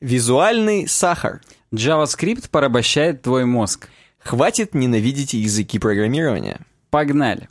[0.00, 1.42] Визуальный сахар.
[1.74, 3.90] JavaScript порабощает твой мозг.
[4.18, 6.62] Хватит ненавидеть языки программирования.
[6.88, 7.50] Погнали.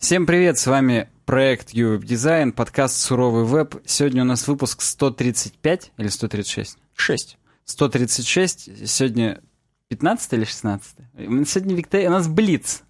[0.00, 3.76] Всем привет, с вами проект UWeb Design, подкаст «Суровый веб».
[3.86, 6.76] Сегодня у нас выпуск 135 или 136?
[6.96, 7.38] 6.
[7.66, 9.40] 136, сегодня
[9.90, 10.96] 15 или 16?
[11.46, 12.82] Сегодня Виктория, у нас Блиц.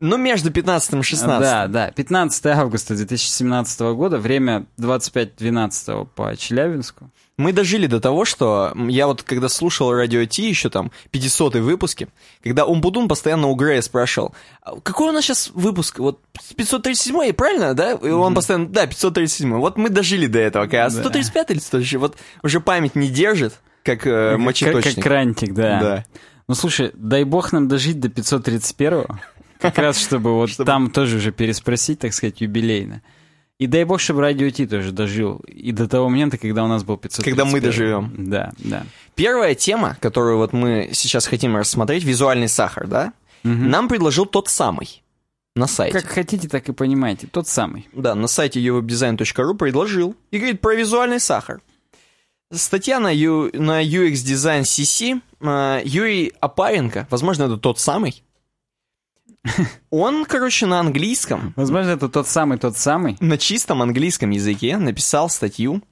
[0.00, 1.40] Ну, между 15 и 16.
[1.40, 1.90] Да, да.
[1.90, 7.10] 15 августа 2017 года, время 25.12 по Челябинску.
[7.36, 12.08] Мы дожили до того, что я вот когда слушал радио Ти, еще там 500 выпуски,
[12.42, 15.98] когда Умбудун постоянно у Грея спрашивал, «А какой у нас сейчас выпуск?
[15.98, 16.20] Вот
[16.56, 17.92] 537 правильно, да?
[17.92, 18.34] И он mm-hmm.
[18.34, 20.64] постоянно, да, 537 Вот мы дожили до этого.
[20.64, 21.54] А 135 да.
[21.54, 22.00] или 136?
[22.00, 23.54] Вот уже память не держит,
[23.84, 24.84] как э, мочеточник.
[24.84, 25.80] Как, как крантик, да.
[25.80, 26.04] Да.
[26.46, 29.16] Ну, слушай, дай бог нам дожить до 531-го.
[29.60, 30.66] Как раз, чтобы вот чтобы...
[30.66, 33.02] там тоже уже переспросить, так сказать, юбилейно.
[33.58, 35.38] И дай бог, чтобы Радио Ти тоже дожил.
[35.48, 37.24] И до того момента, когда у нас был 500.
[37.24, 38.14] Когда мы доживем.
[38.16, 38.86] Да, да.
[39.16, 43.12] Первая тема, которую вот мы сейчас хотим рассмотреть, визуальный сахар, да?
[43.44, 43.52] Угу.
[43.52, 45.02] Нам предложил тот самый
[45.56, 46.00] на сайте.
[46.00, 47.26] Как хотите, так и понимаете.
[47.26, 47.88] Тот самый.
[47.92, 50.14] Да, на сайте uwebdesign.ru предложил.
[50.30, 51.60] И говорит про визуальный сахар.
[52.52, 55.20] Статья на, U, на UX Design CC.
[55.84, 58.22] Юрий Апаренко, возможно, это тот самый,
[59.90, 61.52] он, короче, на английском.
[61.56, 63.16] Возможно, это тот самый, тот самый.
[63.20, 65.82] На чистом английском языке написал статью.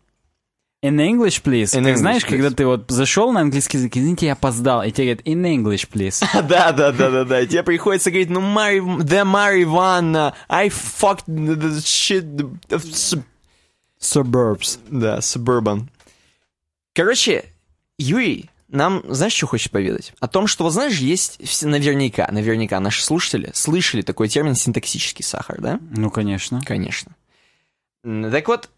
[0.85, 1.75] In English, please.
[1.75, 2.29] In как English, знаешь, please.
[2.29, 5.89] когда ты вот зашел на английский язык, извините, я опоздал, и тебе говорят, in English,
[5.91, 6.25] please.
[6.49, 7.47] да, да, да, да, да.
[7.47, 12.25] Тебе приходится говорить, ну, Мари, the marijuana, I fucked the shit...
[13.99, 14.79] Suburbs.
[14.91, 15.89] Да, suburban.
[16.95, 17.47] Короче,
[17.99, 20.13] Юрий нам, знаешь, что хочешь поведать?
[20.19, 25.61] О том, что, вот знаешь, есть наверняка, наверняка наши слушатели слышали такой термин синтаксический сахар,
[25.61, 25.79] да?
[25.91, 26.61] Ну, конечно.
[26.65, 27.15] Конечно.
[28.03, 28.69] Так вот,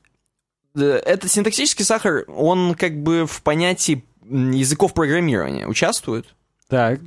[0.75, 6.27] э, этот синтаксический сахар, он как бы в понятии языков программирования участвует.
[6.69, 7.00] Так.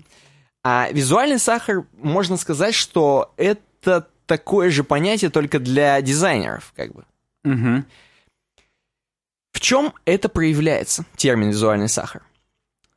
[0.63, 7.05] А визуальный сахар, можно сказать, что это такое же понятие только для дизайнеров, как бы.
[7.43, 7.83] Угу.
[9.51, 12.23] В чем это проявляется, термин визуальный сахар?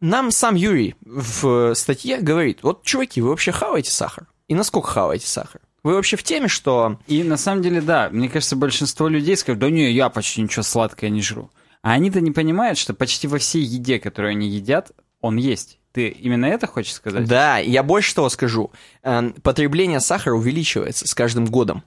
[0.05, 4.27] Нам сам Юрий в э, статье говорит, вот, чуваки, вы вообще хаваете сахар?
[4.49, 5.63] И насколько хаваете сахар?
[5.83, 6.99] Вы вообще в теме, что...
[7.07, 10.63] И на самом деле, да, мне кажется, большинство людей скажут, да не, я почти ничего
[10.63, 11.51] сладкое не жру.
[11.81, 14.93] А они-то не понимают, что почти во всей еде, которую они едят,
[15.23, 15.79] он есть.
[15.93, 17.27] Ты именно это хочешь сказать?
[17.27, 18.73] Да, я больше того скажу.
[19.03, 21.83] Э, потребление сахара увеличивается с каждым годом.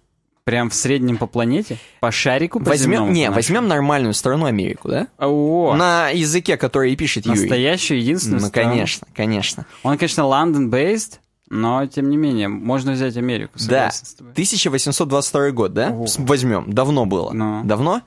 [0.47, 1.78] Прям в среднем по планете?
[2.00, 2.62] По шарику?
[2.62, 5.08] По возьмем, не, возьмем нормальную страну Америку, да?
[5.18, 7.41] О, На языке, который и пишет Юрий.
[7.41, 8.69] Настоящую, единственную Ну, страну.
[8.69, 9.66] конечно, конечно.
[9.84, 11.16] Он, конечно, London-based,
[11.50, 13.59] но, тем не менее, можно взять Америку.
[13.68, 15.90] Да, 1822 год, да?
[15.90, 16.06] О.
[16.19, 17.34] Возьмем, давно было.
[17.34, 17.64] Но.
[17.66, 18.03] Давно?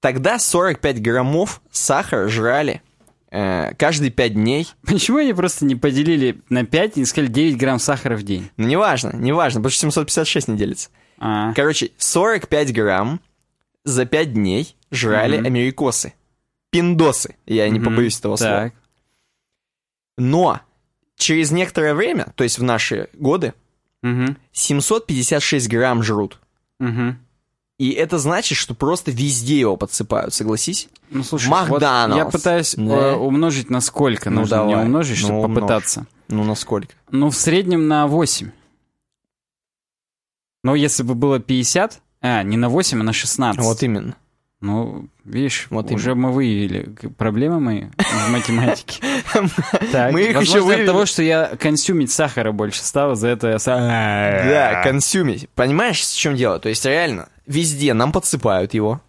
[0.00, 2.80] Тогда 45 граммов сахара жрали
[3.30, 4.66] э, каждые 5 дней.
[4.86, 8.48] Почему они просто не поделили на 5 и не сказали 9 грамм сахара в день?
[8.56, 10.88] Ну, неважно, неважно, потому что 756 не делится.
[11.18, 11.52] А.
[11.54, 13.20] Короче, 45 грамм
[13.84, 16.14] за 5 дней жрали mm америкосы.
[16.70, 17.70] Пиндосы, я mm-hmm.
[17.70, 18.54] не побоюсь этого слова.
[18.64, 18.72] Так.
[20.18, 20.60] Но
[21.16, 23.54] через некоторое время, то есть в наши годы,
[24.04, 26.38] mm 756 грамм жрут.
[26.80, 27.14] mm
[27.78, 30.88] И это значит, что просто везде его подсыпают, согласись?
[31.10, 32.14] Ну, слушай, Макдоналдс.
[32.14, 33.12] Вот я пытаюсь да.
[33.12, 34.74] Э, умножить на сколько ну, нужно давай.
[34.74, 36.06] не умножить, чтобы ну, попытаться.
[36.28, 36.94] Ну, на сколько?
[37.10, 38.50] Ну, в среднем на 8.
[40.66, 43.62] Но если бы было 50, а, не на 8, а на 16.
[43.62, 44.16] Вот именно.
[44.60, 46.26] Ну, видишь, вот уже именно.
[46.26, 49.00] мы выявили проблемы мои в математике.
[50.10, 50.82] Мы их еще выявили.
[50.82, 53.58] от того, что я консюмить сахара больше стал, за это я...
[53.64, 55.48] Да, консюмить.
[55.54, 56.58] Понимаешь, в чем дело?
[56.58, 59.00] То есть реально, везде нам подсыпают его.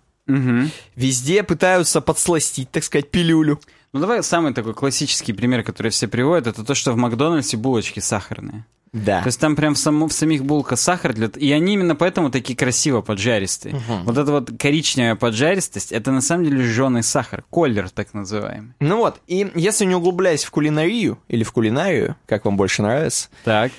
[0.95, 3.59] Везде пытаются подсластить, так сказать, пилюлю.
[3.93, 7.99] Ну давай самый такой классический пример, который все приводят, это то, что в Макдональдсе булочки
[7.99, 8.65] сахарные.
[8.93, 9.21] Да.
[9.21, 11.27] То есть там прям в, само, в самих булках сахар, для...
[11.27, 13.75] и они именно поэтому такие красиво поджаристые.
[13.75, 14.03] Угу.
[14.05, 18.73] Вот эта вот коричневая поджаристость, это на самом деле жженый сахар, колер так называемый.
[18.79, 23.29] Ну вот, и если не углубляясь в кулинарию, или в кулинарию, как вам больше нравится,
[23.43, 23.71] так.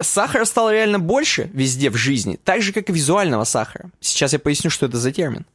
[0.00, 3.90] сахара стало реально больше везде в жизни, так же, как и визуального сахара.
[4.00, 5.46] Сейчас я поясню, что это за термин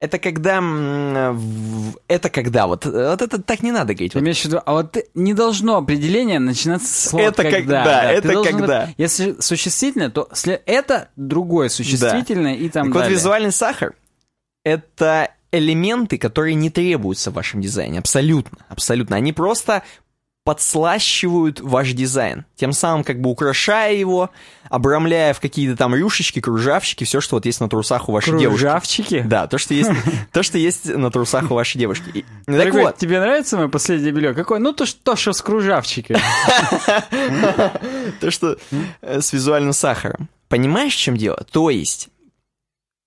[0.00, 1.36] это когда...
[2.08, 2.66] Это когда?
[2.66, 4.12] Вот, вот это так не надо говорить.
[4.12, 7.58] Ты имеешь в виду, а вот не должно определение начинаться с слова Это когда.
[7.58, 8.80] когда, да, это когда.
[8.86, 10.28] Вот, если существительное, то
[10.66, 12.64] это другое существительное да.
[12.64, 13.08] и там так далее.
[13.10, 13.94] вот визуальный сахар—
[14.64, 18.00] это элементы, которые не требуются в вашем дизайне.
[18.00, 19.16] Абсолютно, абсолютно.
[19.16, 19.84] Они просто
[20.44, 24.30] подслащивают ваш дизайн, тем самым как бы украшая его,
[24.68, 28.60] обрамляя в какие-то там рюшечки, кружавчики, все, что вот есть на трусах у вашей девушки.
[28.60, 29.22] Кружавчики?
[29.26, 29.90] Да, то, что есть,
[30.32, 32.10] то, что есть на трусах у вашей девушки.
[32.12, 34.34] И- Так вот, тебе нравится мое последнее белье?
[34.34, 34.58] Какое?
[34.58, 36.20] Ну, то, что, что с кружавчиками.
[38.20, 38.58] то, что
[39.00, 40.28] э, с визуальным сахаром.
[40.48, 41.44] Понимаешь, в чем дело?
[41.50, 42.08] То есть,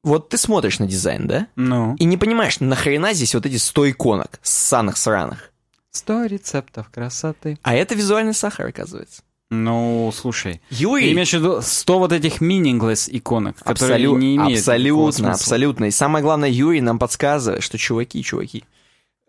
[0.04, 1.48] вот ты смотришь на дизайн, да?
[1.56, 5.52] Ну, И не понимаешь, нахрена здесь вот эти 100 иконок, ссаных сраных.
[5.98, 7.58] Сто рецептов красоты.
[7.64, 9.22] А это визуальный сахар, оказывается.
[9.50, 14.36] Ну, слушай, ты Юрий, имеешь в виду 100 вот этих meaningless иконок, которые абсолю- не
[14.36, 15.86] имеют абсолютно, абсолютно.
[15.86, 18.66] И самое главное, Юрий нам подсказывает, что чуваки, чуваки.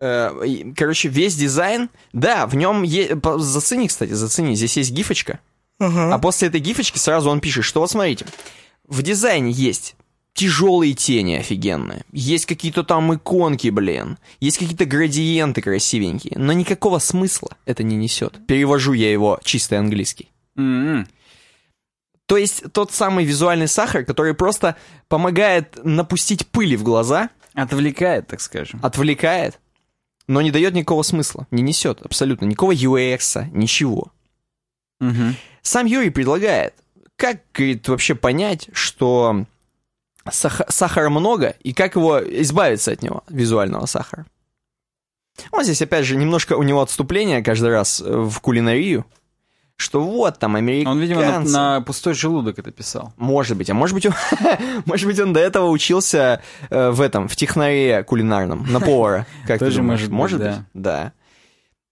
[0.01, 3.11] э, Короче, весь дизайн, да, в нем есть...
[3.37, 5.39] Зацени, кстати, зацени, здесь есть гифочка.
[5.79, 8.25] А после этой гифочки сразу он пишет, что вот смотрите,
[8.87, 9.95] в дизайне есть
[10.33, 17.57] тяжелые тени офигенные, есть какие-то там иконки, блин, есть какие-то градиенты красивенькие, но никакого смысла
[17.65, 18.45] это не несет.
[18.47, 20.29] Перевожу я его чистый английский.
[20.55, 21.07] М-м.
[22.25, 24.75] То есть тот самый визуальный сахар, который просто
[25.07, 28.79] помогает напустить пыли в глаза, Отвлекает, так скажем.
[28.83, 29.59] отвлекает,
[30.27, 34.11] но не дает никакого смысла, не несет абсолютно никакого UX, ничего.
[34.99, 35.35] Мгм.
[35.63, 36.75] Сам Юрий предлагает,
[37.15, 39.45] как, говорит, вообще понять, что
[40.31, 44.25] сах- сахара много, и как его избавиться от него, визуального сахара.
[45.51, 49.05] Вот здесь, опять же, немножко у него отступление каждый раз э, в кулинарию,
[49.77, 50.91] что вот там американцы...
[50.91, 53.13] Он, видимо, на, на пустой желудок это писал.
[53.15, 54.13] Может быть, а может быть он,
[54.85, 59.25] может быть он до этого учился э, в этом, в технаре кулинарном, на повара.
[59.47, 60.01] Как ты Тоже думаешь?
[60.09, 60.65] может быть, может да.
[60.73, 61.13] Да.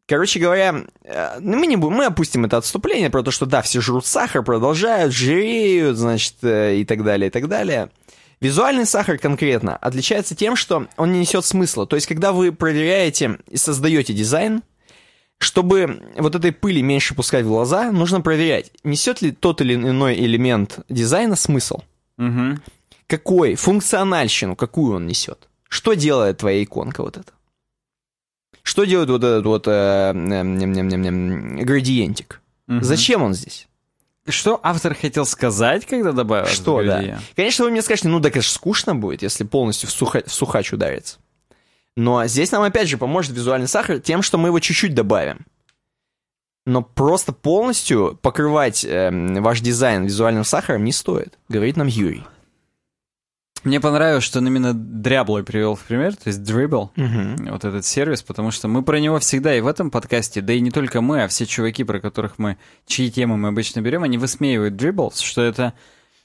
[0.05, 3.61] Короче говоря, э, ну, мы не будем, мы опустим это отступление про то, что да,
[3.61, 7.89] все жрут сахар, продолжают, жиреют, значит, э, и так далее, и так далее.
[8.39, 11.87] Визуальный сахар конкретно отличается тем, что он не несет смысла.
[11.87, 14.61] То есть, когда вы проверяете и создаете дизайн,
[15.39, 20.15] чтобы вот этой пыли меньше пускать в глаза, нужно проверять, несет ли тот или иной
[20.15, 21.81] элемент дизайна смысл.
[22.17, 22.61] Мгм.
[23.07, 25.47] Какой, функциональщину, какую он несет.
[25.69, 27.31] Что делает твоя иконка вот эта?
[28.63, 32.41] Что делает вот этот вот э, ням- ням- ням- ням, градиентик?
[32.67, 32.83] Мгм.
[32.83, 33.67] Зачем он здесь?
[34.27, 37.19] Что автор хотел сказать, когда добавил Что, да.
[37.35, 40.33] Конечно, вы мне скажете, ну так это же скучно будет, если полностью в, суха- в
[40.33, 41.17] сухач ударится.
[41.95, 45.45] Но здесь нам опять же поможет визуальный сахар тем, что мы его чуть-чуть добавим.
[46.65, 52.23] Но просто полностью покрывать эм, ваш дизайн визуальным сахаром не стоит, говорит нам Юрий.
[53.67, 57.51] Мне понравилось, что он именно дряблой привел в пример, то есть Dribble, Мгм.
[57.51, 60.61] вот этот сервис, потому что мы про него всегда и в этом подкасте, да и
[60.61, 62.55] не только мы, а все чуваки, про которых мы,
[62.85, 65.73] чьи темы мы обычно берем, они высмеивают Dribbles, что это,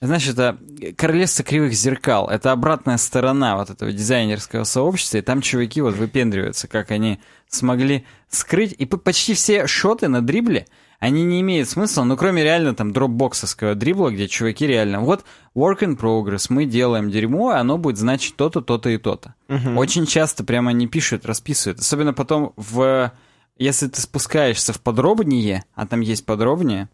[0.01, 0.57] знаешь, это
[0.97, 6.69] королевство кривых зеркал, это обратная сторона вот этого дизайнерского сообщества, и там чуваки вот выпендриваются,
[6.69, 7.19] как они
[7.49, 10.69] смогли скрыть, и почти все шоты на дрибле,
[11.03, 15.81] они не имеют смысла, ну, кроме реально там дропбоксовского дрибла, где чуваки реально, вот work
[15.81, 19.35] in progress, мы делаем дерьмо, а оно будет значить то-то, то-то и то-то.
[19.77, 23.11] Очень часто прямо они пишут, расписывают, особенно потом в...
[23.59, 26.89] Если ты спускаешься в подробнее, а там есть подробнее,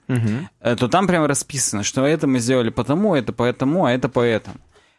[0.60, 4.56] э, то там прямо расписано, что это мы сделали потому, это поэтому, а это поэтому.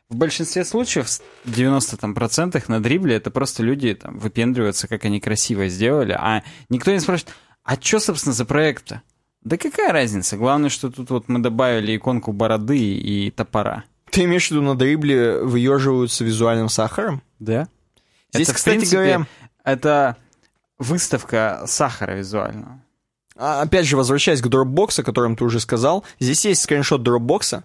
[0.09, 5.05] В большинстве случаев, с 90 там, процентах на дрибле, это просто люди там выпендриваются, как
[5.05, 7.35] они красиво сделали, а никто не спрашивает,
[7.69, 9.01] а что, собственно, за проект-то?
[9.43, 10.37] Да какая разница?
[10.37, 13.83] Главное, что тут вот мы добавили иконку бороды и топора.
[14.09, 17.21] Ты имеешь в виду на дрибле выеживаются визуальным сахаром?
[17.37, 17.67] Да?
[18.33, 19.25] Здесь, это, кстати принципе, говоря-
[19.63, 20.17] это
[20.79, 22.81] выставка сахара визуального.
[23.37, 27.61] А, Опять же, возвращаясь к Dropbox, о котором ты уже сказал, здесь есть скриншот Dropbox,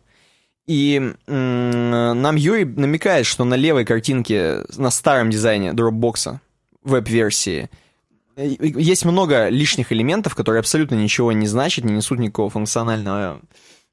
[0.66, 6.38] и нам Юрий намекает, что на левой картинке, на старом дизайне Dropbox,
[6.82, 7.70] веб-версии,
[8.36, 13.40] есть много лишних элементов, которые абсолютно ничего не значат, не несут никакого функционального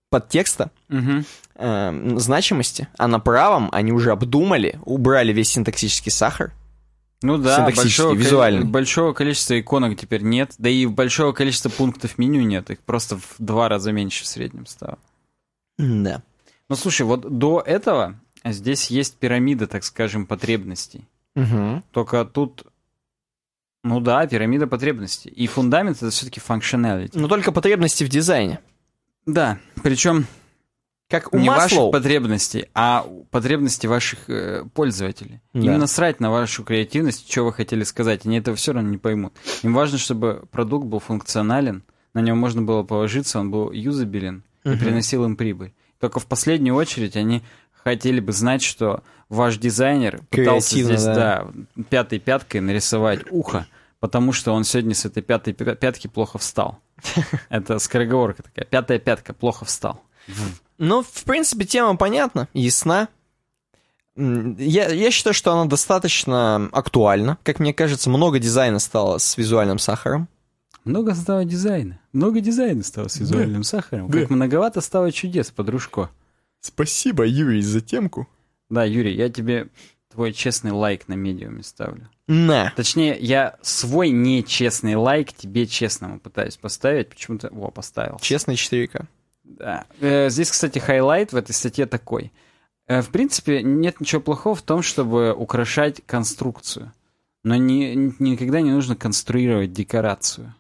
[0.10, 1.26] подтекста, Мгм.
[1.56, 6.52] э, значимости, а на правом они уже обдумали, убрали весь синтаксический сахар,
[7.22, 8.66] Ну да, большого, визуальный.
[8.66, 13.36] большого количества иконок теперь нет, да и большого количества пунктов меню нет, их просто в
[13.38, 14.98] два раза меньше в среднем стало.
[15.78, 16.24] да.
[16.70, 21.06] Ну слушай, вот до этого здесь есть пирамида, так скажем, потребностей.
[21.36, 21.84] Мгм.
[21.92, 22.66] Только тут,
[23.84, 25.30] ну да, пирамида потребностей.
[25.30, 27.12] И фундамент это все-таки functionality.
[27.14, 28.60] Но только потребности в дизайне.
[29.26, 30.26] Да, причем
[31.10, 31.92] Как у не ваших Маслоу.
[31.92, 35.42] потребностей, а потребности ваших э, пользователей.
[35.54, 35.60] Да.
[35.74, 38.26] Им насрать на вашу креативность, что вы хотели сказать.
[38.26, 39.34] Они этого все равно не поймут.
[39.64, 41.84] Им важно, чтобы продукт был функционален,
[42.14, 44.80] на него можно было положиться, он был юзабелен и Мгм.
[44.80, 45.74] приносил им прибыль.
[46.00, 51.16] Только в последнюю очередь они хотели бы знать, что ваш дизайнер пытался Креативно, здесь, да.
[51.76, 53.66] да, пятой пяткой нарисовать ухо,
[54.00, 56.80] потому что он сегодня с этой пятой пя- пятки плохо встал.
[57.50, 58.66] Это скороговорка такая.
[58.66, 60.04] Пятая пятка, плохо встал.
[60.78, 63.08] Ну, в принципе, тема понятна, ясна.
[64.18, 67.38] Я, я считаю, что она достаточно актуальна.
[67.44, 70.28] Как мне кажется, много дизайна стало с визуальным сахаром.
[70.84, 72.00] Много стало дизайна.
[72.12, 74.10] Много дизайна стало с визуальным сахаром.
[74.10, 74.20] Да.
[74.20, 76.10] Как многовато стало чудес, подружко.
[76.60, 78.28] Спасибо, Юрий, за темку.
[78.72, 79.68] Да, Юрий, я тебе
[80.12, 82.10] твой честный лайк на Medium'е ставлю.
[82.28, 82.72] На.
[82.76, 87.10] Точнее, я свой нечестный лайк тебе честному пытаюсь поставить.
[87.10, 87.50] Почему-то...
[87.52, 88.18] Во, поставил.
[88.22, 89.06] Честный 4К.
[89.44, 89.86] Да.
[90.00, 92.32] Э, Здесь, кстати, highlight в этой статье такой.
[92.88, 96.94] Э, В принципе, нет ничего плохого в том, чтобы украшать конструкцию.
[97.44, 100.54] Но не, никогда не нужно конструировать декорацию.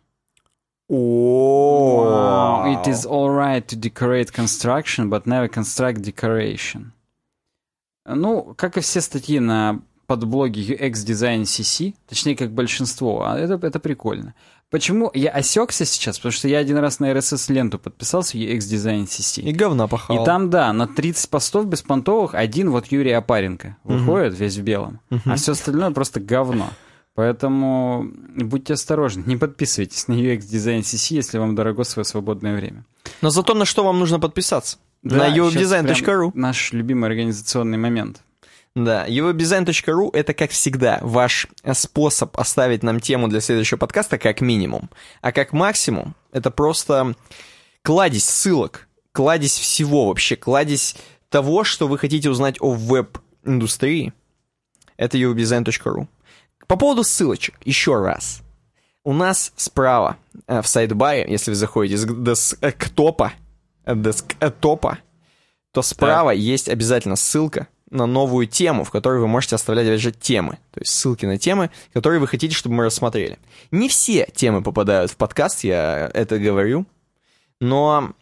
[0.89, 6.91] О, It is alright to decorate construction, but never construct decoration.
[8.05, 13.65] Ну, как и все статьи на подблоге UX Design CC, точнее, как большинство, а это,
[13.65, 14.34] это прикольно.
[14.70, 16.17] Почему я осекся сейчас?
[16.17, 19.41] Потому что я один раз на RSS-ленту подписался UX Design CC.
[19.41, 20.22] И говна пахал.
[20.22, 25.00] И там, да, на 30 постов беспонтовых один вот Юрий Опаренко выходит весь в белом,
[25.25, 26.70] а все остальное просто говно.
[27.13, 32.86] Поэтому будьте осторожны, не подписывайтесь на UX Design CC, если вам дорого свое свободное время.
[33.22, 34.77] Но зато на что вам нужно подписаться?
[35.03, 35.29] Да, на
[35.86, 35.96] прям
[36.36, 38.22] Наш любимый организационный момент.
[38.74, 44.39] Да, uwebdesign.ru это, как всегда, ваш э, способ оставить нам тему для следующего подкаста как
[44.39, 44.89] минимум.
[45.22, 47.15] А как максимум, это просто
[47.81, 50.96] кладезь ссылок, кладезь всего вообще, кладезь
[51.29, 54.13] того, что вы хотите узнать о веб-индустрии.
[54.96, 56.08] Это uwebdesign.ru.
[56.67, 58.41] По поводу ссылочек, еще раз.
[59.03, 60.15] У нас справа
[60.48, 63.50] э, в сайдбаре, если вы заходите с десктопа, э,
[63.95, 65.00] десктопа,
[65.71, 70.12] то справа есть обязательно ссылка на новую тему, в которой вы можете оставлять, опять же,
[70.12, 70.57] темы.
[70.71, 73.38] То есть ссылки на темы, которые вы хотите, чтобы мы рассмотрели.
[73.69, 76.86] Не все темы попадают в подкаст, я это говорю.
[77.60, 78.13] Но,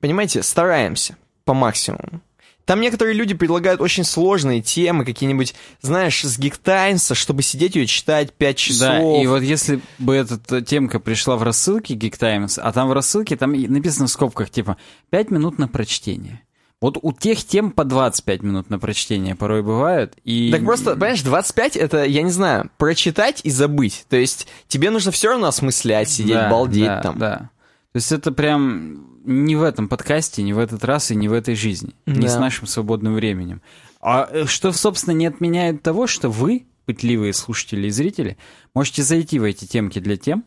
[0.00, 2.20] понимаете, стараемся по максимуму.
[2.66, 8.32] Там некоторые люди предлагают очень сложные темы, какие-нибудь, знаешь, с Times, чтобы сидеть ее читать
[8.32, 8.80] 5 часов.
[8.80, 13.36] Да, и вот если бы эта темка пришла в рассылке Times, а там в рассылке
[13.36, 14.76] там написано в скобках, типа,
[15.10, 16.42] 5 минут на прочтение.
[16.80, 20.14] Вот у тех тем по 25 минут на прочтение порой бывают.
[20.24, 20.50] И...
[20.52, 24.04] Так просто, понимаешь, 25 это, я не знаю, прочитать и забыть.
[24.10, 27.18] То есть тебе нужно все равно осмыслять, сидеть, Да, балдеть да, там.
[27.18, 27.50] Да.
[27.96, 31.32] То есть это прям не в этом подкасте, не в этот раз и не в
[31.32, 31.94] этой жизни.
[32.04, 32.28] Не Да.
[32.28, 33.62] с нашим свободным временем.
[34.02, 38.36] А э, что, собственно, не отменяет того, что вы, пытливые слушатели и зрители,
[38.74, 40.44] можете зайти в эти темки для тем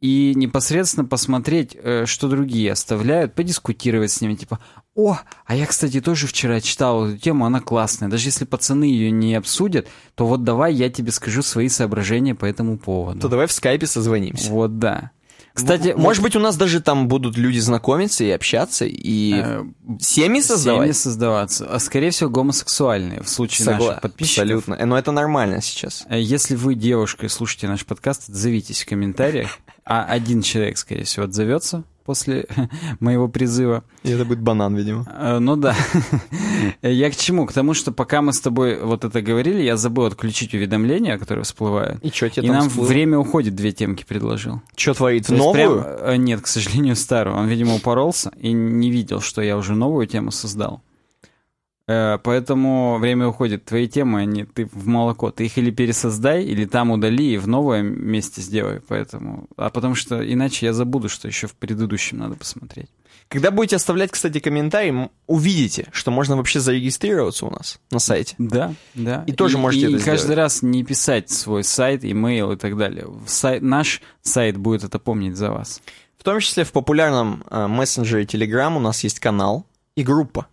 [0.00, 4.58] и непосредственно посмотреть, э, что другие оставляют, подискутировать с ними, типа,
[4.94, 8.08] о, а я, кстати, тоже вчера читал эту тему, она классная.
[8.08, 12.46] Даже если пацаны ее не обсудят, то вот давай я тебе скажу свои соображения по
[12.46, 13.20] этому поводу.
[13.20, 14.50] То давай в скайпе созвонимся.
[14.50, 15.10] Вот да.
[15.54, 19.64] Кстати, М- может быть, у нас даже там будут люди знакомиться и общаться, и Э,
[20.00, 20.82] семьи создавать.
[20.86, 21.66] Семьи создаваться.
[21.70, 24.42] А скорее всего гомосексуальные в случае Согла- наших подписчиков.
[24.44, 24.74] Абсолютно.
[24.74, 26.04] Э, Но это нормально сейчас.
[26.08, 29.58] Э, Если вы девушка и слушаете наш подкаст, отзовитесь в комментариях.
[29.84, 32.46] А один человек, скорее всего, отзовется после
[33.00, 33.84] моего призыва.
[34.02, 35.06] И это будет банан, видимо.
[35.12, 35.74] Э, Ну да.
[36.82, 37.46] Я к чему?
[37.46, 41.44] К тому, что пока мы с тобой вот это говорили, я забыл отключить уведомления, которые
[41.44, 42.02] всплывают.
[42.02, 44.62] И что тебе И нам время уходит, две темки предложил.
[44.76, 45.26] Что творит?
[45.26, 45.54] То есть Новую?
[45.82, 47.36] прям, э, нет, к сожалению, старую.
[47.36, 50.82] Он, видимо, упоролся и не видел, что я уже новую тему создал.
[51.88, 53.64] Э, Поэтому время уходит.
[53.64, 55.30] Твои темы, они ты в молоко.
[55.30, 58.80] Ты их или пересоздай, или там удали и в новое месте сделай.
[58.80, 62.88] Поэтому, а потому что иначе я забуду, что еще в предыдущем надо посмотреть.
[63.28, 68.34] Когда будете оставлять, кстати, комментарий, увидите, что можно вообще зарегистрироваться у нас на сайте.
[68.36, 69.24] Да, да.
[69.26, 70.38] И тоже можете и это каждый сделать.
[70.38, 73.06] раз не писать свой сайт, имейл и так далее.
[73.26, 75.80] Сайт, наш сайт будет это помнить за вас.
[76.18, 79.64] В том числе в популярном э, мессенджере Telegram у нас есть канал
[79.96, 80.46] и группа.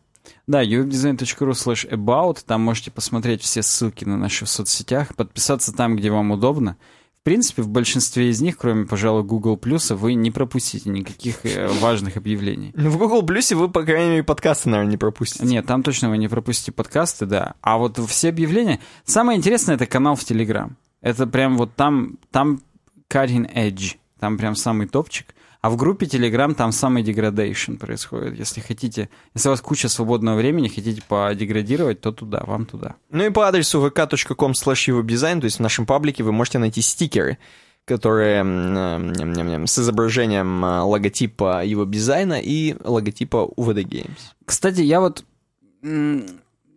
[0.49, 5.95] Да, uwebdesign.ru slash about, там можете посмотреть все ссылки на наши в соцсетях, подписаться там,
[5.95, 6.75] где вам удобно.
[7.21, 11.67] В принципе, в большинстве из них, кроме, пожалуй, Google Плюса, вы не пропустите никаких э,
[11.67, 12.71] важных объявлений.
[12.75, 15.45] В Google Плюсе вы, по крайней мере, подкасты, наверное, не пропустите.
[15.45, 17.53] Нет, там точно вы не пропустите подкасты, да.
[17.61, 18.79] А вот все объявления...
[19.05, 20.71] Самое интересное— это канал в Telegram.
[21.01, 22.59] Это прям вот там, там
[23.07, 25.35] cutting edge, там прям самый топчик.
[25.61, 28.39] А в группе Telegram там самый деградейшн происходит.
[28.39, 32.95] Если хотите, если у вас куча свободного времени, хотите подеградировать, то туда, вам туда.
[33.09, 37.37] Ну и по адресу vk.com slash то есть в нашем паблике вы можете найти стикеры,
[37.83, 44.19] которые м, э, ням-ням-ням, с изображением э, логотипа его дизайна и логотипа UVD Games.
[44.45, 45.25] Кстати, я вот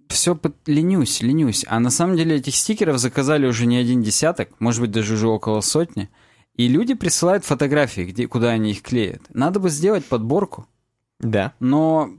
[0.09, 1.65] все ленюсь, ленюсь.
[1.69, 5.29] А на самом деле этих стикеров заказали уже не один десяток, может быть, даже уже
[5.29, 6.09] около сотни.
[6.57, 9.23] И люди присылают фотографии, где, куда они их клеят.
[9.33, 10.67] Надо бы сделать подборку.
[11.19, 11.55] Да.
[11.61, 12.11] Но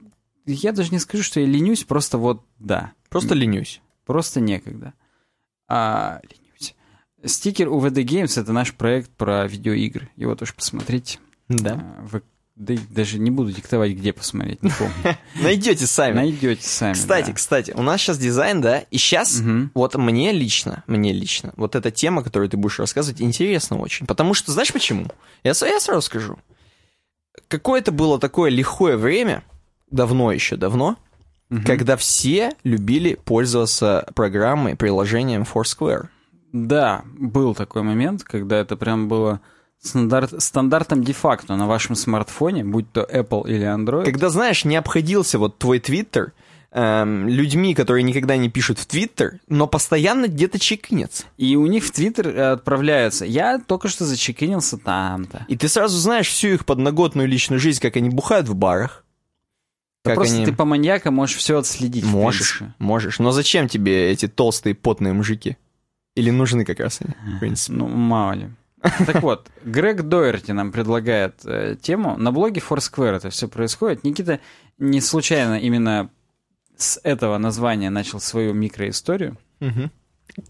[0.46, 2.94] я даже не скажу, что я ленюсь, просто вот да.
[3.10, 3.82] Просто ленюсь.
[4.06, 4.94] Просто некогда.
[5.68, 6.76] А, ленюсь.
[7.24, 10.10] Стикер UVD Games— это наш проект про видеоигры.
[10.16, 11.20] Его тоже посмотрите.
[11.48, 11.96] Да.
[11.98, 12.24] А, Вы
[12.56, 15.18] да даже не буду диктовать, где посмотреть, не помню.
[15.42, 16.16] Найдете сами.
[16.16, 16.94] Найдете сами.
[16.94, 17.34] Кстати, да.
[17.34, 19.42] кстати, у нас сейчас дизайн, да, и сейчас
[19.74, 24.06] вот мне лично, мне лично, вот эта тема, которую ты будешь рассказывать, интересна очень.
[24.06, 25.08] Потому что, знаешь почему?
[25.44, 26.38] Я, сразу скажу.
[27.48, 29.44] Какое-то было такое лихое время,
[29.90, 30.98] давно еще, давно,
[31.66, 36.08] когда все любили пользоваться программой, приложением Foursquare.
[36.52, 39.42] Да, был такой момент, когда это прям было
[39.84, 44.06] стандарт, стандартом де-факто на вашем смартфоне, будь то Apple или Android.
[44.06, 46.34] Когда, знаешь, не обходился вот твой Твиттер
[46.72, 51.26] эм, людьми, которые никогда не пишут в Твиттер, но постоянно где-то чекнется.
[51.38, 53.26] И у них в Твиттер э, отправляются.
[53.26, 55.46] Я только что зачекинился там-то.
[55.48, 59.04] И ты сразу знаешь всю их подноготную личную жизнь, как они бухают в барах.
[60.04, 60.46] Да Как просто они...
[60.46, 62.04] ты по маньякам можешь все отследить.
[62.04, 63.20] Можешь, можешь.
[63.20, 65.58] Но зачем тебе эти толстые потные мужики?
[66.16, 67.74] Или нужны как раз они, в принципе?
[67.74, 68.50] Ну, мало ли.
[69.06, 72.18] Так вот, Грег Доерти нам предлагает э, тему.
[72.18, 74.04] На блоге Foursquare это все происходит.
[74.04, 74.40] Никита
[74.78, 76.10] не случайно именно
[76.76, 79.38] с этого названия начал свою микроисторию.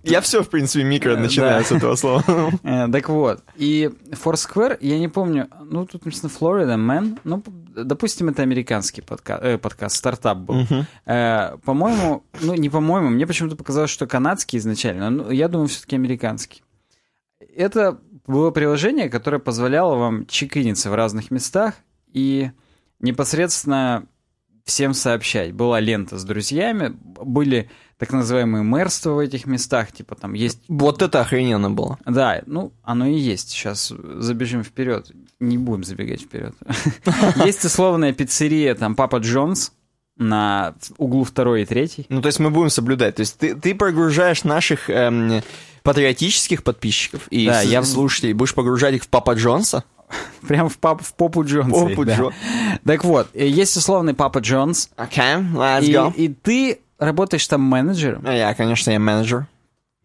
[0.03, 1.65] Я все, в принципе, микро Э, начинаю да.
[1.67, 2.23] с этого слова.
[2.63, 7.43] Э, так вот, и Foursquare, я не помню, ну, тут написано Florida Man, ну,
[7.75, 10.65] допустим, это американский подка- э, подкаст, стартап был.
[11.05, 15.95] Э, по-моему, ну, не по-моему, мне почему-то показалось, что канадский изначально, но я думаю, все-таки
[15.97, 16.63] американский.
[17.55, 21.75] Это было приложение, которое позволяло вам чекиниться в разных местах
[22.11, 22.51] и
[22.99, 24.05] непосредственно
[24.65, 25.53] всем сообщать.
[25.53, 31.01] Была лента с друзьями, были так называемые мэрства в этих местах, типа там есть Вот
[31.01, 31.99] это охрененно было.
[32.05, 33.49] да, ну, оно и есть.
[33.49, 35.11] Сейчас забежим вперед.
[35.39, 36.55] Не будем забегать вперед.
[37.45, 39.73] Есть условная пиццерия, там, Папа Джонс
[40.15, 42.05] на углу второй и третий.
[42.09, 43.15] Ну, то есть мы будем соблюдать.
[43.15, 45.41] То есть ты, ты прогружаешь наших эм,
[45.83, 49.83] патриотических подписчиков и Да, я слушателей, будешь погружать их в Папа Джонса?
[50.47, 51.71] Прям в, пап, в попу Джонса.
[51.71, 52.15] Попу да.
[52.17, 52.33] Джон-
[52.85, 56.13] Так вот, э, есть условный Папа Джонс, Окей, let's и, go.
[56.15, 58.23] и ты работаешь там менеджером.
[58.25, 59.47] А Я, конечно, я менеджер.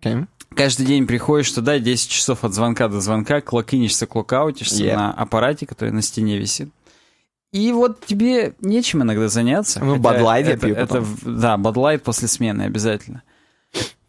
[0.01, 0.17] Окей.
[0.55, 4.97] Каждый день приходишь туда, 10 часов от звонка до звонка, клокинишься, клокаутишься Yep.
[4.97, 6.71] на аппарате, который на стене висит.
[7.53, 9.81] И вот тебе нечем иногда заняться.
[9.85, 11.17] Ну, Light я пью это потом.
[11.41, 13.23] Да, Light после смены обязательно.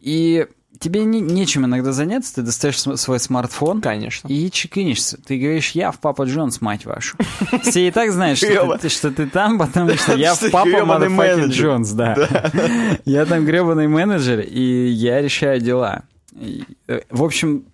[0.00, 0.46] И
[0.80, 4.26] тебе не- нечем иногда заняться, ты достаешь см- свой смартфон Конечно.
[4.28, 5.18] и чекинишься.
[5.24, 7.16] Ты говоришь, я в Папа Джонс, мать вашу.
[7.62, 11.48] Все и так знают, что ты, что ты там, потому что я в Папа Motherfucking.
[11.50, 12.16] Джонс, да.
[13.04, 16.02] Я там гребаный менеджер, и я решаю дела.
[16.88, 17.64] Э, В общем,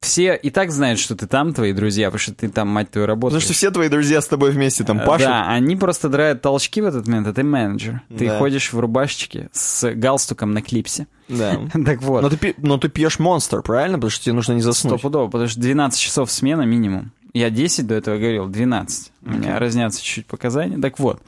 [0.00, 3.04] все и так знают, что ты там, твои друзья, потому что ты там, мать твою,
[3.06, 3.42] Потому работаешь.
[3.42, 5.26] что все твои друзья с тобой вместе там Э, пашут.
[5.26, 8.00] Да, они просто драют толчки в этот момент, а ты менеджер.
[8.16, 8.38] Ты Да.
[8.38, 11.06] ходишь в рубашечке с галстуком на клипсе.
[11.28, 11.60] Да.
[11.84, 13.98] Так вот, Но ты, но ты пьешь монстр, правильно?
[13.98, 14.94] Потому что тебе нужно не заснуть.
[14.94, 17.12] стопудово, потому что 12 часов смена минимум.
[17.32, 19.12] Я 10 до этого говорил, 12.
[19.24, 20.78] У меня разнятся чуть-чуть показания.
[20.78, 21.22] Так вот,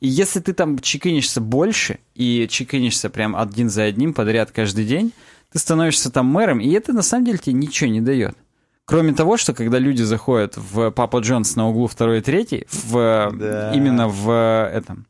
[0.00, 5.12] и если ты там чекинишься больше, и чекинишься прям один за одним подряд каждый день,
[5.52, 8.36] ты становишься там мэром, и это на самом деле тебе ничего не дает.
[8.84, 13.30] Кроме того, что когда люди заходят в Папа Джонс на углу второй и третий, в,
[13.34, 13.72] Да.
[13.74, 14.30] именно в
[14.72, 15.06] этом,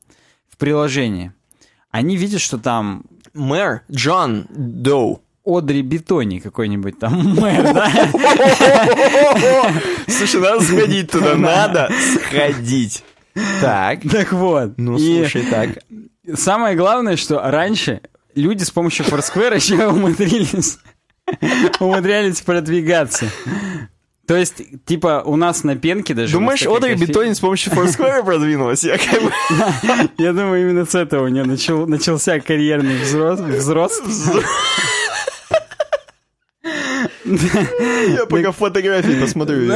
[0.50, 1.32] в приложении,
[1.90, 5.22] они видят, что там Мэр Джон Доу.
[5.44, 7.90] Одри Бетони какой-нибудь там мэр, да?
[10.06, 13.02] Слушай, надо сходить туда, надо сходить.
[13.62, 14.00] Так.
[14.10, 14.74] Так вот.
[14.76, 15.78] Ну, слушай, так.
[16.34, 18.02] самое главное, что раньше
[18.40, 20.78] люди с помощью Foursquare еще умудрились,
[21.80, 23.26] умудрялись продвигаться.
[24.26, 26.34] То есть, типа, у нас на пенке даже...
[26.34, 28.84] Думаешь, Одри кофе- Бетонин с помощью Foursquare продвинулась?
[28.84, 29.32] Я как бы...
[30.18, 33.42] Я думаю, именно с этого у нее начал, начался карьерный взрост.
[37.28, 39.72] Я пока фотографии посмотрю.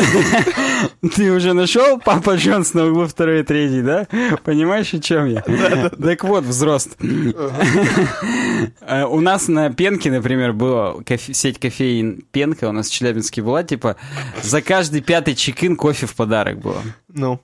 [1.14, 4.06] Ты уже нашел Папа Джонс на углу второй и третий, да?
[4.44, 5.42] Понимаешь, о чем я?
[5.42, 6.96] Так вот, взрост.
[8.80, 13.62] Э, У нас на Пенке, например, была сеть кофеин Пенка, у нас в Челябинске была,
[13.62, 13.96] типа,
[14.42, 16.82] за каждый пятый чекин кофе в подарок было.
[17.12, 17.40] Ну.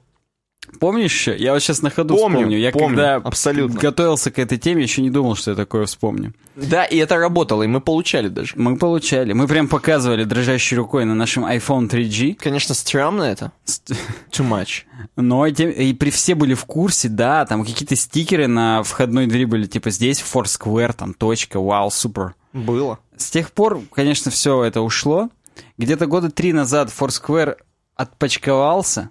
[0.81, 2.59] Помнишь, я вот сейчас на ходу Помню, вспомню.
[2.59, 3.79] Я помню, когда абсолютно.
[3.79, 6.33] готовился к этой теме, еще не думал, что я такое вспомню.
[6.57, 8.53] Да, и это работало, и мы получали даже.
[8.57, 9.33] Мы получали.
[9.33, 12.35] Мы прям показывали дрожащей рукой на нашем iPhone 3G.
[12.35, 13.53] Конечно, стрёмно это.
[13.67, 14.83] Too much.
[15.17, 19.67] Но и, при все были в курсе, да, там какие-то стикеры на входной двери были,
[19.67, 22.35] типа здесь Foursquare, там точка, вау, супер.
[22.53, 22.99] Было.
[23.17, 25.29] С тех пор, конечно, все это ушло.
[25.77, 27.57] Где-то года три назад Foursquare
[27.95, 29.11] отпочковался,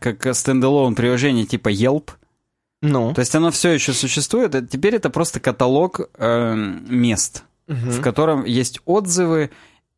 [0.00, 2.10] как стендалон приложение типа Yelp.
[2.82, 3.14] Ну.
[3.14, 8.44] То есть оно все еще существует, а теперь это просто каталог эм, мест, в котором
[8.44, 9.50] есть отзывы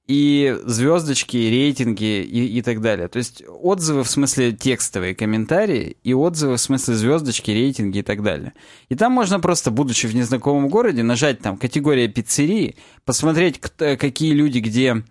[0.07, 3.09] и звездочки, и рейтинги и, и так далее.
[3.09, 8.23] То есть отзывы в смысле текстовые комментарии и отзывы в смысле звездочки, рейтинги и так
[8.23, 8.55] далее.
[8.89, 14.33] И там можно просто, будучи в незнакомом городе, нажать там категория пиццерии, посмотреть, кто- какие
[14.33, 15.03] люди где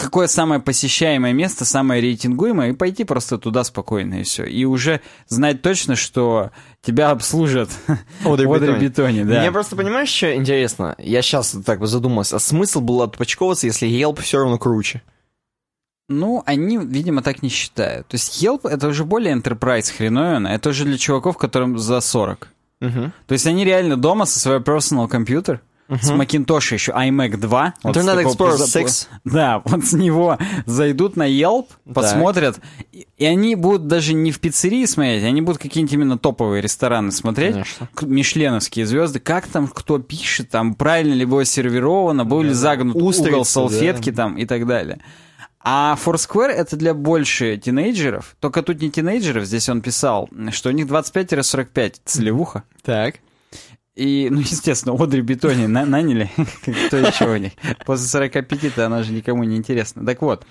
[0.00, 4.44] какое самое посещаемое место, самое рейтингуемое, и пойти просто туда спокойно, и все.
[4.44, 6.50] И уже знать точно, что
[6.82, 7.70] тебя обслужат
[8.24, 8.88] Одри в Одри Бетоне.
[8.88, 9.40] Бетоне, да.
[9.40, 10.94] Мне просто, понимаешь, что интересно?
[10.98, 15.02] Я сейчас так бы задумался, а смысл был отпочковываться, если Yelp все равно круче?
[16.08, 18.08] Ну, они, видимо, так не считают.
[18.08, 22.48] То есть Yelp— это уже более enterprise хреновина, это уже для чуваков, которым за 40.
[22.80, 23.12] Угу.
[23.26, 25.60] То есть они реально дома со своей personal компьютер,
[26.00, 27.74] с Macintosh еще iMac 2.
[27.82, 29.08] вот Internet Explorer позапо- 6.
[29.24, 32.60] Да, вот с него зайдут на Yelp, посмотрят,
[32.92, 37.12] и, и они будут даже не в пиццерии смотреть, они будут какие-нибудь именно топовые рестораны
[37.12, 37.88] смотреть, Конечно.
[38.02, 43.08] мишленовские звезды, как там кто пишет, там правильно ли было сервировано, был ли загнут угол
[43.08, 45.00] Устрицы, салфетки там и так далее.
[45.62, 50.72] А Foursquare это для больше тинейджеров, только тут не тинейджеров, здесь он писал, что у
[50.72, 52.62] них 25-45 целевуха.
[52.82, 53.16] Так.
[54.00, 56.30] И, ну, естественно, Одри Бетони на- наняли.
[56.86, 57.52] Кто еще у них?
[57.84, 60.06] После 45-то она же никому не интересна.
[60.06, 60.46] Так вот.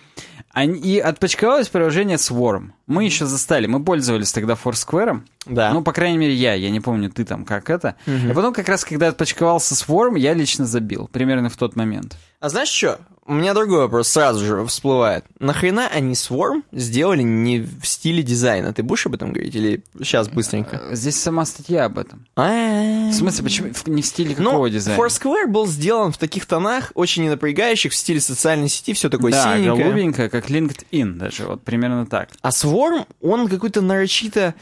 [0.52, 2.72] Они, и отпочковалось приложение Swarm.
[2.86, 5.22] Мы еще застали, мы пользовались тогда Foursquare.
[5.48, 5.74] Да.
[5.74, 6.54] Ну, по крайней мере, я.
[6.54, 7.96] Я не помню, ты там как это.
[8.06, 11.08] И потом, как раз, когда отпочковался Swarm, я лично забил.
[11.12, 12.18] Примерно в тот момент.
[12.40, 13.00] А знаешь что?
[13.26, 15.26] У меня другой вопрос сразу же всплывает.
[15.40, 18.74] Нахрена они Swarm сделали не в стиле дизайна?
[18.74, 20.82] Ты будешь об этом говорить или сейчас быстренько?
[20.92, 22.26] Здесь сама статья об этом.
[22.36, 25.00] В В смысле, почему не в стиле Ну, какого дизайна?
[25.00, 29.44] Foursquare был сделан в таких тонах, очень ненапрягающих, в стиле социальной сети, все такое да,
[29.58, 29.84] синенькое.
[29.84, 31.46] голубенькая, как LinkedIn даже.
[31.46, 32.30] Вот примерно так.
[32.42, 34.56] А Swarm, он какой-то нарочито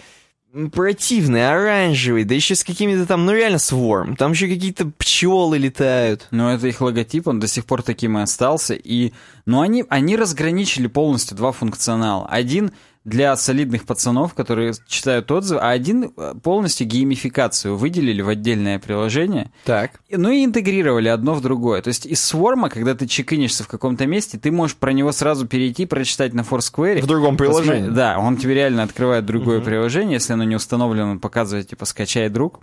[0.72, 4.16] противный, оранжевый, да еще с какими-то там, ну реально Swarm.
[4.16, 6.28] Там еще какие-то пчелы летают.
[6.32, 8.74] Но это их логотип, он до сих пор таким и остался.
[8.74, 9.14] И,
[9.46, 12.28] но они, они разграничили полностью два функционала.
[12.28, 12.72] Один
[13.08, 19.50] для солидных пацанов, которые читают отзывы, а один э, полностью геймификацию выделили в отдельное приложение.
[19.64, 20.02] Так.
[20.12, 21.82] Ну и интегрировали одно в другое.
[21.82, 25.48] То есть из Swarm, когда ты чекинишься в каком-то месте, ты можешь про него сразу
[25.48, 27.02] перейти, прочитать на Foursquare.
[27.02, 27.90] В другом приложении.
[27.90, 32.28] Да, он тебе реально открывает другое приложение, если оно не установлено, он показывает, типа, скачай
[32.28, 32.60] друг.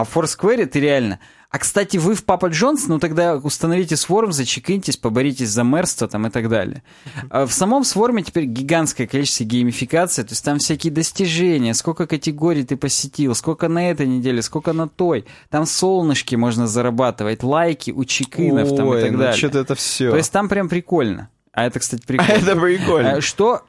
[0.00, 1.20] А в Foursquare ты реально...
[1.50, 6.26] А, кстати, вы в Папа Джонс, ну тогда установите Swarm, зачекиньтесь, поборитесь за мэрство там
[6.26, 6.82] и так далее.
[7.28, 12.64] А в самом Swarm теперь гигантское количество геймификации, то есть там всякие достижения, сколько категорий
[12.64, 15.26] ты посетил, сколько на этой неделе, сколько на той.
[15.50, 19.36] Там солнышки можно зарабатывать, лайки у чекинов там и Ой, так ну далее.
[19.36, 20.10] что-то это все.
[20.12, 21.28] То есть там прям прикольно.
[21.52, 22.30] А это, кстати, А прикольно.
[22.32, 23.08] это прикольно.
[23.16, 23.62] Э, Что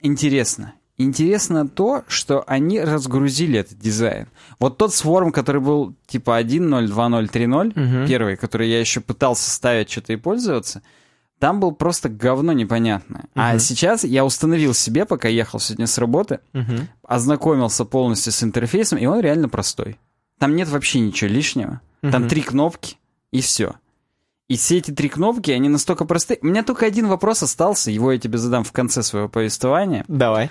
[0.00, 0.72] интересно?
[1.02, 4.28] Интересно то, что они разгрузили этот дизайн.
[4.58, 9.90] Вот тот сворм, который был типа 1.0, 2.0, 3.0, первый, который я еще пытался ставить
[9.90, 10.82] что-то и пользоваться,
[11.38, 13.24] там был просто говно непонятное.
[13.34, 16.40] А сейчас я установил себе, пока ехал сегодня с работы,
[17.02, 19.98] ознакомился полностью с интерфейсом, и он реально простой.
[20.36, 21.80] Там нет вообще ничего лишнего.
[22.02, 22.98] Там три кнопки,
[23.30, 23.72] и все.
[24.48, 26.40] И все эти три кнопки, они настолько простые.
[26.42, 30.04] У меня только один вопрос остался, его я тебе задам в конце своего повествования.
[30.08, 30.50] Давай.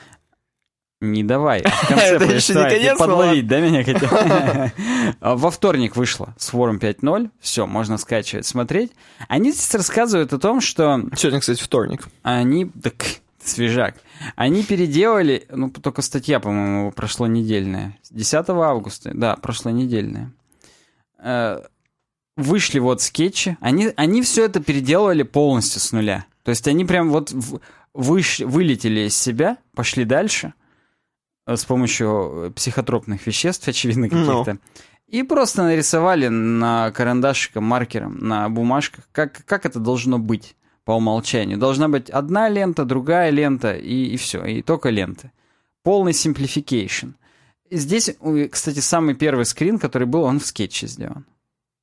[1.01, 4.09] Не давай, а в конце Это еще не конец, подловить, да, меня хотел?
[5.21, 8.91] А Во вторник вышло Swarm 5.0, все, можно скачивать, смотреть.
[9.29, 12.07] Они здесь рассказывают о том, что Сегодня, кстати, вторник.
[12.21, 12.65] они...
[12.65, 13.05] Так,
[13.41, 13.95] свежак.
[14.35, 15.45] Они переделали...
[15.49, 17.97] Ну, только статья, по-моему, прошлонедельная.
[18.11, 20.33] 10 августа, да, прошлонедельная.
[21.23, 21.61] Э,
[22.35, 23.57] Вышли вот скетчи.
[23.61, 26.25] Они, они все это переделывали полностью с нуля.
[26.43, 27.33] То есть они прям вот
[27.93, 30.53] выш- вылетели из себя, пошли дальше
[31.55, 34.43] с помощью э, психотропных веществ, очевидно, Ну.
[34.43, 34.57] каких-то.
[35.07, 41.57] И просто нарисовали на карандашиком, маркером, на бумажках, как, как это должно быть по умолчанию.
[41.57, 45.31] Должна быть одна лента, другая лента, и, и все, и только ленты.
[45.83, 47.13] Полный simplification.
[47.71, 48.11] Здесь,
[48.51, 51.25] кстати, самый первый скрин, который был, он в скетче сделан.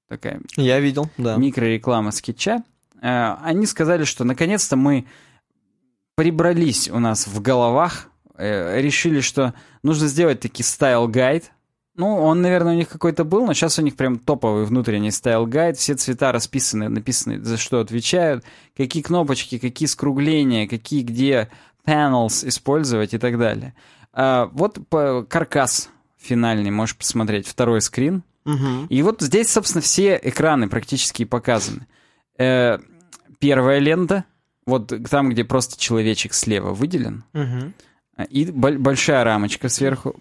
[0.09, 1.37] Такая Я видел, да.
[1.37, 2.63] микрореклама скетча.
[3.03, 5.07] Э, Они сказали, что наконец-то мы
[6.15, 11.45] прибрались у нас в головах э, решили, что нужно сделать таки style guide.
[11.95, 15.41] Ну, он, наверное, у них какой-то был, но сейчас у них прям топовый внутренний style
[15.41, 15.77] guide.
[15.77, 18.45] Все цвета расписаны, написаны, за что отвечают,
[18.77, 21.49] какие кнопочки, какие скругления, какие где
[21.87, 23.75] panels использовать и так далее.
[24.13, 28.23] А, вот по, каркас финальный, можешь посмотреть, второй скрин.
[28.45, 28.87] Мгм.
[28.87, 31.87] И вот здесь, собственно, все экраны практически показаны.
[32.39, 32.79] Э,
[33.39, 34.25] первая лента,
[34.67, 37.75] вот там, где просто человечек слева выделен, Мгм.
[38.17, 40.17] А, и боль- большая рамочка сверху.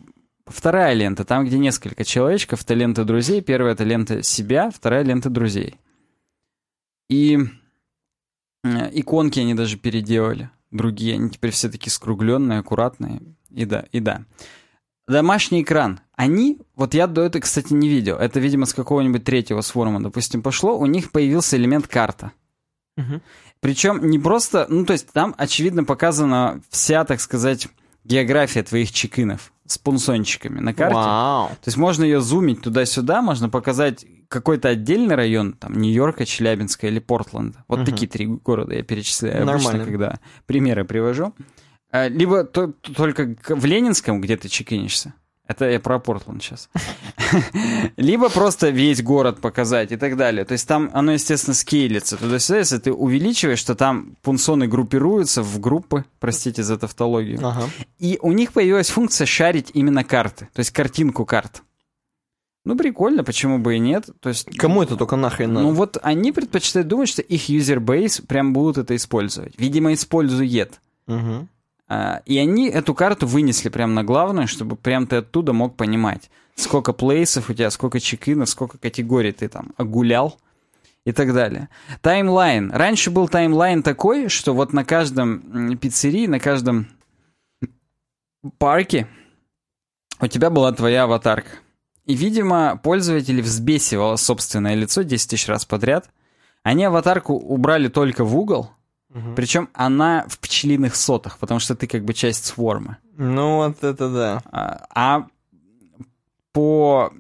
[0.46, 3.42] Вторая лента, там, где несколько человечков, это лента друзей.
[3.42, 5.76] Первая это лента себя, вторая лента друзей.
[7.10, 7.40] И
[8.64, 10.50] иконки они даже переделали.
[10.72, 13.22] Другие, они теперь все такие скругленные, аккуратные.
[13.50, 14.26] И да, и да.
[15.08, 16.00] Домашний экран.
[16.16, 18.18] Они, вот я до этого, кстати, не видел.
[18.18, 20.78] Это, видимо, с какого-нибудь третьего сформа, допустим, пошло.
[20.78, 22.32] У них появился элемент карта.
[22.98, 23.22] Мгм.
[23.60, 27.68] Причем не просто, ну то есть там очевидно показана вся, так сказать,
[28.06, 30.96] география твоих чекинов с пунсончиками на карте.
[30.96, 31.50] Вау.
[31.50, 37.00] То есть можно ее зумить туда-сюда, можно показать какой-то отдельный район, там, Нью-Йорка, Челябинска или
[37.00, 37.64] Портленда.
[37.68, 37.86] Вот Мгм.
[37.86, 39.86] такие три города я перечисляю обычно, Нормально.
[39.86, 41.34] когда примеры привожу.
[41.92, 45.14] А, Либо то- то- только в Ленинском, где ты чекинишься.
[45.48, 46.70] Это я про Портленд сейчас.
[47.98, 50.44] Либо просто весь город показать и так далее.
[50.44, 52.60] То есть там оно, естественно, скейлится туда-сюда.
[52.60, 57.40] Если ты увеличиваешь, то там пунсоны группируются в группы, простите за тавтологию.
[57.46, 57.70] Ага.
[58.00, 61.62] И у них появилась функция share'ить именно карты, то есть картинку карт.
[62.66, 64.10] Ну, прикольно, почему бы и нет.
[64.20, 65.68] То есть, Кому это только нахрен надо?
[65.68, 69.54] ну вот они предпочитают думать, что их user base прям будут это использовать.
[69.60, 70.82] Видимо, использует.
[71.06, 71.48] Мгм.
[71.88, 76.30] А, И они эту карту вынесли прямо на главную, чтобы прям ты оттуда мог понимать,
[76.56, 80.40] сколько places'ов у тебя, сколько check-in'ов, сколько категорий ты там огулял
[81.06, 81.70] и так далее.
[82.02, 82.72] Timeline.
[82.72, 86.88] Раньше был timeline такой, что вот на каждом пиццерии, на каждом
[88.58, 89.08] парке
[90.20, 91.50] у тебя была твоя аватарка.
[92.06, 96.10] И, видимо, пользователей взбесивало собственное лицо 10 тысяч раз подряд.
[96.64, 98.72] Они аватарку убрали только в угол,
[99.16, 99.34] Мгм.
[99.34, 102.98] причем она в пчелиных сотах, потому что ты как бы часть сворма.
[103.16, 104.42] Ну вот это да.
[104.52, 105.28] А, а
[106.52, 107.14] по,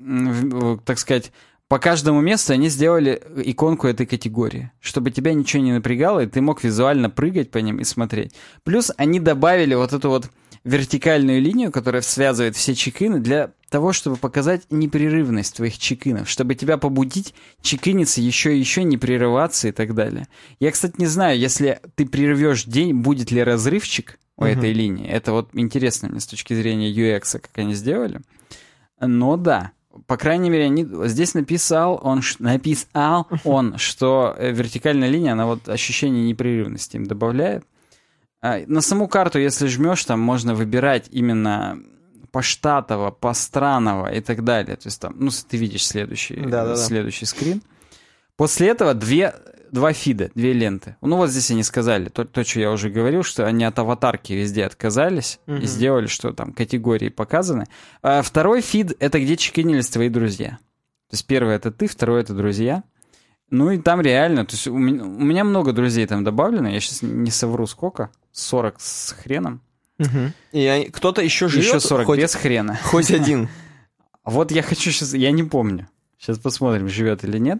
[0.83, 1.31] так сказать,
[1.69, 6.41] по каждому месту они сделали иконку этой категории, чтобы тебя ничего не напрягало, и ты
[6.41, 8.33] мог визуально прыгать по ним и смотреть.
[8.63, 10.29] Плюс они добавили вот эту вот
[10.65, 16.77] вертикальную линию, которая связывает все чекины, для того, чтобы показать непрерывность твоих чекинов, чтобы тебя
[16.77, 20.27] побудить чекиниться еще и еще, не прерываться и так далее.
[20.59, 24.51] Я, кстати, не знаю, если ты прервешь день, будет ли разрывчик у Мгм.
[24.51, 25.07] этой линии.
[25.07, 28.21] Это вот интересно мне с точки зрения UX, как они сделали.
[28.99, 29.71] Но да,
[30.07, 35.69] по крайней мере, они, здесь написал он, написал он, что э, вертикальная линия, она вот
[35.69, 37.65] ощущение непрерывности им добавляет.
[38.45, 41.79] А, На саму карту, если жмешь, там можно выбирать именно
[42.31, 44.75] поштатово, постраново и так далее.
[44.75, 46.75] То есть там, ну, ты видишь следующий, Да-да-да.
[46.75, 47.61] следующий скрин.
[48.35, 49.33] После этого две,
[49.71, 50.97] два фида, две ленты.
[51.01, 54.33] Ну, вот здесь они сказали, то, то, что я уже говорил, что они от аватарки
[54.33, 55.63] везде отказались и Мгм.
[55.65, 57.65] сделали, что там категории показаны.
[58.01, 60.57] А второй фид— это где чекинились твои друзья.
[61.09, 62.83] То есть первый— это ты, второй— это друзья.
[63.49, 66.79] Ну и там реально, то есть у меня, у меня много друзей там добавлено, я
[66.79, 69.61] сейчас не совру сколько, 40 с хреном.
[69.97, 70.33] Мгм.
[70.51, 71.65] И кто-то еще живет?
[71.65, 72.79] Еще 40 хоть, без хрена.
[72.83, 73.49] хоть один.
[74.25, 75.87] Вот я хочу сейчас, я не помню.
[76.17, 77.59] Сейчас посмотрим, живет или нет.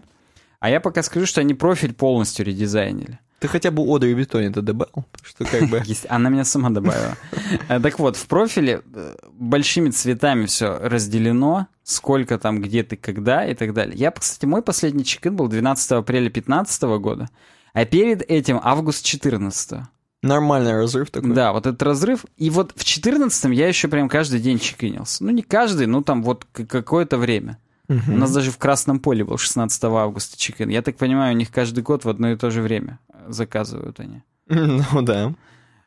[0.58, 3.20] А я пока скажу, что они профиль полностью редизайнили.
[3.38, 5.04] Ты хотя бы Ода и Бетоне это добавил?
[5.22, 5.80] Что как бы...
[6.08, 7.16] Она меня сама добавила.
[7.68, 13.46] Э, Так вот, в профиле э, большими цветами все разделено, сколько там, где ты, когда
[13.46, 13.96] и так далее.
[13.96, 17.28] Я, кстати, мой последний чекин был 12 апреля 2015 года,
[17.74, 19.82] а перед этим август 14
[20.22, 21.34] Нормальный разрыв такой.
[21.34, 22.24] Да, вот этот разрыв.
[22.36, 25.24] И вот в 14 я еще прям каждый день чекинился.
[25.24, 27.58] Ну, не каждый, ну там вот какое-то время.
[27.88, 28.14] Мгм.
[28.14, 30.68] У нас даже в Красном поле был 16 августа чекин.
[30.68, 34.00] Я так понимаю, у них каждый год в одно и то же время э, заказывают
[34.00, 34.22] они.
[34.48, 35.34] Ну да.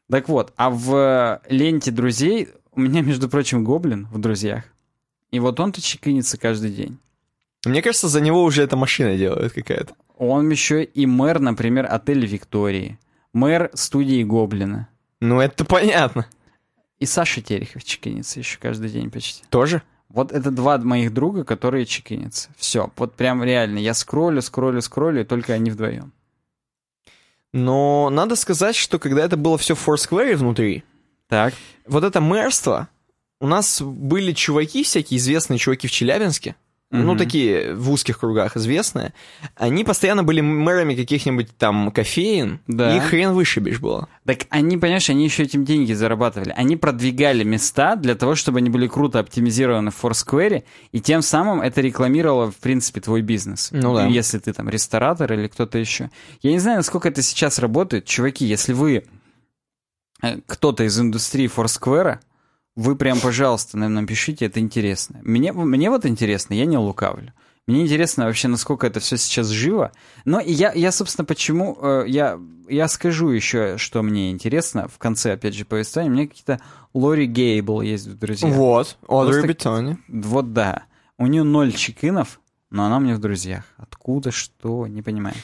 [0.10, 4.64] Так вот, а в ленте друзей у меня, между прочим, гоблин в друзьях.
[5.32, 6.98] И вот он-то чекинится каждый день.
[7.66, 9.94] Мне кажется, за него уже эта машина делает какая-то.
[10.18, 12.98] Он еще и мэр, например, отеля Виктории.
[13.34, 14.88] Мэр студии Гоблина.
[15.20, 16.26] Ну это понятно.
[17.00, 19.44] И Саша Терехов чекинится еще каждый день почти.
[19.50, 19.82] Тоже?
[20.10, 22.50] Вот это два моих друга, которые чекинятся.
[22.58, 23.78] Все, вот прям реально.
[23.78, 26.12] Я скроллю, скроллю, скроллю, и только они вдвоем.
[27.54, 30.84] Но надо сказать, что когда это было все в Foursquare внутри,
[31.28, 31.54] Так.
[31.88, 32.90] вот это мэрство,
[33.40, 36.56] у нас были чуваки всякие, известные чуваки в Челябинске,
[36.92, 37.18] ну, Мгм.
[37.20, 39.14] такие в узких кругах известные,
[39.56, 42.96] они постоянно были мэрами каких-нибудь там кофеин, Да.
[42.98, 44.08] и хрен вышибешь было.
[44.26, 46.52] Так они, понимаешь, они еще этим деньги зарабатывали.
[46.58, 51.62] Они продвигали места для того, чтобы они были круто оптимизированы в Foursquare, и тем самым
[51.62, 53.70] это рекламировало, в принципе, твой бизнес.
[53.72, 54.08] Ну да.
[54.08, 56.10] Если ты там ресторатор или кто-то еще.
[56.42, 58.06] Я не знаю, насколько это сейчас работает.
[58.06, 59.04] Чуваки, если вы
[60.24, 62.18] э, кто-то из индустрии Foursquare,
[62.80, 65.20] вы прям, пожалуйста, нам напишите, это интересно.
[65.24, 67.34] Мне, мне вот интересно, я не лукавлю.
[67.68, 69.92] Мне интересно вообще, насколько это все сейчас живо.
[70.24, 71.78] Но и я, я собственно, почему...
[71.82, 72.40] э, я,
[72.70, 76.10] я скажу еще, что мне интересно в конце, опять же, повествования.
[76.10, 76.62] У меня какие-то
[76.94, 78.54] Лори Гейбл есть в друзьях.
[78.54, 79.98] Вот, Одри Бетони.
[80.08, 80.84] Вот да.
[81.18, 82.40] У нее ноль чекинов,
[82.70, 83.66] но она мне в друзьях.
[83.76, 85.36] Откуда, что, не понимаю.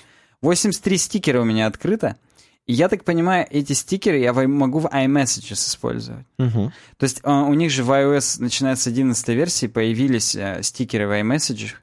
[0.42, 2.16] 83 стикера у меня открыто.
[2.68, 6.26] Я так понимаю, эти стикеры я могу в iMessages использовать.
[6.40, 6.74] Мгм.
[6.98, 11.08] То есть э, у них же в iOS, начиная с 11 версии, появились э, стикеры
[11.08, 11.74] в iMessages.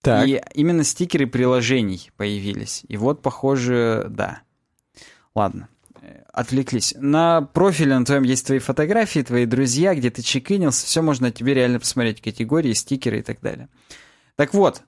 [0.00, 0.26] Так.
[0.28, 2.84] И именно стикеры приложений появились.
[2.86, 4.42] И вот, похоже, да.
[5.34, 5.68] Ладно,
[6.00, 6.94] э, отвлеклись.
[6.98, 10.86] На профиле на твоем есть твои фотографии, твои друзья, где ты чекинился.
[10.86, 13.68] Все можно тебе реально посмотреть, категории, стикеры и так далее.
[14.36, 14.82] Так вот,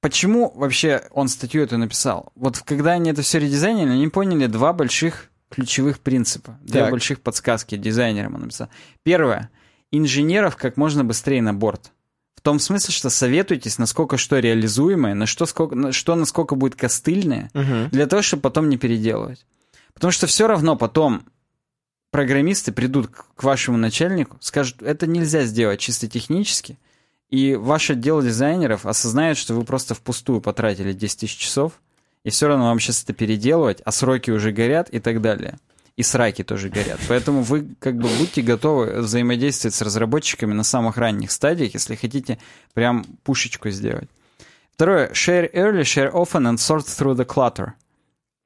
[0.00, 2.32] почему вообще он статью эту написал?
[2.34, 6.58] Вот когда они это все редизайнили, они поняли два больших ключевых принципа.
[6.62, 6.90] Две Так.
[6.90, 8.68] больших подсказки дизайнерам он написал.
[9.02, 9.50] Первое.
[9.90, 11.92] Инженеров как можно быстрее на борт.
[12.34, 16.76] В том смысле, что советуйтесь, насколько что реализуемое, на что, сколько, на что насколько будет
[16.76, 17.88] костыльное, Мгм.
[17.90, 19.44] для того, чтобы потом не переделывать.
[19.94, 21.24] Потому что все равно потом
[22.10, 26.78] программисты придут к к вашему начальнику, скажут, это нельзя сделать чисто технически,
[27.30, 31.72] и ваш отдел дизайнеров осознает, что вы просто впустую потратили 10 тысяч часов,
[32.24, 35.58] и все равно вам сейчас это переделывать, а сроки уже горят и так далее.
[35.96, 37.00] И сраки тоже горят.
[37.08, 42.38] Поэтому вы как бы будьте готовы взаимодействовать с разработчиками на самых ранних стадиях, если хотите
[42.72, 44.08] прям пушечку сделать.
[44.74, 45.10] Второе.
[45.10, 47.72] Share early, share often and sort through the clutter.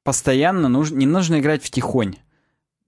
[0.03, 2.15] Постоянно нужно, не нужно играть в тихонь.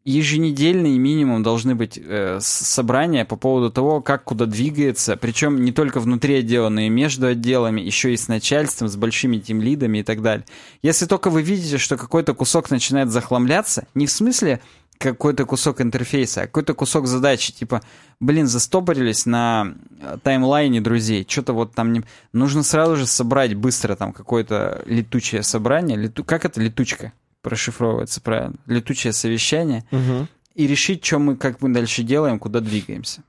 [0.07, 5.99] Еженедельный минимум должны быть э, собрания по поводу того, как куда двигается, причем не только
[5.99, 10.21] внутри отдела, но и между отделами, еще и с начальством, с большими тимлидами и так
[10.21, 10.45] далее.
[10.83, 14.61] Если только вы видите, что какой-то кусок начинает захламляться, не в смысле
[14.99, 17.81] какой-то кусок интерфейса, а какой-то кусок задачи, типа,
[18.19, 22.03] блин, застопорились на э, таймлайне друзей, что-то вот там не...
[22.31, 26.23] Нужно сразу же собрать быстро там какое-то летучее собрание, лету...
[26.23, 27.11] как это летучка
[27.45, 28.55] прошифровывается правильно?
[28.65, 30.27] Летучее совещание, Мгм.
[30.55, 33.21] и решить, что мы, как мы дальше делаем, куда двигаемся.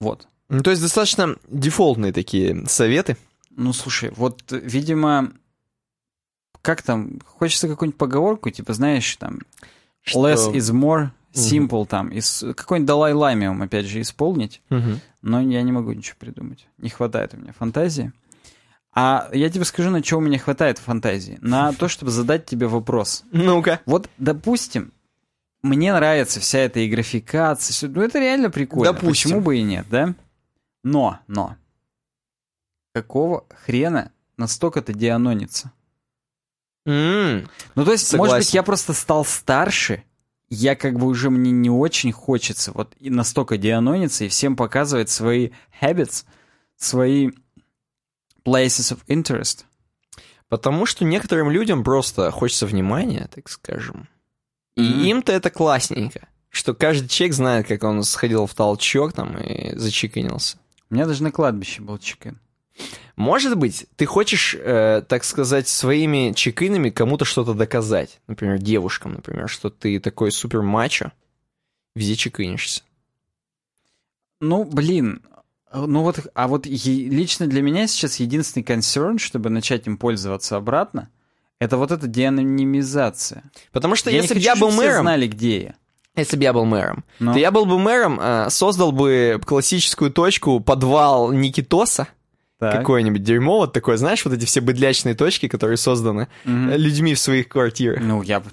[0.00, 0.26] Вот.
[0.48, 3.16] Ну, то есть достаточно дефолтные такие советы.
[3.50, 5.32] Ну, слушай, вот, видимо,
[6.62, 9.40] как там, хочется какую-нибудь поговорку, типа, знаешь, там,
[10.14, 15.00] less is more, simple, там, из какой-нибудь Далай Ламиум, опять же, исполнить, Мгм.
[15.20, 16.66] но я не могу ничего придумать.
[16.78, 18.12] Не хватает у меня фантазии.
[18.92, 21.38] А я тебе скажу, на что у меня хватает фантазии.
[21.40, 23.24] На то, чтобы задать тебе вопрос.
[23.30, 23.80] Ну-ка.
[23.86, 24.92] Вот, допустим,
[25.62, 28.92] мне нравится вся эта и графикация, всё- ну это реально прикольно.
[28.92, 29.10] Допустим.
[29.30, 30.14] Почему бы и нет, да?
[30.84, 31.56] Но, но,
[32.94, 35.72] какого хрена настолько-то дианонится?
[36.86, 38.32] М, Ну, то есть, Согласен.
[38.34, 40.02] может быть, я просто стал старше,
[40.48, 45.10] я как бы уже мне не очень хочется вот и настолько дианониться и всем показывать
[45.10, 45.50] свои
[45.82, 46.24] habits,
[46.76, 47.32] свои
[48.44, 49.64] places of interest.
[50.48, 54.08] Потому что некоторым людям просто хочется внимания, так скажем.
[54.76, 55.00] И Мгм.
[55.04, 56.28] им-то это классненько.
[56.50, 60.58] Что каждый человек знает, как он сходил в толчок там и зачеканился.
[60.88, 62.38] У меня даже на кладбище был чикен.
[63.16, 68.20] Может быть, ты хочешь, э, так сказать, своими чекинами кому-то что-то доказать.
[68.28, 71.12] Например, девушкам, например, что ты такой супер мачо,
[71.96, 72.82] везде чекинишься.
[74.40, 75.20] Ну, блин,
[75.72, 81.08] ну вот, а вот лично для меня сейчас единственный консерн, чтобы начать им пользоваться обратно,
[81.60, 83.42] это вот эта деанонимизация.
[83.72, 85.74] Потому что я если бы я был мэром, знали, где я.
[86.16, 87.32] если бы я был мэром, Ну.
[87.32, 92.08] то я был бы мэром, э, создал бы классическую точку подвал Никитоса,
[92.58, 97.18] какое-нибудь дерьмо, вот такое, знаешь, вот эти все быдлячные точки, которые созданы э, людьми в
[97.20, 98.00] своих квартирах.
[98.02, 98.50] Ну, я бы,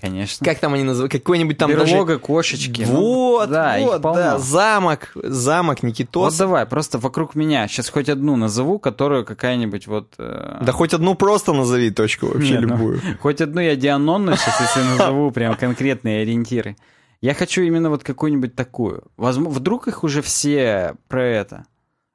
[0.00, 0.44] конечно.
[0.44, 1.12] Как там они называют?
[1.12, 1.92] Какой-нибудь там даже...
[1.92, 2.82] Берлога, кошечки.
[2.82, 4.16] ну, Вот, да, их вот, полно.
[4.20, 6.38] да, замок, замок Вот Никитоса.
[6.38, 7.66] давай, просто вокруг меня.
[7.68, 10.14] Сейчас хоть одну назову, которую какая-нибудь вот...
[10.18, 13.00] э, Да хоть одну просто назови точку вообще Не, ну, любую.
[13.20, 16.76] Хоть одну я дианонну сейчас, если назову прям конкретные ориентиры.
[17.20, 19.04] Я хочу именно вот какую-нибудь такую.
[19.16, 21.64] Возможно, вдруг их уже все про это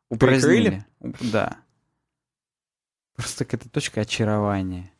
[0.09, 0.85] упразднили.
[1.01, 1.57] Уп- Да.
[3.15, 4.91] Просто какая-то точка очарования.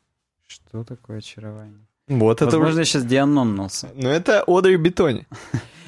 [0.47, 1.85] Что такое очарование?
[2.10, 3.89] Вот это Возможно, я сейчас дианоннулся.
[3.95, 5.26] Ну это Одри Бетони.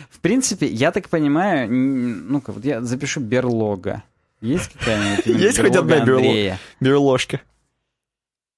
[0.09, 4.03] В принципе, я так понимаю, ну-ка, вот я запишу берлога.
[4.39, 5.25] Есть какая-нибудь?
[5.25, 6.59] Есть хоть берлога одна берло- Андрея?
[6.79, 7.41] Берложка.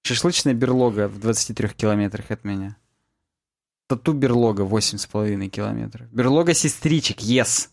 [0.04, 2.76] Шашлычная берлога в 23 километрах от меня.
[3.88, 6.08] Тату берлога 8,5 километров.
[6.12, 7.70] Берлога сестричек, yes.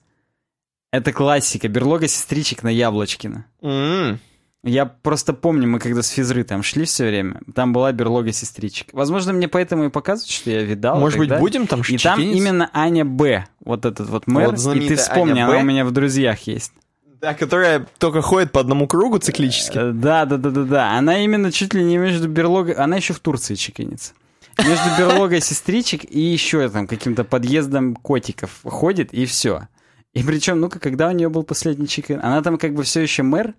[0.93, 1.69] Это классика.
[1.69, 3.47] Берлога сестричек на Яблочкино.
[3.63, 4.19] М,
[4.63, 8.89] Я просто помню, мы когда с физры там шли все время, там была берлога сестричек.
[8.93, 11.01] Возможно, мне поэтому и показывают, что я видал.
[11.01, 11.41] Может быть, тогда.
[11.41, 15.41] будем там И там именно Аня Б, вот этот вот мэр, Вот и ты вспомни,
[15.41, 16.73] она у меня в друзьях есть.
[17.21, 19.77] Да, которая только ходит по одному кругу циклически.
[19.77, 20.93] Э, Да, да, да, да, да.
[20.97, 22.75] Она именно чуть ли не между берлогой...
[22.75, 24.15] Она еще в Турции чекинится.
[24.59, 29.69] Между берлогой сестричек и еще там каким-то подъездом котиков ходит, и все.
[30.15, 32.21] И причем, ну-ка, когда у нее был последний чекин?
[32.23, 33.55] Она там как бы все еще мэр,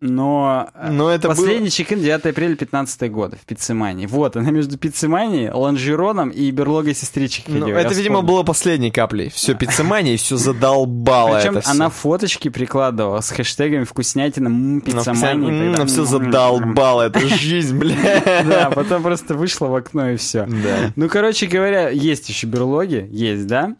[0.00, 0.68] но...
[0.74, 4.06] э, Но это Последний чекин 9 апреля 15 года в Пиццемании.
[4.06, 7.78] Вот, она между Пиццеманией, Лонжероном и берлогой сестричек Ну, ходила.
[7.78, 9.28] это, видимо, было последней каплей.
[9.30, 15.74] Все, пиццемания, все задолбало Причем это она фоточки прикладывала с хэштегами вкуснятина, м, Ну, пиццемания.
[15.74, 18.44] так все задолбало, это жизнь, бля.
[18.46, 20.46] Да, потом просто вышла в окно и все.
[20.46, 20.92] Да.
[20.94, 23.74] Ну, короче говоря, есть еще берлоги, есть, да?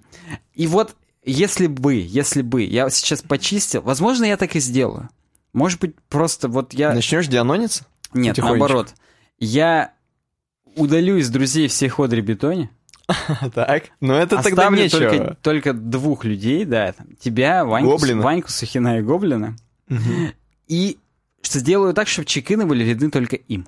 [0.54, 5.08] И вот, если бы, если бы я сейчас почистил, возможно, я так и сделаю.
[5.52, 6.92] Может быть, просто вот я...
[6.92, 7.84] Начнешь дианониться?
[8.12, 8.94] Нет, наоборот.
[9.38, 9.92] Я
[10.76, 12.70] удалю из друзей всех Одри Бетони,
[13.54, 13.84] Так.
[14.00, 15.00] Но это тогда нечего.
[15.10, 18.22] только, только двух людей, да, тебя, Ваньку, Гоблина.
[18.22, 19.56] Ваньку Сухина и Гоблина,
[20.66, 20.98] и
[21.42, 23.66] сделаю так, чтобы чекины были видны только им.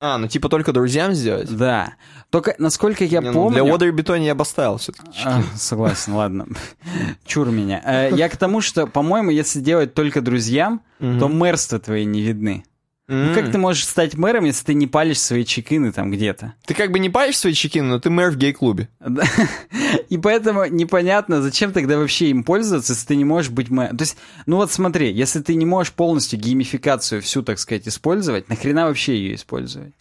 [0.00, 1.54] А, ну типа только друзьям сделать?
[1.54, 1.94] Да.
[2.30, 3.64] Только, насколько я Не, ну, помню...
[3.64, 5.08] Для Одри Бетони я бы оставил все-таки.
[5.24, 6.46] А, согласен, ладно.
[7.26, 7.82] Чур меня.
[7.84, 12.64] Э, Я к тому, что, по-моему, если делать только друзьям, то мэрства твои не видны.
[13.08, 16.54] Ну как ты можешь стать мэром, если ты не палишь свои чекины там где-то?
[16.66, 18.90] Ты как бы не палишь свои чекины, но ты мэр в гей-клубе.
[20.10, 23.96] И поэтому непонятно, зачем тогда вообще им пользоваться, если ты не можешь быть мэром.
[23.96, 28.50] То есть, ну вот смотри, если ты не можешь полностью геймификацию всю, так сказать, использовать,
[28.50, 29.94] нахрена вообще ее использовать?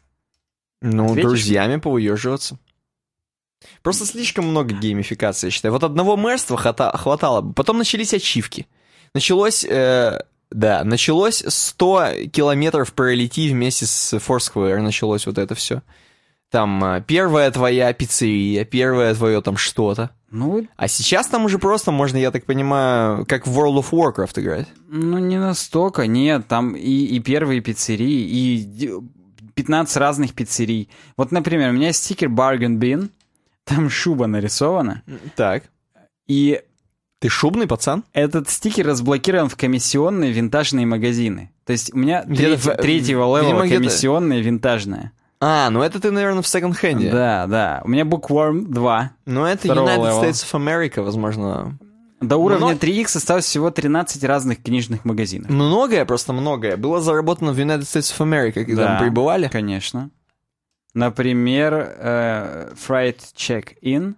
[0.82, 1.24] Ну, Ответишь?
[1.24, 2.60] друзьями повыеживаться.
[3.84, 5.72] Просто слишком много геймификации, я считаю.
[5.72, 7.54] Вот одного мэрства хватало бы.
[7.54, 8.68] Потом начались ачивки.
[9.14, 15.82] Началось, э, да, началось 100 километров пролети вместе с Foursquare, началось вот это все.
[16.50, 20.12] Там э, первая твоя пиццерия, первое твое там что-то.
[20.32, 24.40] Ну, А сейчас там уже просто можно, я так понимаю, как в World of Warcraft
[24.42, 24.68] играть.
[24.90, 29.02] Ну, не настолько, нет, там и, и первые пиццерии, и д-
[29.56, 30.90] 15 разных пиццерий.
[31.18, 33.10] Вот, например, у меня есть стикер Bargain Bin,
[33.66, 35.02] там шуба нарисована,
[35.36, 35.64] Так.
[36.28, 36.62] и
[37.20, 38.04] Ты шубный пацан?
[38.14, 41.52] этот стикер разблокирован в комиссионные винтажные магазины.
[41.66, 45.12] То есть у меня в- третьего видимо, level'а комиссионные винтажные.
[45.40, 47.12] А, ну это ты, наверное, в секонд-хенде.
[47.12, 47.82] Да, да.
[47.84, 49.12] У меня Bookworm 2.
[49.26, 50.24] Ну это United level'а.
[50.24, 51.78] States of America, возможно.
[52.22, 55.50] До уровня Но- 3x осталось всего 13 разных книжных магазинов.
[55.52, 56.76] Многое, просто многое.
[56.78, 58.94] Было заработано в United States of America, когда Да.
[58.96, 59.48] мы прибывали.
[59.52, 60.10] Конечно.
[60.94, 64.16] Например, э, Fried Check-In.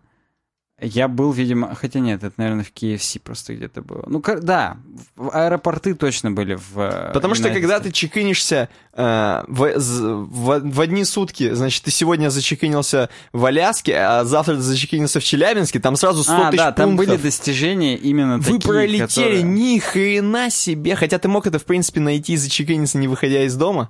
[0.81, 1.75] Я был, видимо...
[1.75, 4.03] Хотя нет, это, наверное, в KFC просто где-то было.
[4.07, 4.77] Ну, да,
[5.15, 6.77] в аэропорты точно были в...
[6.79, 12.29] э, Потому что когда ты чекинишься э, в, в- в одни сутки, значит, ты сегодня
[12.29, 16.71] зачекинился в Аляске, а завтра ты зачекинился в Челябинске, там сразу 100 А, тысяч да,
[16.71, 17.23] там были пунктов.
[17.23, 20.95] достижения именно Вы такие, пролетели которые- ни хрена себе.
[20.95, 23.89] Хотя ты мог это, в принципе, найти и зачекиниться, не выходя из дома.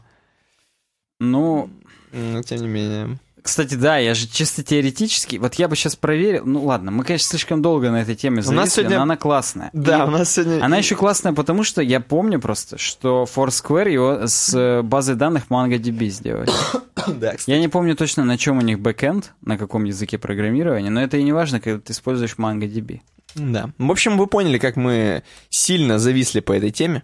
[1.19, 1.69] Ну,
[2.11, 3.19] Но тем не менее.
[3.49, 5.37] Кстати, да, я же чисто теоретически...
[5.37, 6.45] Вот я бы сейчас проверил...
[6.45, 9.69] Ну, ладно, мы, конечно, слишком долго на этой теме зависли, нас сегодня- но она классная.
[9.73, 10.63] Да, И у нас сегодня...
[10.63, 15.43] Она еще классная, потому что я помню просто, что Foursquare его с э, базой данных
[15.49, 16.49] MongoDB сделали.
[17.07, 17.49] Да, кстати.
[17.49, 21.17] Я не помню точно, на чем у них бэкэнд, на каком языке программирования, но это
[21.17, 22.99] и не важно, когда ты используешь MongoDB.
[23.35, 23.69] Да.
[23.77, 27.03] В общем, вы поняли, как мы сильно зависли по этой теме.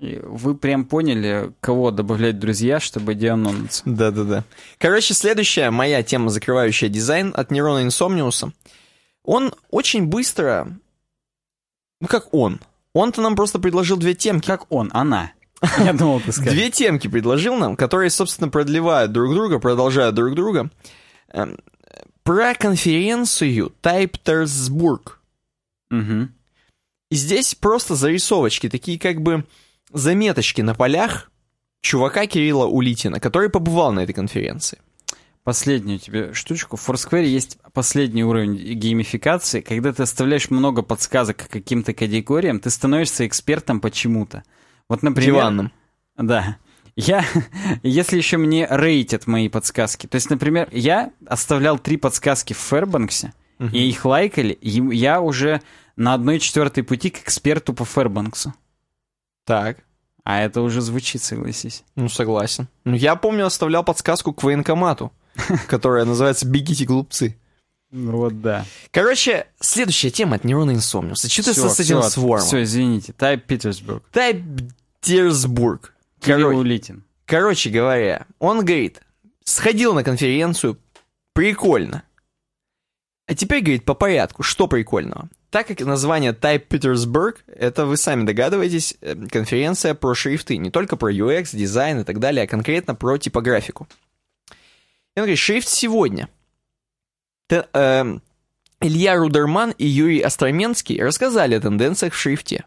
[0.00, 3.82] И вы прям поняли, кого добавлять друзья, чтобы дианониться.
[3.86, 4.44] Да-да-да.
[4.78, 8.52] Короче, следующая моя тема, закрывающая дизайн от Нейрона Инсомниуса.
[9.24, 10.68] Он очень быстро...
[12.00, 12.60] Ну, как он?
[12.92, 14.46] Он-то нам просто предложил две темки.
[14.46, 14.90] Как он?
[14.92, 15.32] Она.
[15.78, 16.52] Я думал, ты скажешь.
[16.52, 20.70] Две темки предложил нам, которые, собственно, продлевают друг друга, продолжают друг друга.
[21.32, 21.58] Эм,
[22.22, 25.12] Про конференцию Type Tersburg.
[25.88, 26.34] Мгм.
[27.10, 29.44] И здесь просто зарисовочки, такие как бы
[29.92, 31.30] заметочки на полях
[31.80, 34.78] чувака Кирилла Улитина, который побывал на этой конференции.
[35.44, 36.76] Последнюю тебе штучку.
[36.76, 42.68] В Foursquare есть последний уровень геймификации, когда ты оставляешь много подсказок к каким-то категориям, ты
[42.68, 44.42] становишься экспертом почему-то.
[44.88, 45.34] Вот, например...
[45.34, 45.72] Диванным.
[46.16, 46.56] Да.
[46.96, 47.24] Я,
[47.84, 53.28] если еще мне рейтят мои подсказки, то есть, например, я оставлял три подсказки в Fairbanks,
[53.72, 55.60] и их лайкали, и я уже
[55.94, 58.48] на одной четвертой пути к эксперту по Fairbanks.
[59.46, 59.78] Так.
[60.24, 61.84] А это уже звучит, согласись.
[61.94, 62.66] Ну, согласен.
[62.84, 65.12] Ну, я помню, оставлял подсказку к военкомату,
[65.68, 67.36] которая называется «Бегите, глупцы».
[67.92, 68.66] Ну вот да.
[68.90, 71.28] Короче, следующая тема от Нейрона Инсомниуса.
[71.28, 72.44] Ты с этим свормом?
[72.44, 73.12] Все, извините.
[73.12, 74.02] Тайп Питерсбург.
[74.10, 74.42] Тайп
[75.00, 75.94] Питерсбург.
[76.20, 77.04] Кирилл Улитин.
[77.24, 79.00] Короче говоря, он говорит,
[79.44, 80.78] сходил на конференцию,
[81.32, 82.02] прикольно.
[83.26, 85.28] А теперь, говорит, по порядку, что прикольного?
[85.50, 90.96] Так как название Type Petersburg, это вы сами догадываетесь, э, конференция про шрифты, не только
[90.96, 93.88] про UX, дизайн и так далее, а конкретно про типографику.
[94.50, 96.28] И он говорит, шрифт сегодня.
[97.48, 98.18] Т, э,
[98.80, 102.64] Илья Рудерман и Юрий Остроменский рассказали о тенденциях в шрифте.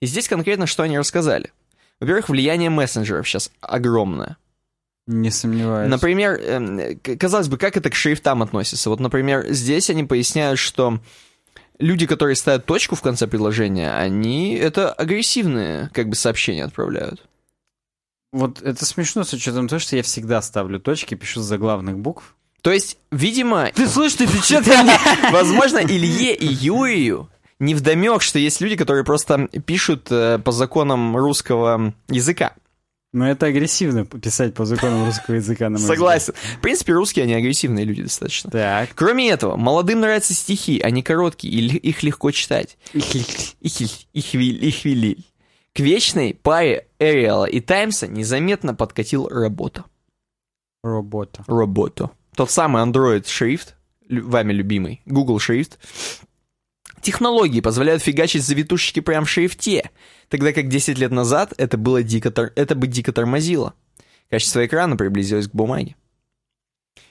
[0.00, 1.52] И здесь конкретно что они рассказали?
[1.98, 4.36] Во-первых, влияние мессенджеров сейчас огромное.
[5.06, 5.90] Не сомневаюсь.
[5.90, 8.90] Например, эм, казалось бы, как это к шрифтам относится?
[8.90, 10.98] Вот, например, здесь они поясняют, что
[11.78, 17.24] люди, которые ставят точку в конце предложения, они это агрессивные как бы сообщения отправляют.
[18.32, 22.34] Вот это смешно с учетом того, что я всегда ставлю точки, пишу за главных букв.
[22.60, 23.70] То есть, видимо...
[23.74, 24.98] Ты слышишь, ты мне!
[25.30, 31.16] Возможно, Илье и Юрию не вдомек, что есть люди, которые просто пишут э, по законам
[31.16, 32.54] русского языка.
[33.16, 36.34] Но это агрессивно писать по законам русского языка, на мой Согласен.
[36.58, 38.50] В принципе, русские, они агрессивные люди достаточно.
[38.50, 38.90] Так.
[38.94, 42.76] Кроме этого, молодым нравятся стихи, они короткие, и их легко читать.
[42.92, 45.24] Их, их, их, их вели.
[45.72, 49.86] К вечной паре Эриала и Таймса незаметно подкатил работа.
[50.84, 51.42] Работа.
[51.46, 52.10] Работа.
[52.34, 53.76] Тот самый Android шрифт,
[54.10, 55.78] вами любимый, Google шрифт,
[57.06, 59.92] Технологии позволяют фигачить завитушечки прямо в шрифте,
[60.28, 63.74] тогда как 10 лет назад это, было дико это бы дико тормозило.
[64.28, 65.94] Качество экрана приблизилось к бумаге.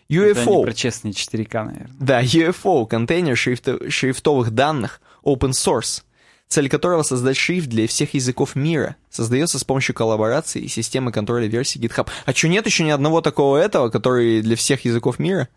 [0.10, 0.34] UFO.
[0.34, 1.96] Это про честные 4К, наверное.
[1.98, 3.70] Да, UFO, контейнер шрифт...
[3.88, 6.04] шрифтовых данных, open source,
[6.50, 11.48] цель которого создать шрифт для всех языков мира, создается с помощью коллаборации и системы контроля
[11.48, 12.10] версий GitHub.
[12.26, 15.48] А что, нет еще ни одного такого этого, который для всех языков мира?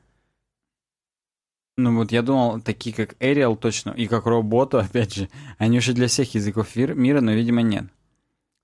[1.79, 5.93] Ну вот я думал, такие как Arial точно, и как Роботу, опять же, они уже
[5.93, 7.85] для всех языков мира, но, видимо, нет.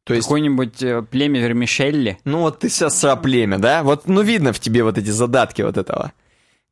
[0.05, 0.27] То есть...
[0.27, 2.19] Какое-нибудь э, племя Вермишелли?
[2.25, 3.85] Ну вот ты сейчас про племя, да?
[3.85, 6.12] Вот, ну видно в тебе вот эти задатки вот этого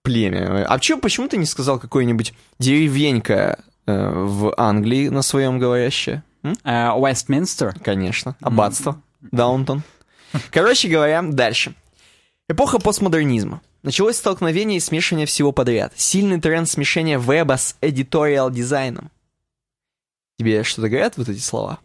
[0.03, 0.66] племя.
[0.66, 6.24] А чё, почему ты не сказал какой-нибудь деревенька э, в Англии на своем говорящее?
[6.43, 7.68] Уэстминстер?
[7.68, 8.36] Uh, Конечно.
[8.40, 9.01] Аббатство.
[9.20, 9.82] Даунтон.
[10.51, 11.74] Короче говоря, дальше.
[12.49, 13.62] Эпоха постмодернизма.
[13.83, 15.93] Началось столкновение и смешивание всего подряд.
[15.97, 19.11] Сильный тренд смешения веба с editorial дизайном.
[20.39, 21.80] Тебе что-то говорят вот эти слова?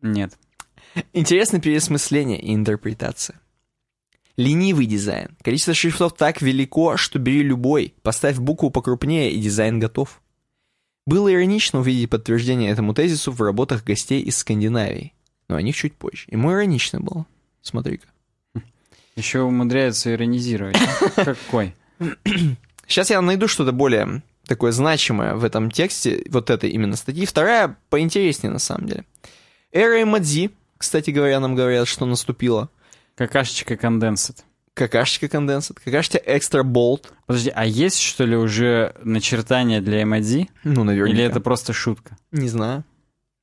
[0.00, 0.38] Нет.
[1.12, 3.38] Интересное переосмысление и интерпретация.
[4.38, 5.36] Ленивый дизайн.
[5.42, 7.94] Количество шрифтов так велико, что бери любой.
[8.02, 10.22] Поставь букву покрупнее, и дизайн готов.
[11.06, 15.12] Было иронично увидеть подтверждение этому тезису в работах гостей из Скандинавии.
[15.48, 16.24] Но о них чуть позже.
[16.28, 17.26] Ему иронично было.
[17.62, 18.08] Смотри-ка.
[19.16, 20.76] Еще умудряется иронизировать.
[21.16, 21.74] Какой?
[22.86, 27.26] Сейчас я найду что-то более такое значимое в этом тексте, вот этой именно статьи.
[27.26, 29.04] Вторая поинтереснее, на самом деле.
[29.72, 32.70] Эра эмодзи, кстати говоря, нам говорят, что наступила.
[33.16, 34.44] Какашечка конденсат.
[34.74, 35.80] Какашечка конденсат.
[35.80, 37.12] Какашечка экстра болт.
[37.24, 40.50] Подожди, а есть, что ли, уже начертания для эмодзи?
[40.64, 41.12] Ну, наверное.
[41.12, 42.18] Или это просто шутка?
[42.30, 42.84] Не знаю.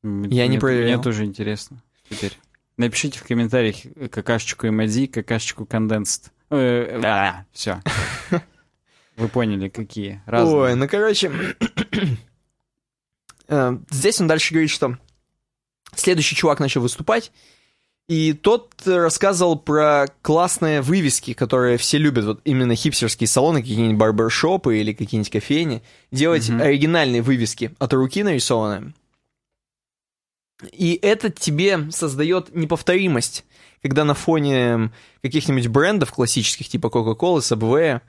[0.04, 0.94] Я не проверял.
[0.94, 2.38] Мне тоже интересно теперь.
[2.78, 3.76] Напишите в комментариях
[4.10, 6.32] какашечку эмодзи, какашечку конденсат.
[6.50, 7.82] Э, а, все.
[9.18, 10.56] Вы поняли, какие разные.
[10.56, 11.32] Ой, ну короче,
[13.48, 14.98] э, здесь он дальше говорит, что
[15.96, 17.32] следующий чувак начал выступать,
[18.08, 24.78] и тот рассказывал про классные вывески, которые все любят, вот именно хипстерские салоны, какие-нибудь барбершопы
[24.78, 26.62] или какие-нибудь кофейни, делать mm-hmm.
[26.62, 28.94] оригинальные вывески от руки нарисованные.
[30.72, 33.46] И это тебе создает неповторимость,
[33.82, 34.92] когда на фоне
[35.22, 38.02] каких-нибудь брендов классических, типа Coca-Cola, Subway,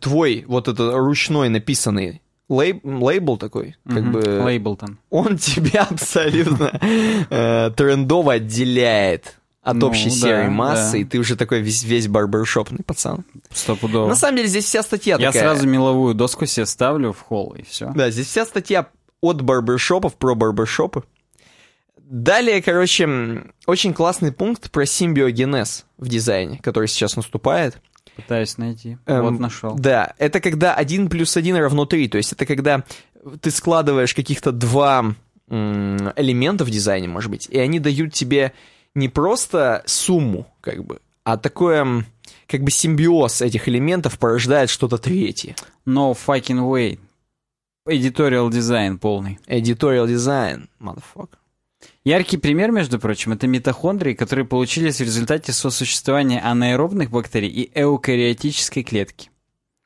[0.00, 4.10] твой вот этот ручной написанный лейб, лейбл такой, как mm-hmm.
[4.10, 4.44] бы...
[4.44, 4.98] Лейблтон.
[5.10, 6.78] Он тебя абсолютно
[7.30, 10.98] э, трендово отделяет от ну, общей серой да, массы, да.
[10.98, 13.24] и ты уже такой весь, весь барбершопный пацан.
[13.50, 14.08] Стопудово.
[14.08, 15.54] На самом деле здесь вся статья Я такая...
[15.54, 17.90] сразу меловую доску себе ставлю в холл, и все.
[17.94, 18.88] Да, здесь вся статья
[19.22, 21.02] от барбершопов про барбершопы.
[22.06, 27.80] Далее, короче, очень классный пункт про симбиогенез в дизайне, который сейчас наступает.
[28.14, 28.98] Пытаюсь найти.
[29.06, 29.74] Эм, вот нашел.
[29.74, 32.08] Да, это когда 1 плюс 1 равно 3.
[32.08, 32.84] То есть это когда
[33.40, 35.14] ты складываешь каких-то два
[35.48, 38.52] элемента в дизайне, может быть, и они дают тебе
[38.94, 42.04] не просто сумму, как бы, а такое,
[42.46, 45.54] как бы симбиоз этих элементов порождает что-то третье.
[45.86, 46.98] No fucking way.
[47.88, 49.38] Editorial дизайн полный.
[49.46, 51.28] Editorial дизайн, motherfucker.
[52.04, 58.82] Яркий пример, между прочим, это митохондрии, которые получились в результате сосуществования анаэробных бактерий и эукариотической
[58.82, 59.30] клетки.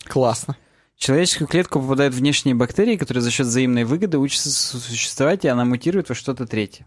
[0.04, 0.56] Классно.
[0.96, 5.64] В человеческую клетку попадают внешние бактерии, которые за счет взаимной выгоды учатся существовать, и она
[5.64, 6.86] мутирует во что-то третье.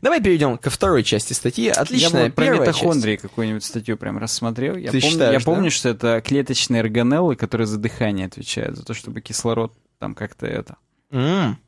[0.00, 1.68] Давай перейдем ко второй части статьи.
[1.68, 4.76] Отличная я бы про митохондрии какую-нибудь статью прям рассмотрел.
[4.76, 5.44] Я, Ты помню, считаешь, я да?
[5.44, 10.46] помню, что это клеточные органеллы, которые за дыхание отвечают, за то, чтобы кислород там как-то
[10.46, 10.76] это...
[11.10, 11.58] М.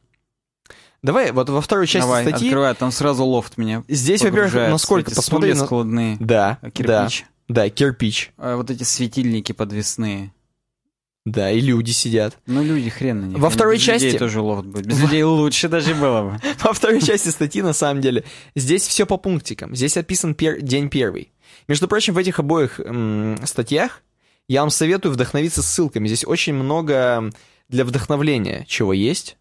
[1.03, 2.49] Давай, вот во второй части Давай, статьи.
[2.49, 7.25] открывай, там сразу лофт меня Здесь, во-первых, насколько посмотри на- складные, Да, а да, кирпич.
[7.49, 8.33] да, кирпич.
[8.37, 10.33] А вот эти светильники подвесные.
[11.25, 12.39] Да, и люди сидят.
[12.47, 13.39] Ну, люди хрен на них.
[13.39, 14.87] Во второй без людей части- тоже лофт будет.
[14.87, 16.41] Без людей лучше даже было бы.
[16.63, 18.25] Во второй части статьи, на самом деле,
[18.57, 19.77] здесь все по пунктикам.
[19.77, 21.31] Здесь описан пер- день первый.
[21.69, 24.03] Между прочим, в этих обоих м, статьях
[24.49, 26.07] я вам советую вдохновиться ссылками.
[26.09, 27.31] Здесь очень много
[27.69, 29.37] для вдохновления чего есть.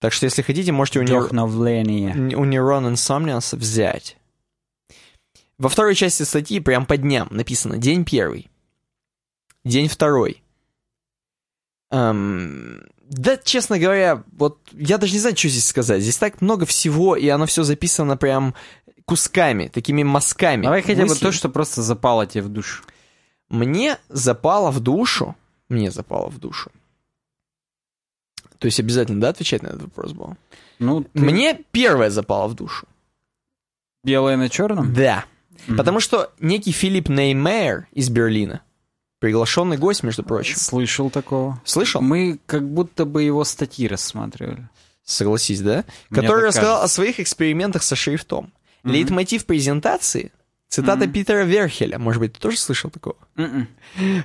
[0.00, 2.36] Так что, если хотите, можете у, нее Вдохновление.
[2.36, 4.16] у Neuron Insomnians взять.
[5.58, 8.50] Во второй части статьи прям по дням написано день первый,
[9.62, 10.42] день второй.
[11.90, 16.00] Эм, да, честно говоря, вот я даже не знаю, что здесь сказать.
[16.00, 18.54] Здесь так много всего, и оно все записано прям
[19.04, 20.62] кусками, такими мазками.
[20.62, 21.26] Давай хотя бы мыслей.
[21.26, 22.84] то, что просто запало тебе в душу.
[23.50, 25.36] Мне запало в душу,
[25.68, 26.70] мне запало в душу.
[28.60, 30.36] То есть обязательно, да, отвечать на этот вопрос было?
[30.78, 32.86] Ну, ты Мне первое запало в душу.
[34.04, 34.94] белое на черном?
[34.94, 35.24] Да.
[35.66, 35.76] Мгм.
[35.76, 38.60] Потому что некий Филипп Неймейер из Берлина,
[39.18, 40.56] приглашенный гость, между прочим.
[40.56, 41.60] Слышал такого.
[41.64, 42.00] Слышал?
[42.00, 44.68] Мы как будто бы его статьи рассматривали.
[45.04, 45.84] Согласись, да?
[46.10, 46.84] Мне Который рассказал кажется.
[46.84, 48.52] о своих экспериментах со шрифтом.
[48.84, 48.92] Мгм.
[48.94, 50.32] Лейтмотив презентации
[50.70, 51.12] Цитата Мгм.
[51.12, 51.98] Питера Верхеля.
[51.98, 53.16] Может быть, ты тоже слышал такого?
[53.34, 53.66] Мгм.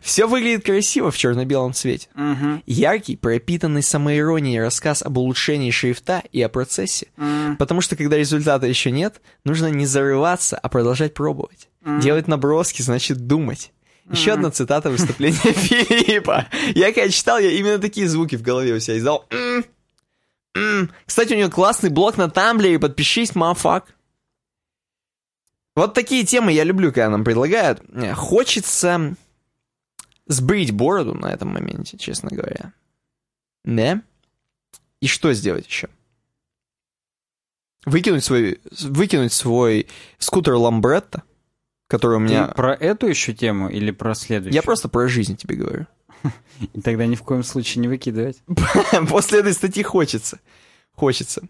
[0.03, 2.07] Все выглядит красиво в черно-белом цвете.
[2.13, 2.61] Мгм.
[2.67, 7.07] Яркий, пропитанный самоиронией рассказ об улучшении шрифта и о процессе.
[7.17, 7.57] М.
[7.57, 11.67] Потому что, когда результата еще нет, нужно не зарываться, а продолжать пробовать.
[11.99, 13.71] Делать наброски значит думать.
[14.11, 16.45] Еще одна цитата выступления Филиппа.
[16.75, 19.27] Я когда читал, я именно такие звуки в голове у себя издал.
[21.07, 23.85] Кстати, у него классный блог на Тамблере, подпишись, мафак.
[25.75, 27.83] Вот такие темы я люблю, когда нам предлагают.
[27.93, 29.15] Э, Хочется
[30.25, 32.73] сбрить бороду на этом моменте, честно говоря.
[33.63, 34.01] Да?
[35.01, 35.89] И что сделать еще?
[37.85, 41.23] Выкинуть свой, выкинуть свой скутер Ламбретто,
[41.87, 42.47] который у меня...
[42.47, 44.55] Ты про эту еще тему или про следующую?
[44.55, 45.85] Я просто про жизнь тебе говорю.
[46.73, 48.41] И тогда ни в коем случае не выкидывать.
[49.09, 50.39] После этой статьи хочется.
[50.93, 51.43] Хочется.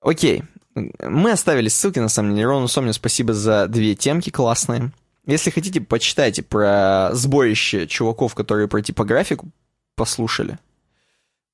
[0.00, 0.44] Окей.
[0.74, 2.46] Мы оставили ссылки, на самом деле.
[2.46, 4.92] Рону Сомню спасибо за две темки классные.
[5.26, 9.48] Если хотите, почитайте про сборище чуваков, которые про типографику
[9.96, 10.58] послушали.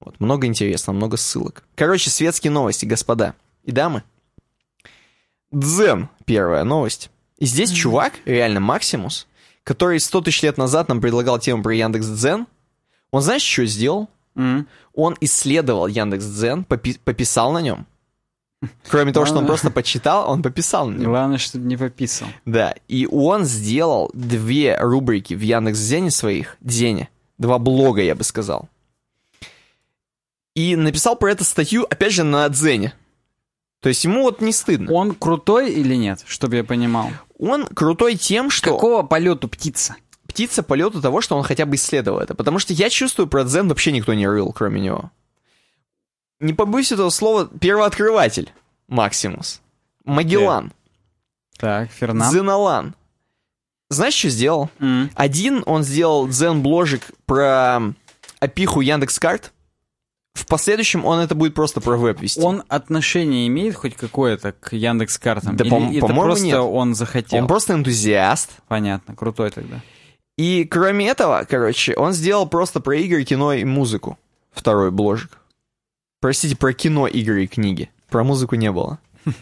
[0.00, 1.64] Вот, много интересного, много ссылок.
[1.74, 4.02] Короче, светские новости, господа и дамы.
[5.50, 7.10] Дзен, первая новость.
[7.38, 9.26] И здесь чувак, реально Максимус,
[9.62, 12.46] который 100 тысяч лет назад нам предлагал тему про Яндекс.Дзен,
[13.10, 14.08] он знаешь, что сделал?
[14.34, 14.68] М.
[14.94, 17.86] Он исследовал Яндекс.Дзен, попи- пописал на нем.
[18.88, 21.04] Кроме того, что он просто почитал, он пописал на.
[21.04, 22.28] Главное, чтобы не пописал.
[22.44, 28.68] Да, и он сделал две рубрики в Яндекс.Дзене своих, Дзене, два блога, я бы сказал.
[30.54, 32.94] И написал про это статью, опять же, на Дзене.
[33.80, 34.90] То есть ему вот не стыдно.
[34.92, 37.10] Он крутой или нет, чтобы я понимал?
[37.38, 39.96] Он крутой тем, что Какого полету птица?
[40.26, 42.34] птица полету того, что он хотя бы исследовал это.
[42.34, 45.10] Потому что я чувствую, про Дзен вообще никто не рыл, кроме него.
[46.40, 48.52] Не побоюсь этого слова, первооткрыватель
[48.88, 49.60] Максимус.
[50.04, 50.72] Магеллан.
[51.58, 52.30] Так, Фернан.
[52.30, 52.94] Дзеналан.
[53.88, 54.68] Знаешь, что сделал?
[54.78, 55.10] М.
[55.14, 57.80] Один он сделал дзен-бложик про
[58.40, 59.52] опиху Яндекс.Карт.
[60.34, 62.40] В последующем он это будет просто про веб вести.
[62.42, 65.56] Он отношение имеет хоть какое-то к Яндекс картам?
[65.56, 66.58] Да, Или по- это по-моему, просто нет.
[66.58, 67.38] он захотел?
[67.40, 68.50] Он просто энтузиаст.
[68.68, 69.80] Понятно, крутой тогда.
[70.36, 74.18] И кроме этого, короче, он сделал просто про игры, кино и музыку.
[74.52, 75.38] Второй бложик.
[76.20, 77.90] Простите, про кино, игры и книги.
[78.08, 78.98] Про музыку не было.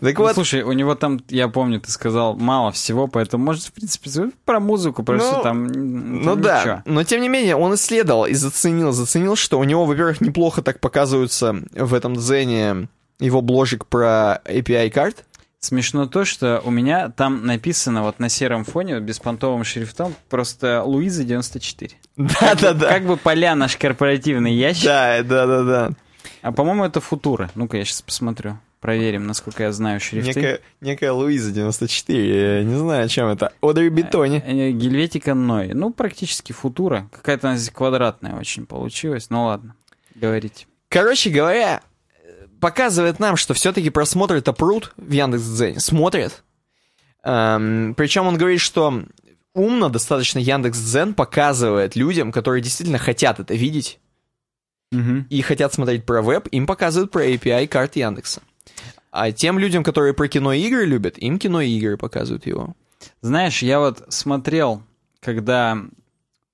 [0.00, 3.64] Так Ну, вот, слушай, у него там, я помню, ты сказал мало всего, поэтому, может,
[3.64, 5.66] в принципе, про музыку, про Ну, все там...
[5.66, 6.82] Ну там да, ничего.
[6.84, 10.80] но тем не менее он исследовал и заценил, заценил, что у него, во-первых, неплохо так
[10.80, 12.88] показываются в этом дзене
[13.18, 15.24] его бложик про API карт.
[15.60, 21.24] Смешно то, что у меня там написано вот на сером фоне, беспонтовым шрифтом, просто Луиза
[21.24, 21.96] 94.
[22.16, 22.88] Да-да-да.
[22.88, 24.84] Как бы поля наш корпоративный ящик.
[24.84, 25.90] Да, да-да-да.
[26.42, 27.50] А по-моему, это Футура.
[27.56, 28.58] Ну-ка, я сейчас посмотрю.
[28.80, 30.28] Проверим, насколько я знаю шрифты.
[30.28, 33.52] Некая, некая Луиза 94, я не знаю, о чем это.
[33.60, 34.40] Одри Бетони.
[34.46, 35.72] Э, Гельветика Ной.
[35.74, 37.08] Ну, практически Футура.
[37.10, 39.30] Какая-то она здесь квадратная очень получилась.
[39.30, 39.74] Ну ладно,
[40.14, 40.66] говорите.
[40.88, 41.82] Короче говоря,
[42.60, 45.80] показывает нам, что все-таки просмотры это пруд в Яндекс.Дзене.
[45.80, 46.42] Смотрят.
[47.24, 49.02] Эм, причем он говорит, что
[49.54, 53.98] умно достаточно Яндекс.Дзен показывает людям, которые действительно хотят это видеть
[54.90, 55.26] Мгм.
[55.28, 58.40] и хотят смотреть про веб, им показывают про API карт Яндекса.
[59.10, 62.74] А тем людям, которые про кино и игры любят, им кино и игры показывают его.
[63.20, 64.82] Знаешь, я вот смотрел,
[65.20, 65.78] когда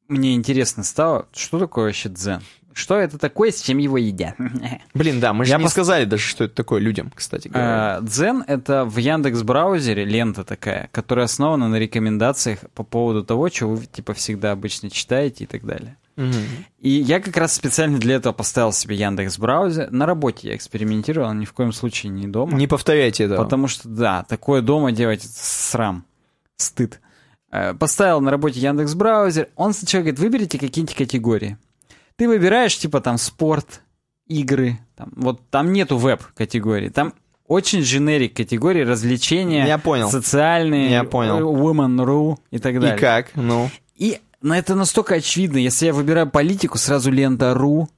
[0.09, 2.43] мне интересно стало, что такое вообще дзен.
[2.75, 4.35] Что это такое, с чем его едят?
[4.95, 7.99] Блин, да, мы же Я не пос- сказали даже, что это такое людям, кстати говоря.
[8.01, 13.49] Э, Дзен— это в Яндекс браузере лента такая, которая основана на рекомендациях по поводу того,
[13.49, 15.97] что вы типа всегда обычно читаете и так далее.
[16.17, 16.35] Мгм.
[16.81, 19.91] И я как раз специально для этого поставил себе Яндекс браузер.
[19.91, 22.57] На работе я экспериментировал, ни в коем случае не дома.
[22.57, 23.43] Не повторяйте этого.
[23.43, 26.05] Потому что, да, такое дома делать это срам,
[26.57, 27.01] стыд.
[27.51, 31.57] Э, Поставил на работе Яндекс браузер, он сначала говорит, выберите какие-нибудь категории.
[32.17, 33.81] Ты выбираешь, типа, там, спорт,
[34.27, 37.13] игры, там, вот там нету веб-категории, там
[37.47, 40.11] очень дженерик категории, развлечения, Я понял.
[40.11, 41.39] социальные, Я понял.
[41.39, 42.97] э, women.ru и так далее.
[42.97, 43.31] И как?
[43.35, 45.59] Ну, И на это настолько очевидно.
[45.59, 47.89] Если я выбираю политику, сразу лента.ру,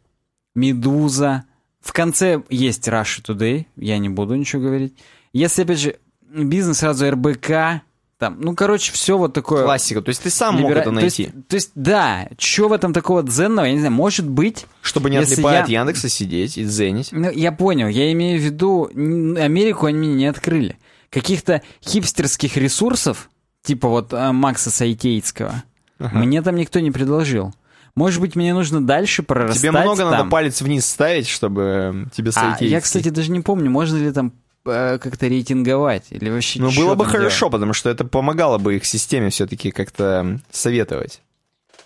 [0.54, 1.44] Медуза.
[1.80, 4.94] В конце есть Russia Today, я не буду ничего говорить.
[5.32, 5.96] Если, опять же,
[6.28, 7.82] бизнес, сразу РБК,
[8.18, 9.64] там, ну, короче, все вот такое...
[9.64, 10.00] классика.
[10.00, 11.32] То есть ты сам мог либера- это то есть- найти.
[11.48, 14.66] То есть, да, что в этом такого дзенного, я не знаю, может быть...
[14.80, 17.08] Чтобы не отлипая я- от Яндекса сидеть и дзенить.
[17.12, 20.78] Ну, я понял, я имею в виду, Америку они мне не открыли.
[21.10, 23.28] Каких-то хипстерских ресурсов,
[23.62, 25.62] типа вот э, Макса Сайтейцкого,
[25.98, 26.18] Ага.
[26.18, 27.54] мне там никто не предложил.
[27.94, 30.10] Может быть, мне нужно дальше прорастать Тебе много там.
[30.10, 32.66] надо палец вниз ставить, чтобы э, тебе А, сойти.
[32.66, 34.32] я, кстати, даже не помню, можно ли там
[34.66, 37.52] как-то рейтинговать или вообще Ну, было бы хорошо, делать?
[37.52, 41.22] потому что это помогало бы их системе все-таки как-то советовать.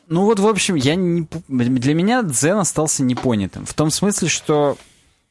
[0.08, 1.28] Ну вот, в общем, я не...
[1.48, 3.64] для меня Дзен остался непонятым.
[3.64, 4.76] В том смысле, что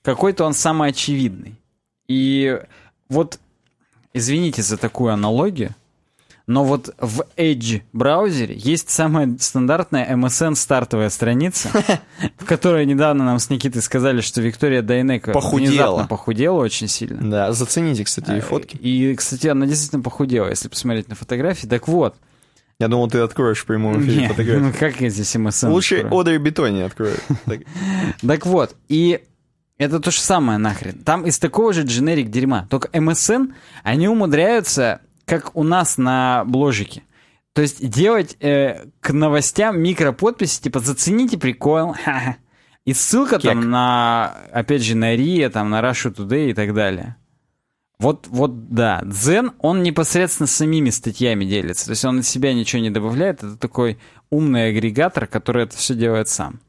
[0.03, 1.55] какой-то он самый очевидный.
[2.07, 2.59] И
[3.09, 3.39] вот,
[4.13, 5.75] извините за такую аналогию,
[6.49, 11.69] но вот в Edge браузере есть самая стандартная MSN стартовая страница,
[12.39, 16.07] в которой недавно нам с Никитой сказали, что Виктория Дайнека Похудела.
[16.09, 17.21] похудела очень сильно.
[17.29, 18.75] Да, зацените, кстати, А, и фотки.
[18.77, 21.67] И, кстати, она действительно похудела, если посмотреть на фотографии.
[21.67, 22.15] Так вот.
[22.79, 24.63] Я думал, ты откроешь в прямом эфире Не, фотографию.
[24.63, 26.19] ну как я здесь MSN Лучше открою?
[26.19, 27.23] Одри Бетони откроет.
[27.45, 27.59] Так.
[28.25, 29.21] Так вот, и
[29.77, 30.97] это то же самое нахрен.
[31.03, 32.65] Там из такого же дженерик дерьма.
[32.71, 37.03] Только MSN, они умудряются, как у нас на бложике.
[37.53, 42.37] То есть делать э, к новостям микроподписи, типа «Зацените прикол», ха-ха.
[42.85, 43.51] и ссылка Кек.
[43.51, 47.15] там на, опять же, на РИА, там, на Russia Today и так далее.
[47.99, 49.01] Вот, вот, да.
[49.03, 51.85] Дзен, он непосредственно самими статьями делится.
[51.85, 53.43] То есть он из себя ничего не добавляет.
[53.43, 53.99] Это такой
[54.29, 56.61] умный агрегатор, который это все делает сам.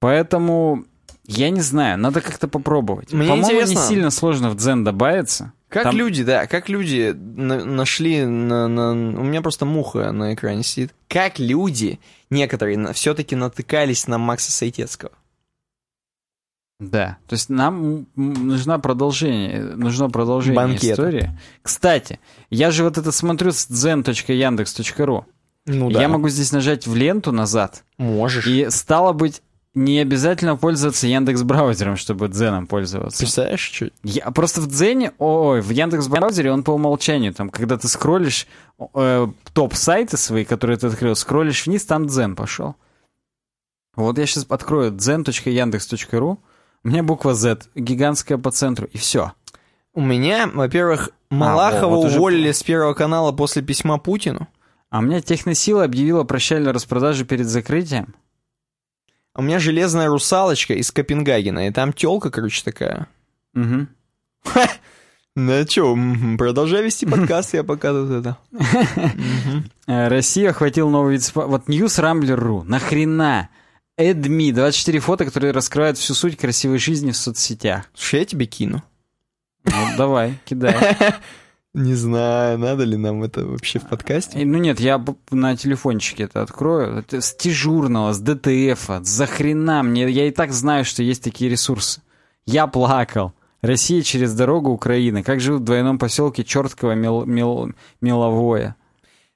[0.00, 0.84] Поэтому,
[1.26, 3.10] я не знаю, надо как-то попробовать.
[3.10, 5.52] По-моему, не сильно сложно в Дзен добавиться.
[5.68, 10.32] Как Там- люди, да, как люди на- нашли на, на- У меня просто муха на
[10.34, 10.94] экране сидит.
[11.08, 12.00] Как люди,
[12.30, 15.12] некоторые, все-таки натыкались на Макса Сайтецкого.
[16.80, 20.92] Да, то есть нам м, нужна продолжение, нужно продолжение Банкета.
[20.92, 21.38] истории.
[21.60, 25.24] Кстати, я же вот это смотрю с zen.yandex.ru.
[25.66, 28.46] Ну Я могу здесь нажать в ленту назад, Можешь.
[28.46, 29.42] и стало быть,
[29.74, 33.18] не обязательно пользоваться Яндекс браузером, чтобы дзеном пользоваться.
[33.18, 33.90] Представляешь, что?
[34.02, 38.46] Я просто в Дзене, ой, в Яндекс браузере он по умолчанию, там, когда ты скроллишь
[38.94, 42.74] э, топ-сайты свои, которые ты открыл, скроллишь вниз, там Дзен пошел.
[43.94, 46.38] Вот я сейчас открою zen.yandex.ru,
[46.84, 49.32] у меня буква Z, гигантская по центру, и все.
[49.94, 54.48] У меня, во-первых, Малахова А, вот уже- уволили с Первого канала после письма Путину.
[54.90, 58.14] А у меня Техносила объявила прощальную распродажу перед закрытием.
[59.38, 63.06] У меня железная русалочка из Копенгагена, и там телка, короче, такая.
[63.54, 63.88] Мгм.
[65.36, 65.52] Ну
[65.94, 68.38] м, продолжай вести подкаст, я пока тут это...
[69.86, 72.64] Э, Россия охватил новый вид спа- Вот newsrambler.ru.
[72.64, 73.48] Нахрена?
[73.96, 74.50] Эдми.
[74.50, 77.84] 24 фото, которые раскрывают всю суть красивой жизни в соцсетях.
[77.94, 78.82] Слушай, я тебе кину.
[79.64, 80.74] Ну, давай, кидай.
[81.74, 84.38] Не знаю, надо ли нам это вообще в подкасте.
[84.44, 86.98] Ну нет, я на телефончике это открою.
[86.98, 90.08] Это с дежурного, с ДТФа, за хрена мне.
[90.10, 92.00] Я и так знаю, что есть такие ресурсы.
[92.46, 93.32] Я плакал.
[93.60, 95.22] Россия через дорогу Украины.
[95.22, 98.76] Как живут в двойном поселке Чертково Мел, Мел- Меловое.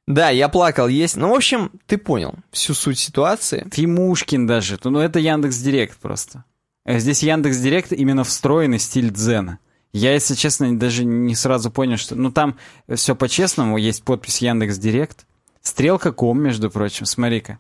[0.07, 1.17] Да, я плакал, есть.
[1.17, 3.67] Ну, в общем, ты понял всю суть ситуации.
[3.73, 4.79] Фимушкин даже.
[4.85, 6.45] Ну это Яндекс Директ просто.
[6.85, 9.59] Э, Здесь Яндекс Директ именно встроенный стиль дзена.
[9.93, 12.15] Я, если честно, даже не сразу понял, что...
[12.15, 12.57] Ну, там
[12.95, 15.27] все по-честному, есть подпись Яндекс Директ.
[15.61, 17.59] Стрелка.ком, между прочим, смотри-ка.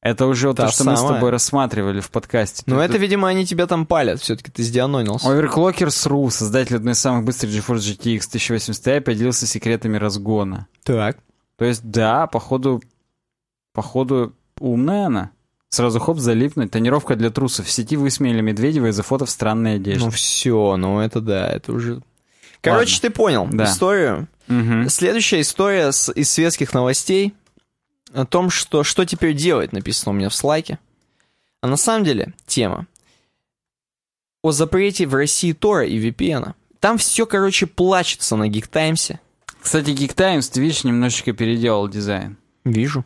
[0.00, 2.62] Это уже Та то, что мы с тобой рассматривали в подкасте.
[2.66, 4.20] Ну, Тут- это, видимо, они тебя там палят.
[4.20, 5.26] Все-таки ты сдианонился.
[5.26, 10.68] Overclockers.ru, создатель одной из самых быстрых GeForce GTX 1080 Ti, поделился секретами разгона.
[10.84, 11.18] Так.
[11.56, 12.80] То есть, да, походу,
[13.72, 15.30] походу, умная она.
[15.70, 16.70] Сразу хоп, залипнуть.
[16.70, 17.66] Тонировка для трусов.
[17.66, 20.04] В сети высмеяли Медведева из-за фото в странной одежде.
[20.04, 22.00] Ну все, ну это да, это уже...
[22.60, 23.08] Короче, Ладно.
[23.08, 23.64] ты понял Да.
[23.64, 24.28] историю.
[24.48, 24.88] Мгм.
[24.88, 27.34] Следующая история с- из светских новостей
[28.14, 30.78] о том, что что теперь делать, написано у меня в слайке.
[31.60, 32.86] А на самом деле тема
[34.42, 36.54] о запрете в России Тора и VPN.
[36.80, 39.20] Там все, короче, плачется на Geek Таймсе.
[39.60, 42.36] Кстати, Geek Times, ты видишь, немножечко переделал дизайн.
[42.64, 43.04] Вижу.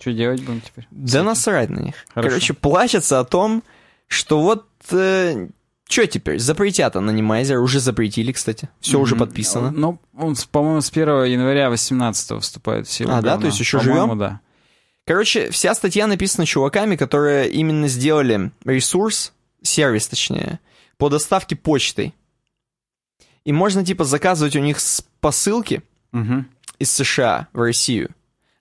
[0.00, 0.86] Что делать будем теперь?
[0.90, 1.94] Да насрать на них.
[2.14, 2.28] Хорошо.
[2.30, 3.62] Короче, плачется о том,
[4.06, 4.66] что вот...
[4.88, 6.38] что теперь?
[6.38, 7.58] Запретят анонимайзер.
[7.58, 8.70] Уже запретили, кстати.
[8.80, 9.70] Все уже подписано.
[9.70, 13.12] Ну, он, по-моему, с 1 января 18 вступает в силу.
[13.12, 13.36] А, да?
[13.36, 14.18] То есть еще живем?
[14.18, 14.40] да.
[15.06, 20.60] Короче, вся статья написана чуваками, которые именно сделали ресурс, сервис точнее,
[20.98, 22.14] по доставке почтой.
[23.44, 25.82] И можно типа заказывать у них с посылки
[26.12, 26.46] Мгм.
[26.78, 28.10] из США в Россию.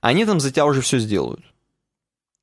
[0.01, 1.41] Они там за тебя уже все сделают.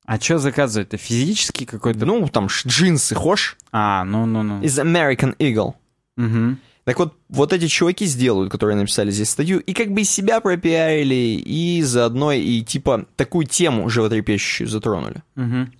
[0.05, 0.97] А что заказывать-то?
[0.97, 2.05] Физически какой-то?
[2.05, 3.57] Ну, там джинсы, хошь?
[3.71, 4.61] А, ну-ну-ну.
[4.61, 5.73] Из American Eagle.
[6.15, 6.59] Мгм.
[6.85, 11.41] Так вот, вот эти чуваки сделают, которые написали здесь статью, и как бы себя пропиарили,
[11.45, 15.21] и заодно и типа такую тему животрепещущую затронули.
[15.35, 15.73] Мгм.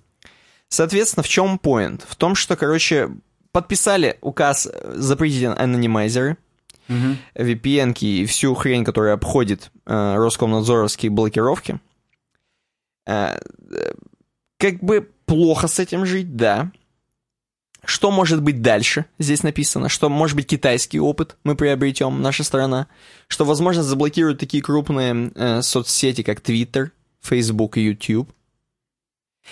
[0.68, 2.04] Соответственно, в чем поинт?
[2.06, 3.08] В том, что, короче,
[3.52, 6.36] подписали указ э, запретить анонимайзеры,
[6.88, 7.18] Мгм.
[7.34, 11.80] VPN и всю хрень, которая обходит э, Роскомнадзоровские блокировки.
[13.06, 13.38] Э,
[13.70, 13.92] э,
[14.58, 16.70] как бы плохо с этим жить, да.
[17.84, 19.06] Что может быть дальше?
[19.18, 22.88] Здесь написано, что может быть китайский опыт мы приобретем, наша страна,
[23.28, 28.30] что возможно заблокируют такие крупные э, соцсети, как Twitter, Facebook и YouTube.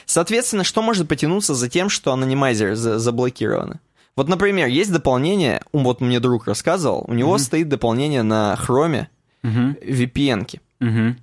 [0.05, 3.81] Соответственно, что может потянуться за тем, что анонимайзеры за- заблокированы?
[4.17, 7.39] Вот, например, есть дополнение, вот мне друг рассказывал, у него Мгм.
[7.39, 9.11] стоит дополнение на хроме
[9.43, 9.77] Мгм.
[9.83, 10.61] VPN-ки.
[10.81, 11.19] Мгм.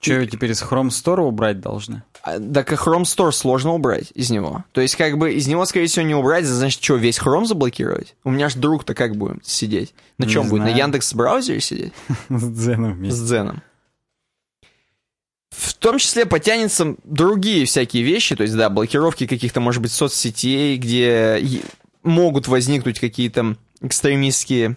[0.00, 2.02] Че, теперь из Chrome Store убрать должны?
[2.22, 4.64] А, Так и Chrome Store сложно убрать из него.
[4.72, 8.14] То есть, как бы, из него, скорее всего, не убрать, значит, что, весь Chrome заблокировать?
[8.24, 9.94] У меня ж друг-то как будет сидеть?
[10.18, 10.62] На чем будет?
[10.62, 10.68] На.
[10.68, 11.92] Яндекс браузере сидеть?
[12.28, 13.22] С Дзеном С вместе.
[13.22, 13.62] Дзеном.
[15.56, 20.76] В том числе потянется другие всякие вещи, то есть, да, блокировки каких-то, может быть, соцсетей,
[20.76, 21.42] где
[22.02, 24.76] могут возникнуть какие-то экстремистские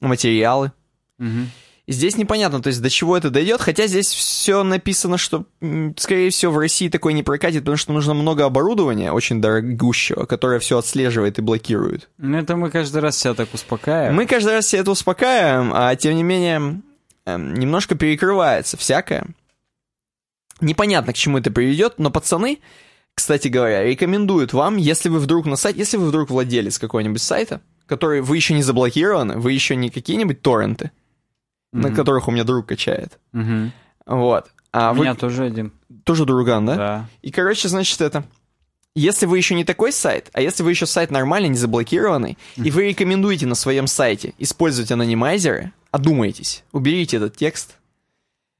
[0.00, 0.72] материалы.
[1.18, 5.46] И здесь непонятно, то есть до чего это дойдет, хотя здесь все написано, что,
[5.96, 10.60] скорее всего, в России такое не прокатит, потому что нужно много оборудования, очень дорогущего, которое
[10.60, 12.08] все отслеживает и блокирует.
[12.18, 14.14] Ну, это мы каждый раз себя так успокаиваем.
[14.14, 16.82] Мы каждый раз все это успокаиваем, а тем не менее
[17.26, 19.26] эм, немножко перекрывается всякое.
[20.62, 22.60] Непонятно, к чему это приведет, но пацаны,
[23.14, 27.60] кстати говоря, рекомендуют вам, если вы вдруг на сайте, если вы вдруг владелец какого-нибудь сайта,
[27.86, 30.90] который вы еще не заблокированы, вы еще не какие-нибудь торренты,
[31.72, 31.96] на Мгм.
[31.96, 33.18] которых у меня друг качает.
[33.32, 33.72] Мгм.
[34.06, 34.46] Вот.
[34.72, 35.72] А У вы меня тоже один.
[36.04, 36.76] тоже друган, да?
[36.76, 37.08] Да.
[37.22, 38.24] И, короче, значит, это...
[38.94, 42.70] Если вы еще не такой сайт, а если вы еще сайт нормальный, не заблокированный, и
[42.70, 47.76] вы рекомендуете на своем сайте использовать анонимайзеры, одумайтесь, уберите этот текст,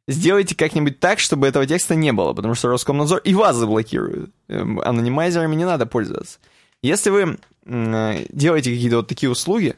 [0.08, 4.30] сделайте как-нибудь так, чтобы этого текста не было, потому что Роскомнадзор и вас заблокирует.
[4.48, 6.38] Эм, Анонимайзерами не надо пользоваться.
[6.82, 9.76] Если вы э, делаете какие-то вот такие услуги,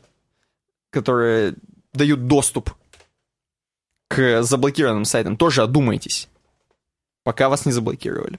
[0.91, 1.55] которые
[1.93, 2.71] дают доступ
[4.09, 6.29] к заблокированным сайтам, тоже одумайтесь,
[7.25, 8.39] пока вас не заблокировали.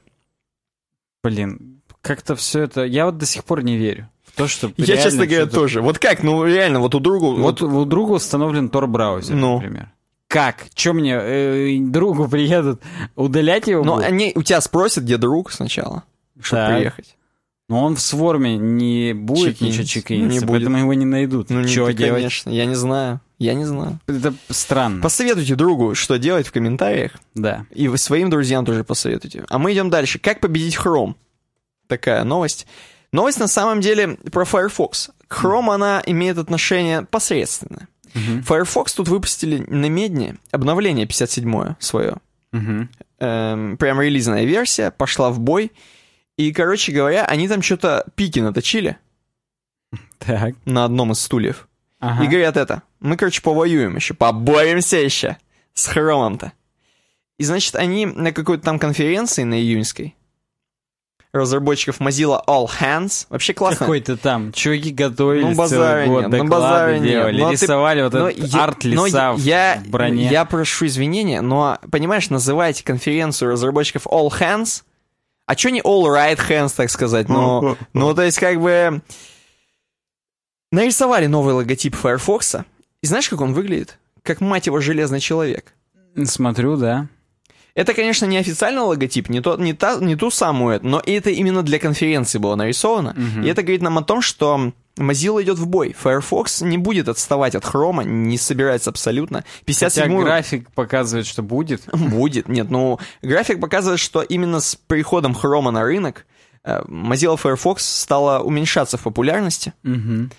[1.24, 2.86] Блин, как-то все это...
[2.86, 5.82] Я вот до сих пор не верю в то, что Я, честно говоря, что-то- тоже.
[5.82, 7.36] Вот как, ну реально, вот у другу...
[7.36, 9.56] Вот у друга установлен Tor-браузер, Ну.
[9.56, 9.92] например.
[10.28, 10.65] Как?
[10.73, 12.82] Че мне, э, другу приедут
[13.15, 13.84] удалять его?
[13.84, 14.03] Будут?
[14.05, 16.03] они у тебя спросят, где друг сначала,
[16.39, 16.76] чтобы Так.
[16.78, 17.15] приехать.
[17.67, 19.65] Но он в сворме не будет Чекиниться.
[19.82, 20.49] ничего чекиниться, Не будет.
[20.49, 21.49] поэтому его не найдут.
[21.49, 21.97] Ну, ты, делать?
[21.97, 23.21] конечно, я не знаю.
[23.39, 23.99] Я не знаю.
[24.07, 25.01] Это странно.
[25.01, 27.13] Посоветуйте другу, что делать в комментариях.
[27.34, 27.65] Да.
[27.71, 29.45] И вы своим друзьям тоже посоветуйте.
[29.49, 30.19] А мы идем дальше.
[30.19, 31.15] Как победить Chrome?
[31.88, 32.65] Такая новость.
[33.11, 35.09] Новость на самом деле про Firefox.
[35.28, 37.88] К Chrome она имеет отношение посредственное.
[38.16, 38.39] Мгм.
[38.41, 42.16] Firefox тут выпустили на медне обновление 57 свое.
[42.51, 42.89] Мгм.
[43.20, 45.72] эм, прям релизная версия, пошла в бой.
[46.38, 48.97] И, короче говоря, они там что-то пики наточили
[50.20, 50.55] Так.
[50.66, 51.68] на одном из стульев.
[51.99, 52.24] Ага.
[52.24, 55.38] И говорят это, мы, короче, повоюем еще, поборемся еще
[55.74, 56.51] с хромом-то.
[57.38, 60.16] И, значит, они на какой-то там конференции, на июньской,
[61.36, 63.80] разработчиков Mozilla All Hands, вообще классно.
[63.80, 64.52] Какой-то там.
[64.54, 68.30] Чуваки готовились Ну, целый год, нет, ну, доклады базара делали, Но ты- рисовали вот Но
[68.30, 70.28] этот я- арт-леса но в я, броне.
[70.30, 74.84] Я прошу извинения, но, понимаешь, называйте конференцию разработчиков All Hands,
[75.48, 77.30] А чё не all right hands, так сказать?
[77.30, 79.02] Ну, ну, то есть, как бы...
[80.72, 82.56] Нарисовали новый логотип Firefox,
[83.02, 83.98] и знаешь, как он выглядит?
[84.24, 85.74] Как, мать его, железный человек.
[86.24, 87.08] Смотрю, да.
[87.76, 91.61] Это, конечно, не официальный логотип, не, то, не, та, не ту самую, но это именно
[91.61, 93.13] для конференции было нарисовано.
[93.17, 93.43] Мгм.
[93.43, 95.93] И это говорит нам о том, что Mozilla идет в бой.
[95.97, 99.43] Firefox не будет отставать от Chrome, не собирается абсолютно.
[99.67, 101.84] Хотя 57 график показывает, что будет.
[101.93, 102.47] Будет.
[102.47, 106.26] Нет, ну, график показывает, что именно с приходом Chrome на рынок
[106.63, 109.73] э, Mozilla Firefox стала уменьшаться в популярности.
[109.84, 110.32] Мгм.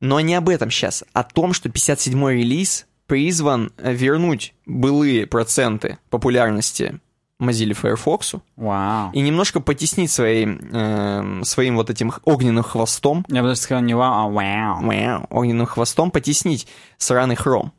[0.00, 1.02] Но не об этом сейчас.
[1.12, 7.00] О том, что 57-й релиз призван э, вернуть былые проценты популярности
[7.40, 9.10] Mozilla Firefox Вау.
[9.12, 13.94] и немножко потеснить своим, эм, своим вот этим огненным хвостом, Я бы даже сказал не
[13.94, 15.26] вау, а вау.
[15.30, 17.70] огненным хвостом потеснить сраный Chrome.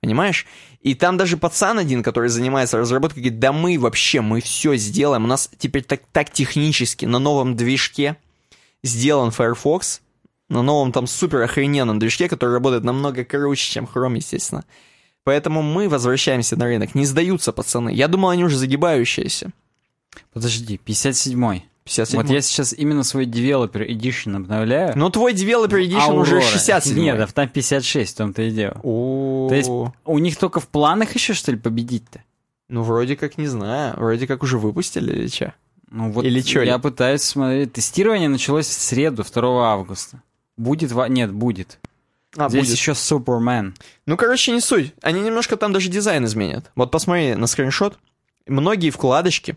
[0.00, 0.46] Понимаешь?
[0.80, 5.24] И там даже пацан один, который занимается разработкой, говорит, да мы вообще, мы все сделаем.
[5.24, 8.16] У нас теперь так, так технически на новом движке
[8.82, 10.01] сделан Firefox,
[10.52, 14.64] на новом там супер охрененном движке, который работает намного круче, чем Chrome, естественно.
[15.24, 16.94] Поэтому мы возвращаемся на рынок.
[16.94, 17.90] Не сдаются пацаны.
[17.90, 19.50] Я думал, они уже загибающиеся.
[20.32, 21.64] Подожди, 57-й.
[21.84, 24.96] 57 Вот я сейчас именно свой Developer Edition обновляю.
[24.96, 26.42] Но твой Developer Edition уже Aurora.
[26.52, 28.80] 67 Нет, а там 56, в том-то и дело.
[28.84, 29.70] О, То есть
[30.04, 32.22] у них только в планах еще, что ли, победить-то?
[32.68, 33.94] Ну, вроде как, не знаю.
[33.96, 35.54] Вроде как уже выпустили или что?
[35.90, 36.80] Ну вот Или чё я ли?
[36.82, 37.74] пытаюсь смотреть.
[37.74, 40.22] Тестирование началось в среду, 2 августа.
[40.56, 40.92] Будет?
[41.08, 41.78] Нет, будет.
[42.36, 42.76] А, Здесь будет.
[42.76, 43.74] еще Супермен.
[44.06, 44.94] Ну, короче, не суть.
[45.02, 46.70] Они немножко там даже дизайн изменят.
[46.74, 47.98] Вот посмотри на скриншот.
[48.46, 49.56] Многие вкладочки.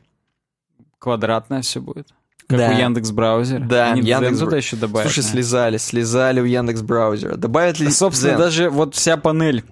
[1.00, 2.10] Квадратное все будет.
[2.48, 2.70] Как Да.
[2.70, 3.60] у Яндекс браузера.
[3.60, 5.12] Да, Они Яндекс Бра- еще добавят.
[5.12, 7.36] Слушай, слезали, слезали у Яндекс браузера.
[7.38, 8.40] Добавят ли Собственно, Дзен?
[8.40, 9.64] даже вот вся панель,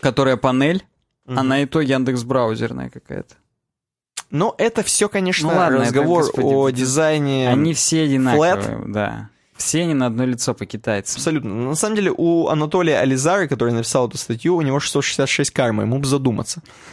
[0.00, 0.84] которая панель,
[1.24, 1.38] Мгм.
[1.38, 3.34] она и то Яндекс браузерная какая-то.
[4.30, 7.48] Ну, это все, конечно, Ну ладно, это, разговор господи, о дизайне.
[7.48, 9.30] Они все одинаковые, да.
[9.56, 11.16] Все они на одно лицо по китайцам.
[11.16, 11.54] Абсолютно.
[11.54, 15.98] На самом деле, у Анатолия Ализара, который написал эту статью, у него 666 кармы, ему
[15.98, 16.62] бы задуматься.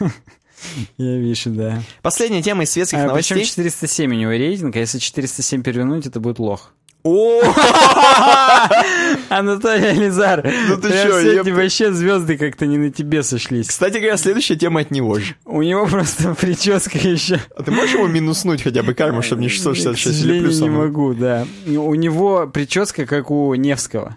[0.96, 1.82] Я вижу, да.
[2.02, 3.36] Последняя тема из светских А, новостей.
[3.36, 6.72] причем 407 у него рейтинг, а если 407 перевернуть, это будет лох.
[7.04, 7.42] О,
[9.28, 11.52] Анатолий Ализар, Ну ты чё, сегодня ёпта.
[11.52, 13.68] вообще звезды как-то не на тебе сошлись.
[13.68, 15.34] Кстати говоря, следующая тема от него же.
[15.44, 17.40] У него просто прическа еще.
[17.56, 20.62] А ты можешь его минуснуть хотя бы карму, чтобы не К 666 или плюсом?
[20.62, 21.46] не могу, да.
[21.66, 24.16] У него прическа, как у Невского.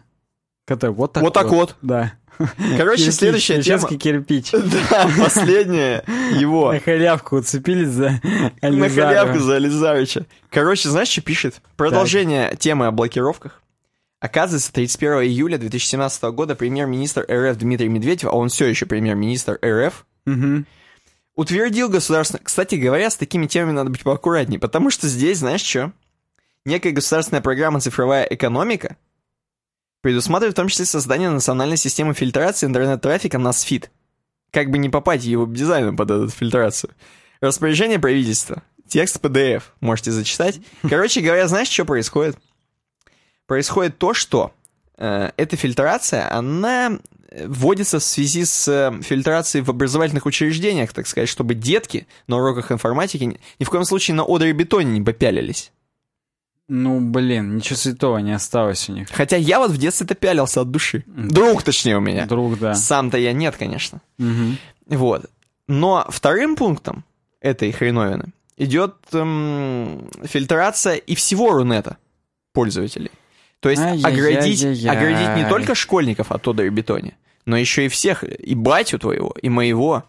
[0.66, 1.76] Который вот так Вот так вот.
[1.82, 2.14] Да.
[2.78, 3.88] Короче, Кирпич, следующая тема.
[3.88, 4.52] кирпич.
[4.90, 6.04] Да, последняя
[6.40, 6.72] его.
[6.72, 8.22] На халявку уцепились за
[8.62, 10.26] На халявку за Ализарыча.
[10.50, 11.62] Короче, знаешь, что пишет?
[11.76, 13.62] Продолжение темы о блокировках.
[14.20, 20.06] Оказывается, 31 июля 2017 года премьер-министр РФ Дмитрий Медведев, а он все еще премьер-министр РФ,
[21.36, 22.44] утвердил государственное...
[22.44, 25.92] Кстати говоря, с такими темами надо быть поаккуратнее, потому что здесь, знаешь что?
[26.66, 28.98] Некая государственная программа «Цифровая экономика»
[30.08, 33.90] предусматривает в том числе создание национальной системы фильтрации интернет-трафика NASFIT.
[34.52, 36.92] Как бы не попасть его дизайном под эту фильтрацию.
[37.42, 38.64] Распоряжение правительства.
[38.88, 39.64] Текст PDF.
[39.82, 40.62] Можете зачитать.
[40.90, 42.38] Короче говоря, знаешь, что происходит?
[43.48, 44.54] Происходит то, что
[44.98, 47.00] э, эта фильтрация, она
[47.30, 52.38] э, вводится в связи с э, фильтрацией в образовательных учреждениях, так сказать, чтобы детки на
[52.38, 55.74] уроках информатики ни, ни в коем случае на одре бетоне не попялились.
[56.70, 59.08] Ну, блин, ничего святого не осталось у них.
[59.10, 61.04] Хотя я вот в детстве-то пялился от души.
[61.08, 62.26] Друг, точнее, у меня.
[62.26, 62.76] Друг, да.
[62.76, 64.02] Сам-то я нет, конечно.
[64.18, 64.58] Мгм.
[64.88, 65.26] Вот.
[65.68, 67.06] Но вторым пунктом
[67.40, 71.98] этой хреновины идет эм, фильтрация и всего Рунета
[72.54, 73.12] пользователей.
[73.60, 74.96] То есть оградить, Ай-яй-яй-яй-яй.
[74.96, 79.34] оградить не только школьников от Тодда и Бетоне, но еще и всех, и батю твоего,
[79.42, 80.04] и моего.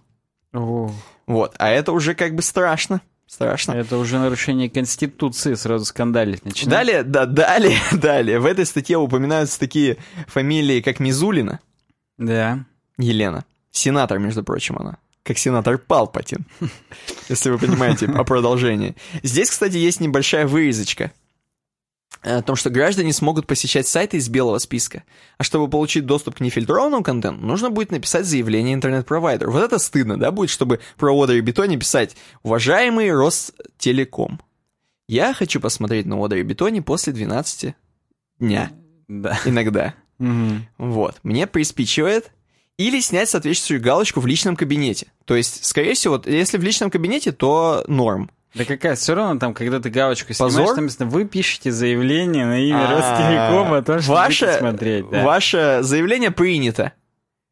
[0.53, 0.91] О,
[1.27, 1.55] Вот.
[1.59, 3.01] А это уже как бы страшно.
[3.29, 3.72] Страшно.
[3.72, 6.70] Это уже нарушение Конституции, сразу скандалить начинает.
[6.70, 8.41] Далее, да, далее, далее.
[8.41, 11.61] В этой статье упоминаются такие фамилии, как Мизулина,
[12.16, 12.64] Да.
[12.97, 13.45] Елена.
[13.70, 14.97] Сенатор, между прочим, она.
[15.24, 16.47] Как сенатор Палпатин.
[17.29, 18.97] Если вы понимаете о продолжении.
[19.22, 21.12] Здесь, кстати, есть небольшая вырезочка.
[22.23, 25.05] О том, что граждане смогут посещать сайты из белого списка.
[25.37, 29.53] А чтобы получить доступ к нефильтрованному контенту, нужно будет написать заявление интернет-провайдеру.
[29.53, 34.41] Вот это стыдно, да, будет, чтобы про Одер и Бетоне писать «Уважаемый Ростелеком,
[35.07, 37.75] я хочу посмотреть на Одер и Бетоне после 12
[38.41, 38.73] дня».
[39.07, 39.39] Да.
[39.45, 39.95] Иногда.
[40.19, 41.17] Вот.
[41.23, 42.33] Мне приспичивает
[42.77, 45.09] или снять соответствующую галочку в личном кабинете.
[45.25, 48.31] То есть, скорее всего, вот если в личном кабинете, то норм.
[48.55, 50.51] Да какая, все равно там, когда ты галочку Позор?
[50.51, 54.59] снимаешь, там написано, вы пишете заявление на имя А, Ростелекома о том, что ваше, будете
[54.61, 55.11] смотреть.
[55.11, 55.24] Да.
[55.24, 56.92] Ваше заявление принято.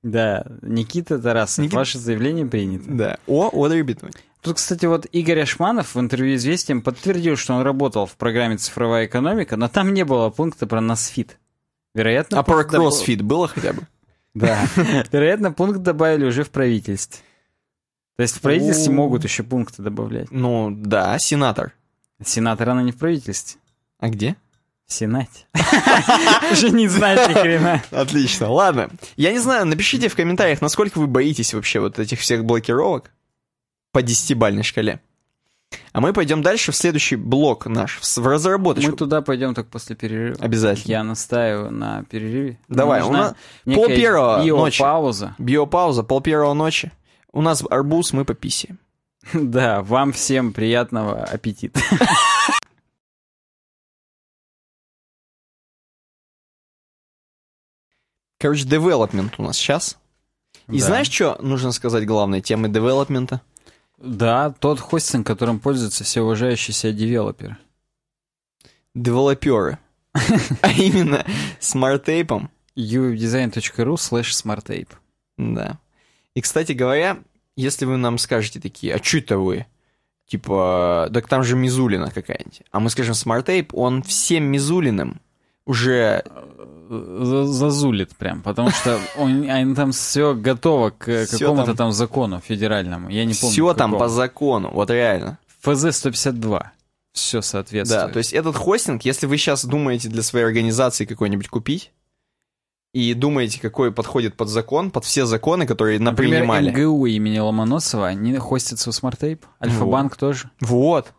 [0.03, 2.85] да, Никита Тарасов, Никита- ваше заявление принято.
[2.89, 3.19] Да.
[3.27, 4.11] О, Одри Бетон.
[4.43, 9.07] Тут, кстати, вот Игорь Ашманов в интервью «Известиям» подтвердил, что он работал в программе «Цифровая
[9.07, 11.31] экономика», но там не было пункта про NASFIT.
[11.95, 13.83] Вероятно, А про пункт добав- кроссфит было хотя бы?
[14.35, 14.59] Да.
[15.11, 17.21] Вероятно, пункт добавили уже в правительстве.
[18.17, 18.97] То есть в правительстве О.
[18.97, 20.31] могут еще пункты добавлять.
[20.31, 21.73] Ну, да, сенатор.
[22.25, 23.61] Сенатор, она не в правительстве.
[23.99, 24.37] А где?
[24.87, 25.47] В Сенате.
[26.53, 27.83] Уже не знать ни хрена.
[27.91, 28.51] Отлично.
[28.51, 28.89] Ладно.
[29.17, 33.11] Я не знаю, напишите в комментариях, насколько вы боитесь вообще вот этих всех блокировок
[33.93, 35.01] по десятибальной шкале.
[35.93, 38.93] А мы пойдем дальше в следующий блок наш, в разработочку.
[38.93, 40.37] Мы туда пойдем только после перерыва.
[40.41, 40.93] Обязательно.
[40.93, 42.59] Я настаиваю на перерыве.
[42.69, 44.79] Давай, Нам у нас пол первого ночи.
[44.79, 45.35] биопауза.
[45.39, 46.93] Биопауза, пол первого ночи.
[47.37, 48.77] У нас арбуз, мы по писе.
[49.35, 51.81] Да, вам всем приятного аппетита.
[58.39, 59.99] Короче, development у нас сейчас.
[60.69, 60.87] И Да.
[60.87, 63.41] знаешь, что нужно сказать главной темой девелопмента?
[63.99, 67.57] Да, тот хостинг, которым пользуются все уважающие себя девелоперы.
[68.95, 69.79] Девелоперы.
[70.63, 71.25] А именно
[71.61, 72.51] Smartape ом.
[72.77, 74.89] uwebdesign.ru slash smartape.
[75.39, 75.79] Да.
[76.35, 77.19] И, кстати говоря,
[77.57, 79.67] если вы нам скажете такие, а что это вы?
[80.29, 82.63] Типа, так там же Мизулина какая-нибудь.
[82.73, 85.21] А мы скажем, Smartape, он всем Мизулиным
[85.65, 86.25] уже...
[86.89, 92.41] За- Зазулит прям, потому что он, они там все готово к какому-то там- там закону
[92.41, 93.09] федеральному.
[93.09, 93.53] Я не помню.
[93.53, 95.39] Все там по закону, вот реально.
[95.65, 96.65] ФЗ-152.
[97.13, 98.07] Все соответствует.
[98.07, 101.91] Да, то есть этот хостинг, если вы сейчас думаете для своей организации какой-нибудь купить,
[102.97, 106.71] и думаете, какой подходит под закон, под все законы, которые Например, напринимали.
[106.71, 109.45] МГУ имени Ломоносова, они хостятся у Smartape.
[109.63, 110.51] Альфа-банк тоже.
[110.61, 111.13] Вот.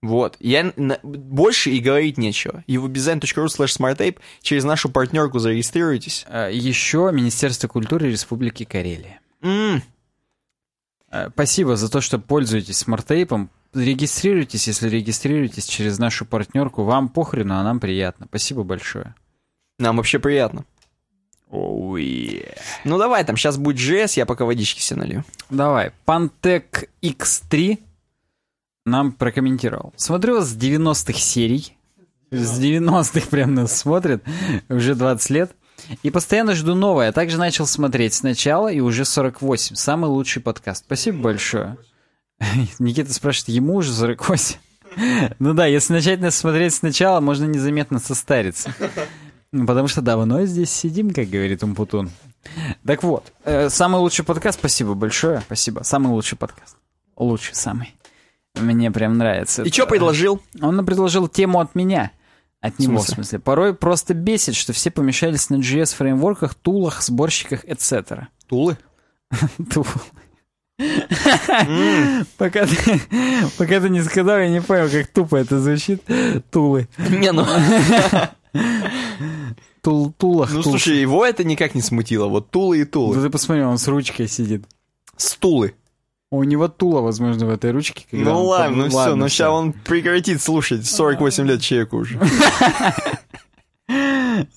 [0.00, 0.36] Вот.
[0.38, 2.62] Я на- больше и говорить нечего.
[2.68, 6.24] uwebdesign.ru slash smartape через нашу партнерку зарегистрируйтесь.
[6.28, 9.20] А, Еще Министерство культуры Республики Карелия.
[11.10, 13.50] А, Спасибо за то, что пользуетесь Smartape ом.
[13.72, 16.84] Регистрируйтесь, если регистрируетесь через нашу партнерку.
[16.84, 18.26] Вам похрену, а нам приятно.
[18.28, 19.14] Спасибо большое.
[19.78, 20.64] Нам вообще приятно.
[21.54, 22.56] Оу, е.
[22.84, 25.24] Ну давай, там сейчас будет JS, я пока водички себе налью.
[25.50, 25.92] Давай.
[26.04, 27.78] Pantec X3
[28.84, 29.92] нам прокомментировал.
[29.96, 31.76] Смотрю с 90-х серий.
[32.32, 34.24] С 90-х прям нас смотрят.
[34.68, 35.52] Уже 20 лет.
[36.02, 37.12] И постоянно жду новое.
[37.12, 39.76] Также начал смотреть сначала и уже 48.
[39.76, 40.84] Самый лучший подкаст.
[40.86, 41.76] Спасибо большое.
[42.80, 44.56] Никита спрашивает, ему уже 48?
[45.38, 48.74] Ну да, если начать нас смотреть сначала, можно незаметно состариться.
[49.66, 52.10] Потому что давно здесь сидим, как говорит Умпутун.
[52.84, 55.82] Так вот, э, самый лучший подкаст, спасибо большое, спасибо.
[55.84, 56.76] Самый лучший подкаст.
[57.16, 57.94] Лучший самый.
[58.56, 59.62] Мне прям нравится.
[59.62, 59.74] И это.
[59.74, 60.42] что предложил?
[60.60, 62.10] Он предложил тему от меня.
[62.60, 63.14] От него, в смысле?
[63.14, 63.38] смысле.
[63.40, 68.26] Порой просто бесит, что все помешались на JS фреймворках, тулах, сборщиках, etc.
[68.48, 68.76] Тулы.
[69.72, 69.86] Тул.
[72.36, 73.00] Пока ты,
[73.58, 76.02] пока ты не сказал, я не понял, как тупо это звучит.
[76.50, 76.88] Тулы.
[76.98, 77.46] Не, ну,
[79.82, 80.72] Тул, тулах, ну тул.
[80.72, 82.26] слушай, его это никак не смутило.
[82.26, 83.22] Вот тулы и Да тулы.
[83.22, 84.64] ты посмотри, он с ручкой сидит.
[85.16, 85.74] Стулы.
[86.30, 88.06] У него тула, возможно, в этой ручке.
[88.10, 90.86] Ну он ладно, ну все, ну сейчас он прекратит слушать.
[90.86, 92.18] 48 лет человеку уже.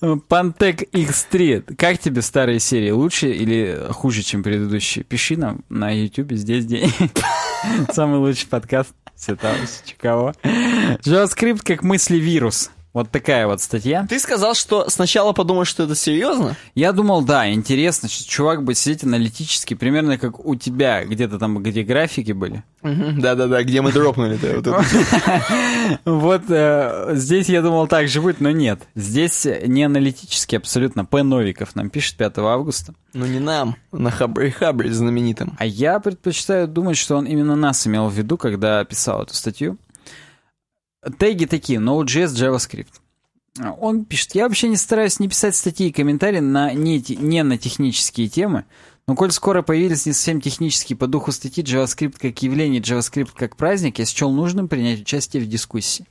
[0.00, 1.74] Pantec X3.
[1.76, 2.90] Как тебе старые серии?
[2.90, 5.04] Лучше или хуже, чем предыдущие?
[5.04, 6.92] Пиши нам на YouTube здесь день.
[7.92, 8.90] Самый лучший подкаст.
[9.14, 10.34] Светауси, Чикаго.
[10.42, 12.70] JavaScript как мысли-вирус.
[12.94, 14.06] Вот такая вот статья.
[14.08, 16.56] Ты сказал, что сначала подумал, что это серьезно?
[16.74, 21.62] Я думал, да, интересно, что чувак будет сидеть аналитически, примерно как у тебя, где-то там,
[21.62, 22.64] где графики были.
[22.82, 24.84] Да-да-да, где мы дропнули-то.
[26.04, 28.80] вот э, здесь я думал так же будет, но нет.
[28.94, 31.04] Здесь не аналитически абсолютно.
[31.04, 31.22] П.
[31.22, 32.94] Новиков нам пишет 5 августа.
[33.12, 35.56] Ну не нам, на Хабре-Хабре знаменитом.
[35.58, 39.76] А я предпочитаю думать, что он именно нас имел в виду, когда писал эту статью.
[41.18, 43.00] Теги такие, Node.js, JavaScript.
[43.80, 47.58] Он пишет, я вообще не стараюсь не писать статьи и комментарии на не, не на
[47.58, 48.64] технические темы,
[49.06, 53.56] но коль скоро появились не совсем технические по духу статьи JavaScript как явление, JavaScript как
[53.56, 56.06] праздник, я счел нужным принять участие в дискуссии.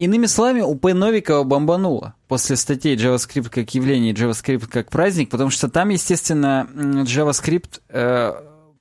[0.00, 0.92] Иными словами, у П.
[0.92, 6.68] Новикова бомбануло после статей JavaScript как явление и JavaScript как праздник, потому что там, естественно,
[6.74, 8.32] JavaScript э,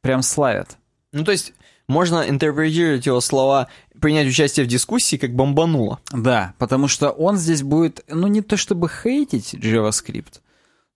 [0.01, 0.77] прям славят.
[1.11, 1.53] Ну то есть
[1.87, 3.67] можно интерпретировать его слова
[4.03, 5.99] принять участие в дискуссии как бомбануло.
[6.11, 10.41] Да, потому что он здесь будет, ну не то чтобы хейтить JavaScript,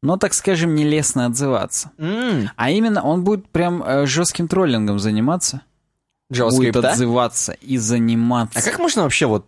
[0.03, 1.91] но, так скажем, нелестно отзываться.
[1.97, 5.61] М, А именно, он будет прям э, жестким троллингом заниматься.
[6.29, 6.39] Будет
[6.75, 6.91] JavaScript, да?
[6.91, 8.59] отзываться и заниматься.
[8.59, 9.45] А как можно вообще вот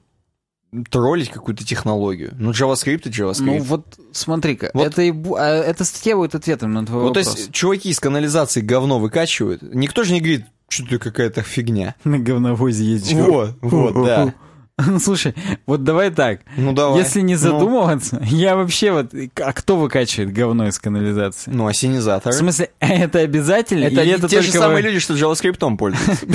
[0.89, 2.33] троллить какую-то технологию.
[2.37, 3.43] Ну, JavaScript и JavaScript.
[3.45, 4.87] Ну вот смотри-ка, вот.
[4.87, 7.33] это, и, а, эта статья будет ответом на твой вот, вопрос.
[7.33, 11.95] То есть чуваки из канализации говно выкачивают, никто же не говорит, что-то какая-то фигня.
[12.03, 13.11] На говновозе есть.
[13.13, 14.33] Вот, вот, да.
[14.87, 15.35] Ну, слушай,
[15.65, 16.39] вот давай так.
[16.55, 16.99] Ну, давай.
[16.99, 17.39] Если не ну.
[17.39, 18.25] задумываться, ну.
[18.29, 19.13] я вообще вот...
[19.35, 21.51] А кто выкачивает говно из канализации?
[21.51, 22.31] Ну, осенизатор.
[22.31, 23.85] В смысле, это обязательно?
[23.85, 26.25] Это, или это те же самые люди, что JavaScript пользуются.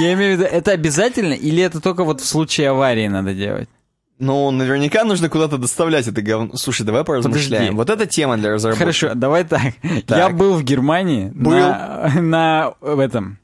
[0.00, 3.68] Я имею в виду, это обязательно или это только вот в случае аварии надо делать?
[4.18, 6.56] Ну, наверняка нужно куда-то доставлять это говно.
[6.56, 7.76] Слушай, давай поразмышляем.
[7.76, 8.78] Вот эта тема для разработки.
[8.78, 9.74] Хорошо, давай так.
[10.06, 10.18] так.
[10.18, 11.52] Я был в Германии был?
[11.52, 13.38] На, на в этом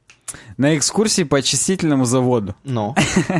[0.56, 2.54] на экскурсии по очистительному заводу.
[2.64, 2.94] Ну.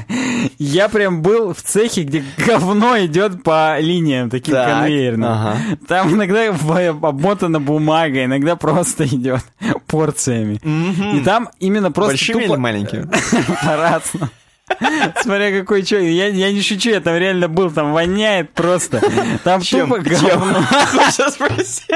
[0.58, 5.30] Я прям был в цехе, где говно идет по линиям таким так, конвейерным.
[5.30, 5.56] Ага.
[5.86, 9.44] Там иногда обмотана бумага, иногда просто идет
[9.86, 10.60] порциями.
[10.62, 11.20] Mm-hmm.
[11.20, 12.52] И там именно просто Большими тупо...
[12.52, 13.08] или маленькими?
[13.64, 14.30] По-разному.
[15.22, 16.10] Смотря какой человек.
[16.12, 19.00] Я, я не шучу, я там реально был, там воняет просто.
[19.44, 19.88] Там Чем?
[19.88, 20.62] тупо говно.
[21.10, 21.94] Сейчас спроси.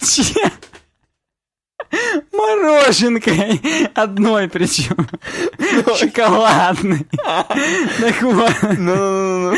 [0.00, 0.50] Чем?
[2.32, 3.60] Мороженкой.
[3.94, 5.08] Одной причем.
[5.96, 7.06] Шоколадной.
[8.00, 8.54] Так вот.
[8.78, 9.52] Ну,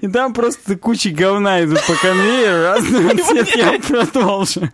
[0.00, 2.62] И там просто куча говна идут по конвейеру.
[2.62, 4.70] Разного цвета я продолжу.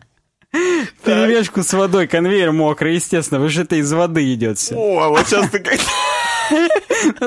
[1.04, 4.76] Перемешку с водой, конвейер мокрый, естественно, вы же это из воды идет все.
[4.76, 5.78] О, вот сейчас ты как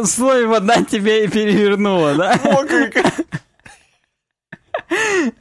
[0.06, 2.40] Слой вода тебя и перевернула, да?
[2.44, 2.92] Мокрый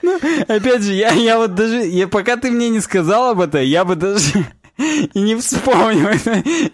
[0.02, 3.62] ну, опять же, я, я вот даже, я, пока ты мне не сказал об этом,
[3.62, 4.46] я бы даже
[5.14, 6.08] и не вспомнил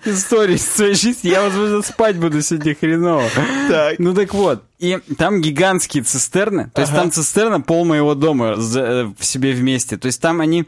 [0.05, 1.31] историю из своей жизни.
[1.31, 3.29] Я, возможно, спать буду сегодня хреново.
[3.69, 3.99] Так.
[3.99, 7.03] Ну так вот, и там гигантские цистерны, то есть ага.
[7.03, 9.97] там цистерна пол моего дома в себе вместе.
[9.97, 10.67] То есть там они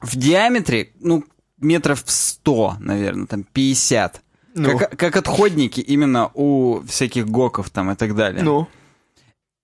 [0.00, 1.24] в диаметре, ну,
[1.58, 4.22] метров 100, наверное, там 50.
[4.58, 4.78] Ну.
[4.78, 8.42] Как, как отходники именно у всяких гоков там и так далее.
[8.42, 8.68] Ну.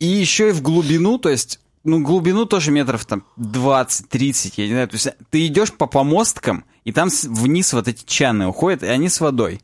[0.00, 4.72] И еще и в глубину, то есть, ну, глубину тоже метров там 20-30, я не
[4.72, 4.88] знаю.
[4.88, 9.08] То есть ты идешь по помосткам, и там вниз вот эти чаны уходят, и они
[9.08, 9.60] с водой.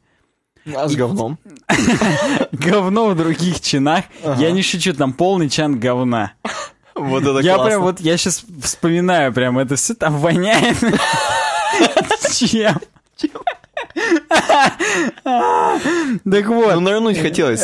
[0.74, 1.38] А с говном?
[2.52, 4.04] Говно в других чинах.
[4.38, 6.32] Я не шучу, там полный чан говна.
[6.94, 10.76] Вот это Я прям вот, я сейчас вспоминаю прям это все, там воняет.
[12.32, 12.78] Чем?
[13.16, 13.30] Чем?
[16.30, 16.74] Так вот.
[16.74, 17.62] Ну, нырнуть хотелось.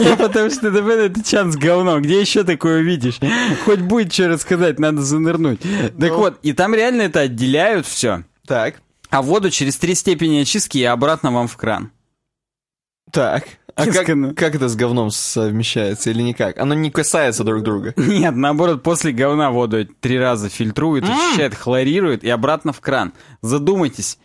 [0.00, 2.02] Я потому что это чан с говном.
[2.02, 3.18] Где еще такое увидишь?
[3.64, 5.60] Хоть будет что рассказать, надо занырнуть.
[5.60, 6.16] Так ну.
[6.16, 8.24] вот, и там реально это отделяют все.
[8.46, 8.76] Так.
[9.10, 11.92] А воду через три степени очистки и обратно вам в кран.
[13.10, 13.44] Так.
[13.76, 16.58] А как, как это с говном совмещается или никак?
[16.58, 17.92] Оно не касается друг друга?
[17.96, 23.12] Нет, наоборот, после говна воду три раза фильтрует, очищает, хлорирует и обратно в кран.
[23.42, 24.18] Задумайтесь,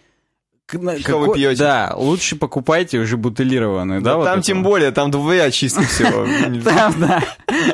[0.69, 1.27] что какой...
[1.27, 1.63] вы пьете?
[1.63, 4.11] Да, лучше покупайте уже бутылированную, да?
[4.11, 6.27] да вот там тем более, там две очистки всего.
[6.63, 7.23] Там, да.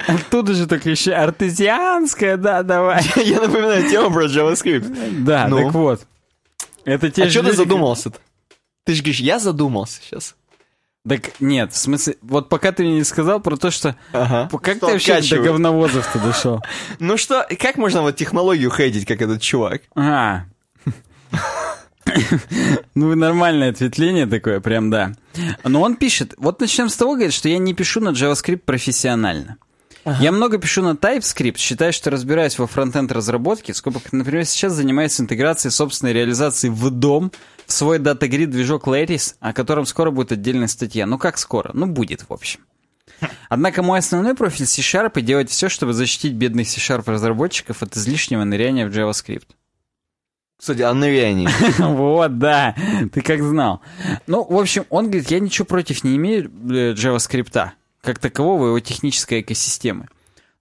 [0.07, 3.03] Оттуда же только еще артезианская, да, давай.
[3.15, 5.23] Я напоминаю тему про JavaScript.
[5.23, 5.57] Да, ну.
[5.57, 6.07] так вот.
[6.85, 8.19] Это те а что ты задумался-то?
[8.85, 10.35] Ты же говоришь, я задумался сейчас.
[11.07, 13.95] Так нет, в смысле, вот пока ты мне не сказал про то, что...
[14.11, 14.49] Ага.
[14.59, 16.63] Как что ты вообще до говновозов-то дошел?
[16.99, 19.81] Ну что, как можно вот технологию хейтить, как этот чувак?
[19.95, 20.45] А,
[22.95, 25.13] ну, нормальное ответвление такое, прям да.
[25.63, 29.57] Но он пишет, вот начнем с того, говорит, что я не пишу на JavaScript профессионально.
[30.05, 30.21] Ага.
[30.21, 34.73] Я много пишу на TypeScript, считаю, что разбираюсь во фронтенд разработке, в скобках, например, сейчас
[34.73, 37.31] занимаюсь интеграцией собственной реализации в дом,
[37.65, 41.07] в свой датагрид движок Lattice, о котором скоро будет отдельная статья.
[41.07, 41.71] Ну как скоро?
[41.73, 42.59] Ну будет, в общем.
[43.49, 48.43] Однако мой основной профиль C-Sharp и делать все, чтобы защитить бедных C-Sharp разработчиков от излишнего
[48.43, 49.47] ныряния в JavaScript.
[50.93, 51.49] Нырянии.
[51.79, 52.75] вот, да.
[53.13, 53.81] Ты как знал.
[54.25, 57.71] Ну, в общем, он говорит, я ничего против не имею э, JavaScript,
[58.01, 60.07] как такового его технической экосистемы.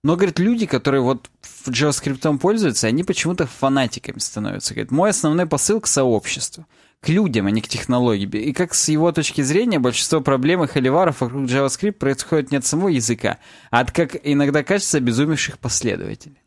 [0.03, 1.31] Но, говорит, люди, которые вот
[1.65, 4.73] JavaScript пользуются, они почему-то фанатиками становятся.
[4.73, 6.67] Говорит, мой основной посыл к сообществу,
[7.01, 8.27] к людям, а не к технологии.
[8.27, 12.65] И как с его точки зрения, большинство проблем и холиваров вокруг JavaScript происходит не от
[12.65, 13.37] самого языка,
[13.71, 16.37] а от, как иногда кажется, обезумевших последователей.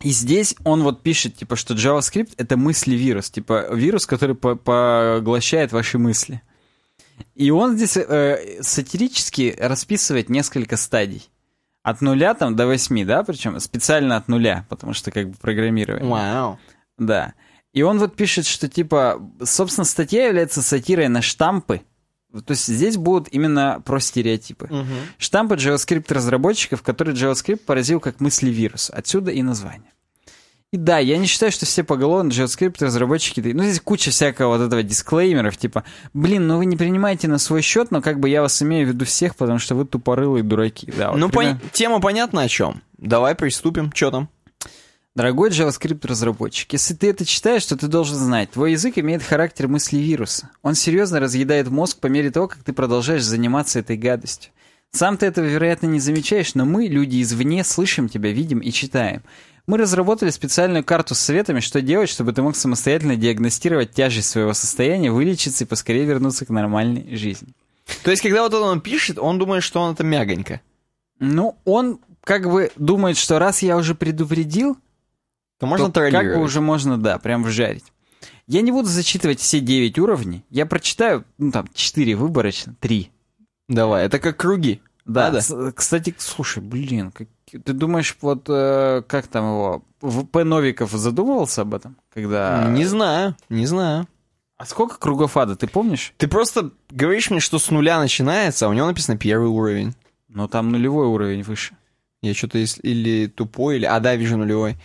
[0.00, 5.72] И здесь он вот пишет, типа, что JavaScript— это мысли-вирус, типа вирус, который по поглощает
[5.72, 6.42] ваши мысли.
[7.34, 11.28] И он здесь э, сатирически расписывает несколько стадий.
[11.82, 16.10] От нуля там до восьми, да, причем специально от нуля, потому что как бы программирование.
[16.10, 16.54] Вау.
[16.54, 16.58] Wow.
[16.98, 17.34] Да.
[17.72, 21.82] И он вот пишет, что типа, собственно, статья является сатирой на штампы,
[22.42, 24.66] то есть здесь будут именно про стереотипы.
[24.66, 24.86] Угу.
[25.18, 28.90] Штампы JavaScript разработчиков, которые JavaScript поразил как мысли вирус.
[28.92, 29.90] Отсюда и название.
[30.72, 34.66] И да, я не считаю, что все поголовно JavaScript разработчики, ну здесь куча всякого вот
[34.66, 38.42] этого дисклеймеров, типа, блин, ну вы не принимаете на свой счет, но как бы я
[38.42, 40.92] вас имею в виду всех, потому что вы тупорылые дураки.
[40.96, 41.60] Да, вот ну, примерно.
[41.60, 41.70] пон...
[41.72, 42.82] тема понятна о чем.
[42.98, 43.92] Давай приступим.
[43.94, 44.28] Что там?
[45.16, 49.96] Дорогой JavaScript-разработчик, если ты это читаешь, то ты должен знать, твой язык имеет характер мысли
[49.96, 50.50] вируса.
[50.60, 54.52] Он серьезно разъедает мозг по мере того, как ты продолжаешь заниматься этой гадостью.
[54.90, 59.22] Сам ты этого, вероятно, не замечаешь, но мы, люди извне, слышим тебя, видим и читаем.
[59.66, 64.52] Мы разработали специальную карту с советами, что делать, чтобы ты мог самостоятельно диагностировать тяжесть своего
[64.52, 67.54] состояния, вылечиться и поскорее вернуться к нормальной жизни.
[68.04, 70.60] То есть, когда вот он пишет, он думает, что он это мягонько.
[71.20, 74.76] Ну, он как бы думает, что раз я уже предупредил,
[75.58, 77.84] то можно то как бы уже можно, да, прям вжарить.
[78.46, 80.44] Я не буду зачитывать все 9 уровней.
[80.50, 83.10] Я прочитаю, ну там, 4 выборочно, 3.
[83.68, 84.80] Давай, это как круги.
[85.04, 90.44] Да, с- кстати, слушай, блин, как- ты думаешь, вот э, как там его, В- П.
[90.44, 91.96] Новиков задумывался об этом?
[92.12, 92.66] Когда...
[92.68, 94.06] Не знаю, не знаю.
[94.58, 96.12] А сколько кругов ада, ты помнишь?
[96.16, 99.94] Ты просто говоришь мне, что с нуля начинается, а у него написано первый уровень.
[100.28, 101.76] Ну, там нулевой уровень выше.
[102.22, 103.84] Я что-то или тупой, или...
[103.84, 104.76] А, да, вижу нулевой.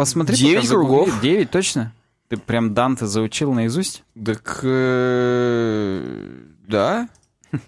[0.00, 0.86] Посмотри, Девять пока загугли.
[0.96, 1.20] кругов?
[1.20, 1.92] Девять, точно?
[2.28, 4.02] Ты прям Данте заучил наизусть?
[4.24, 4.60] Так...
[4.62, 6.26] э,
[6.66, 7.08] Да?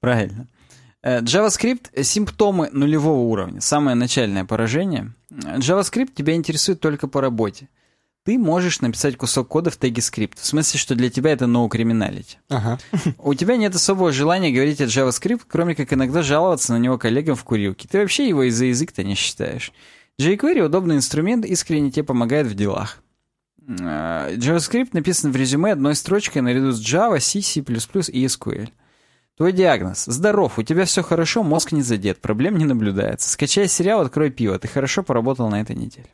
[0.00, 0.46] Правильно.
[1.02, 5.12] Э, JavaScript— симптомы нулевого уровня, самое начальное поражение.
[5.30, 7.68] Э, JavaScript тебя интересует только по работе.
[8.24, 10.38] Ты можешь написать кусок кода в теге скрипт.
[10.38, 12.36] В смысле, что для тебя это no criminality.
[12.50, 12.78] Ага.
[13.18, 17.34] У тебя нет особого желания говорить о JavaScript, кроме как иногда жаловаться на него коллегам
[17.34, 17.88] в курилке.
[17.88, 19.72] Ты вообще его из-за язык-то не считаешь.
[20.20, 23.02] jQuery— удобный инструмент, искренне тебе помогает в делах.
[23.66, 28.70] Э, JavaScript написан в резюме одной строчкой наряду с Java, C, C++ и SQL.
[29.36, 30.04] Твой диагноз.
[30.04, 33.30] Здоров, у тебя все хорошо, мозг не задет, проблем не наблюдается.
[33.30, 36.08] Скачай сериал, открой пиво, ты хорошо поработал на этой неделе.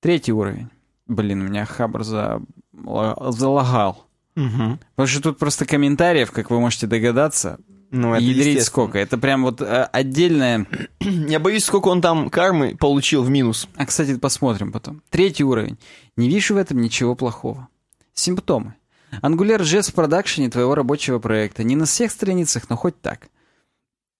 [0.00, 0.68] Третий уровень.
[1.06, 2.40] Блин, у меня хабр за...
[2.72, 4.06] ла- залагал.
[4.36, 4.78] Мгм.
[4.94, 7.58] Потому что тут просто комментариев, как вы можете догадаться,
[7.92, 8.98] Ну, это ядрить сколько.
[8.98, 10.66] Это прям вот э, отдельное...
[11.00, 13.68] Я боюсь, сколько он там кармы получил в минус.
[13.76, 15.02] А, кстати, посмотрим потом.
[15.10, 15.76] Третий уровень.
[16.16, 17.68] Не вижу в этом ничего плохого.
[18.14, 18.74] Симптомы.
[19.20, 21.64] Angular.js в продакшене твоего рабочего проекта.
[21.64, 23.28] Не на всех страницах, но хоть так.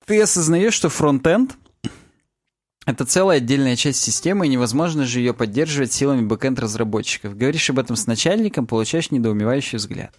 [0.05, 1.57] Ты осознаешь, что фронтенд—
[2.85, 7.39] это целая отдельная часть системы, и невозможно же ее поддерживать силами бэкенд-разработчиков.
[7.39, 10.15] Говоришь об этом с начальником, получаешь недоумевающий взгляд.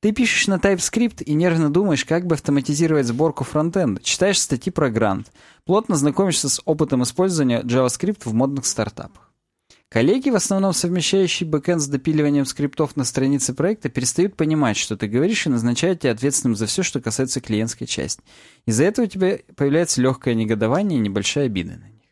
[0.00, 4.02] Ты пишешь на TypeScript и нервно думаешь, как бы автоматизировать сборку фронтенда.
[4.02, 5.32] Читаешь статьи про грант.
[5.64, 9.32] Плотно знакомишься с опытом использования JavaScript в модных стартапах.
[9.88, 15.06] Коллеги, в основном совмещающие бэкэнд с допиливанием скриптов на странице проекта, перестают понимать, что ты
[15.06, 18.22] говоришь, и назначают тебя ответственным за все, что касается клиентской части.
[18.66, 22.02] Из-за этого у тебя появляется легкое негодование и небольшая обида на них.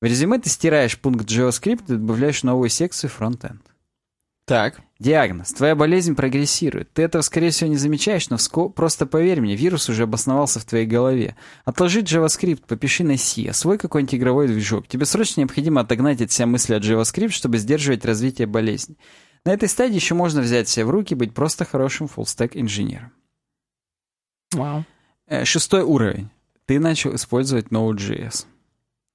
[0.00, 3.62] В резюме ты стираешь пункт JavaScript и добавляешь новую секцию фронтенд.
[4.46, 4.80] Так.
[5.02, 5.52] Диагноз.
[5.52, 6.92] Твоя болезнь прогрессирует.
[6.92, 10.64] Ты этого, скорее всего, не замечаешь, но вско- просто поверь мне, вирус уже обосновался в
[10.64, 11.34] твоей голове.
[11.64, 14.86] Отложи JavaScript, попиши на C, освой какой-нибудь игровой движок.
[14.86, 18.96] Тебе срочно необходимо отогнать от себя мысли о JavaScript, чтобы сдерживать развитие болезни.
[19.44, 23.12] На этой стадии еще можно взять себя в руки и быть просто хорошим full-stack инженером.
[24.52, 24.84] Вау.
[25.26, 26.30] Э, Шестой уровень.
[26.66, 28.46] Ты начал использовать Node.js.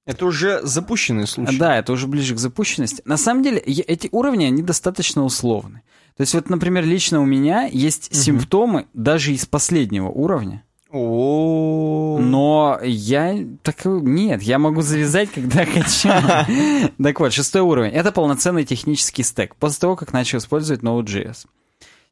[0.08, 1.58] Это уже запущенный случай.
[1.58, 3.02] Да, это уже ближе к запущенности.
[3.04, 5.82] На самом деле, я- эти уровни, они достаточно условны.
[6.16, 12.18] То есть вот, например, лично у меня есть симптомы даже из последнего уровня, О.
[12.20, 16.08] но я так нет, я могу завязать, когда хочу.
[17.02, 17.90] Так вот, шестой уровень.
[17.90, 21.44] Это полноценный технический стек, после того, как начал использовать Node.js.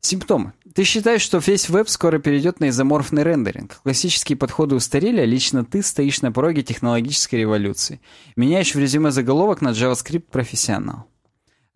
[0.00, 0.52] Симптомы.
[0.74, 3.80] Ты считаешь, что весь веб скоро перейдет на изоморфный рендеринг.
[3.82, 8.00] Классические подходы устарели, а лично ты стоишь на пороге технологической революции.
[8.36, 11.06] Меняешь в резюме заголовок на JavaScript профессионал.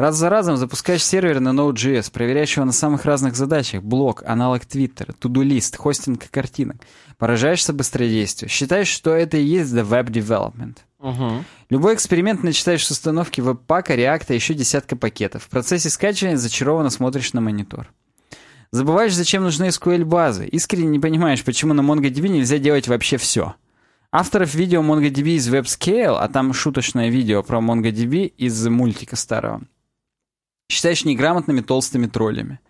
[0.00, 3.82] Раз за разом запускаешь сервер на Node.js, проверяешь его на самых разных задачах.
[3.82, 6.76] Блог, аналог Twitter, to-do-лист, хостинг картинок.
[7.18, 8.48] Поражаешься быстродействию.
[8.48, 10.78] Считаешь, что это и есть the web development.
[11.00, 11.44] Мгм.
[11.68, 15.42] Любой эксперимент начинаешь с установки веб-пака, реакта, еще десятка пакетов.
[15.42, 17.92] В процессе скачивания зачарованно смотришь на монитор.
[18.72, 20.46] Забываешь, зачем нужны SQL-базы.
[20.46, 23.54] Искренне не понимаешь, почему на MongoDB нельзя делать вообще все.
[24.12, 29.62] Авторов видео MongoDB из WebScale, а там шуточное видео про MongoDB из мультика старого,
[30.70, 32.60] считаешь неграмотными толстыми троллями.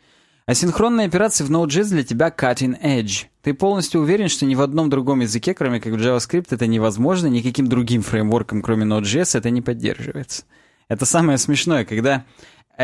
[0.47, 3.27] Асинхронные операции в Node.js для тебя cutting edge.
[3.43, 7.29] Ты полностью уверен, что ни в одном другом языке, кроме как в JavaScript, это невозможно,
[7.29, 10.45] никаким другим фреймворком, кроме Node.js, это не поддерживается.
[10.89, 12.25] Это самое смешное, когда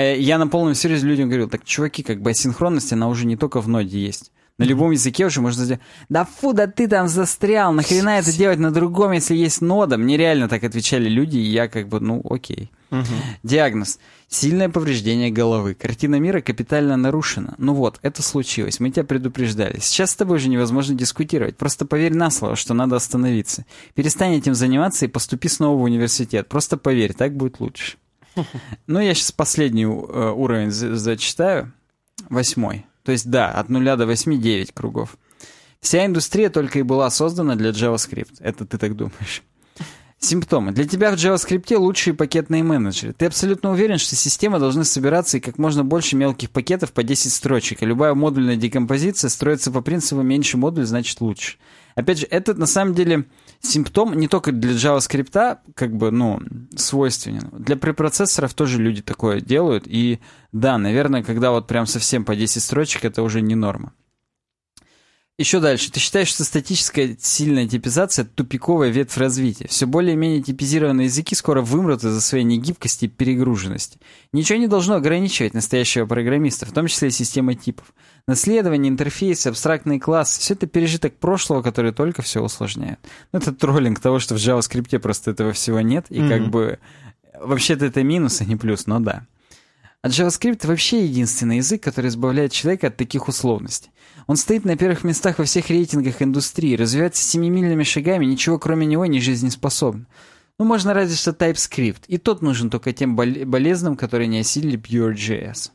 [0.00, 3.60] я на полном серьезе людям говорил, так, чуваки, как бы асинхронность, она уже не только
[3.60, 4.32] в ноде есть.
[4.58, 8.58] На любом языке уже можно сделать, да фу, да ты там застрял, нахрена это делать
[8.58, 9.98] на другом, если есть нода?
[9.98, 12.70] Мне реально так отвечали люди, и я как бы, ну, окей.
[12.90, 13.04] Угу.
[13.42, 13.98] Диагноз.
[14.28, 15.74] Сильное повреждение головы.
[15.74, 17.54] Картина мира капитально нарушена.
[17.58, 18.80] Ну вот, это случилось.
[18.80, 19.78] Мы тебя предупреждали.
[19.80, 21.56] Сейчас с тобой уже невозможно дискутировать.
[21.56, 23.66] Просто поверь на слово, что надо остановиться.
[23.94, 26.48] Перестань этим заниматься и поступи снова в университет.
[26.48, 27.98] Просто поверь, так будет лучше.
[28.86, 31.72] Ну, я сейчас последний э, уровень зачитаю.
[32.28, 32.86] Восьмой.
[33.02, 35.16] То есть, да, от нуля до восьми девять кругов.
[35.80, 38.36] Вся индустрия только и была создана для JavaScript.
[38.40, 39.42] Это ты так думаешь.
[40.18, 40.72] Симптомы.
[40.72, 43.12] Для тебя в JavaScript лучшие пакетные менеджеры.
[43.12, 47.32] Ты абсолютно уверен, что система должна собираться и как можно больше мелких пакетов по 10
[47.32, 51.58] строчек, и любая модульная декомпозиция строится по принципу меньше модуль, значит лучше.
[51.94, 53.26] Опять же, это на самом деле
[53.66, 56.40] симптом не только для JavaScript, как бы, ну,
[56.76, 57.50] свойственен.
[57.52, 59.84] Для препроцессоров тоже люди такое делают.
[59.86, 60.20] И
[60.52, 63.92] да, наверное, когда вот прям совсем по 10 строчек, это уже не норма.
[65.38, 65.92] Еще дальше.
[65.92, 69.68] Ты считаешь, что статическая сильная типизация— тупиковая ветвь развития.
[69.68, 73.98] Все более-менее типизированные языки скоро вымрут из-за своей негибкости и перегруженности.
[74.32, 77.92] Ничего не должно ограничивать настоящего программиста, в том числе и системы типов.
[78.28, 82.98] Наследование, интерфейсы, абстрактные классы— все это пережиток прошлого, который только все усложняет.
[83.32, 86.28] Ну, это троллинг того, что в JavaScript просто этого всего нет, и mm-hmm.
[86.28, 86.78] как бы...
[87.38, 89.26] Вообще-то это минус, а не плюс, но да.
[90.02, 93.90] А JavaScript вообще единственный язык, который избавляет человека от таких условностей.
[94.26, 99.06] Он стоит на первых местах во всех рейтингах индустрии, развивается семимильными шагами, ничего кроме него
[99.06, 100.06] не жизнеспособно.
[100.58, 104.78] Ну, можно разве что TypeScript, и тот нужен только тем бол болезным, которые не осилили
[104.78, 105.70] Pure.js.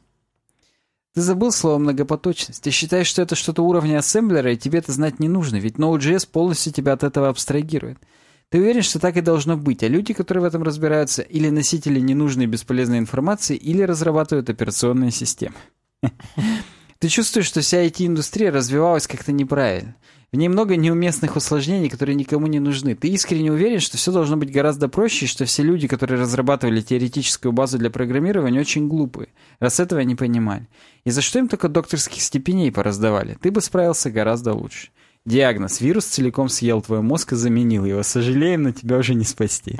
[1.14, 2.64] Ты забыл слово многопоточность.
[2.64, 6.28] Ты считаешь, что это что-то уровня ассемблера, и тебе это знать не нужно, ведь Node.js
[6.32, 7.98] полностью тебя от этого абстрагирует.
[8.50, 12.00] Ты уверен, что так и должно быть, а люди, которые в этом разбираются, или носители
[12.00, 15.56] ненужной бесполезной информации, или разрабатывают операционные системы.
[17.00, 19.96] Ты чувствуешь, что вся IT-индустрия развивалась как-то неправильно.
[20.34, 22.95] В ней много неуместных усложнений, которые никому не нужны.
[22.95, 26.80] Ты искренне уверен, что все должно быть гораздо проще, и что все люди, которые разрабатывали
[26.80, 29.28] теоретическую базу для программирования, очень глупые,
[29.60, 30.70] раз этого не понимали.
[31.03, 33.38] И за что им только докторских степеней пораздавали?
[33.41, 34.88] Ты бы справился гораздо лучше.
[35.26, 35.82] Диагноз.
[35.82, 38.02] Вирус целиком съел твой мозг и заменил его.
[38.02, 39.80] Сожалеем, но тебя уже не спасти.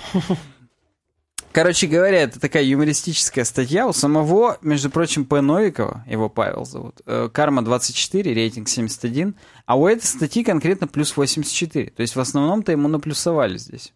[1.52, 5.42] Короче говоря, это такая юмористическая статья у самого, между прочим, П.
[5.42, 11.16] Новикова, его Павел зовут, э, Карма 24, рейтинг 71, а у этой статьи конкретно плюс
[11.16, 11.90] 84.
[11.90, 13.94] То есть в основном-то ему наплюсовали здесь.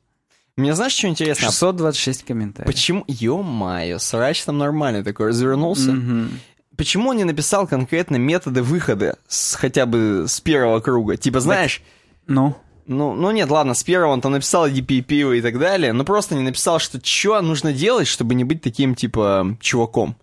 [0.57, 1.48] Мне знаешь, что интересно?
[1.48, 2.73] 626 комментариев.
[2.73, 3.03] Почему?
[3.07, 5.91] Ё-моё, срач там нормальный такой развернулся.
[5.91, 6.30] Mm-hmm
[6.77, 11.18] почему он не написал конкретно методы выхода с, хотя бы с первого круга?
[11.18, 11.82] Типа, знаешь...
[12.27, 12.56] Ну?
[12.88, 16.36] Ну, ну нет, ладно, с первого он там написал DPP и так далее, но просто
[16.36, 20.16] не написал, что что нужно делать, чтобы не быть таким, типа, чуваком.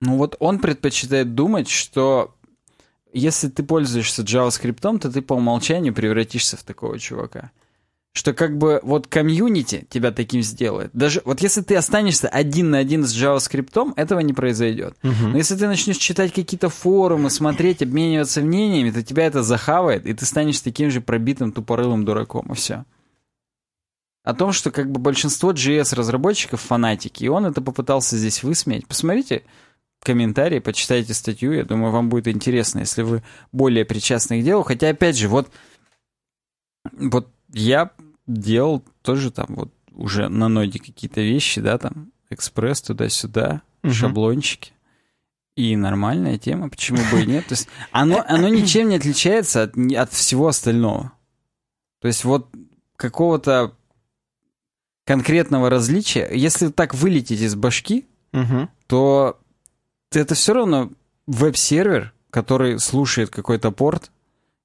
[0.00, 2.34] Ну вот он предпочитает думать, что
[3.12, 7.50] если ты пользуешься JavaScript, то ты по умолчанию превратишься в такого чувака
[8.14, 10.90] что как бы вот комьюнити тебя таким сделает.
[10.92, 14.96] Даже вот если ты останешься один на один с JavaScript, этого не произойдет.
[15.02, 15.28] Uh-huh.
[15.32, 20.14] Но если ты начнешь читать какие-то форумы, смотреть, обмениваться мнениями, то тебя это захавает, и
[20.14, 22.84] ты станешь таким же пробитым тупорылым дураком, и все.
[24.22, 28.86] О том, что как бы большинство JS-разработчиков фанатики, и он это попытался здесь высмеять.
[28.86, 29.42] Посмотрите
[30.04, 34.62] комментарии, почитайте статью, я думаю, вам будет интересно, если вы более причастны к делу.
[34.62, 35.50] Хотя, опять же, вот,
[36.92, 37.90] вот я
[38.26, 43.92] делал тоже там вот уже на ноде какие-то вещи, да, там, экспресс туда-сюда, угу.
[43.92, 44.72] шаблончики.
[45.56, 47.46] И нормальная тема, почему бы и нет.
[47.46, 51.12] То есть оно, оно ничем не отличается от, от всего остального.
[52.00, 52.48] То есть вот
[52.96, 53.72] какого-то
[55.04, 58.68] конкретного различия, если так вылететь из башки, угу.
[58.88, 59.38] то
[60.10, 60.90] это все равно
[61.26, 64.10] веб-сервер, который слушает какой-то порт,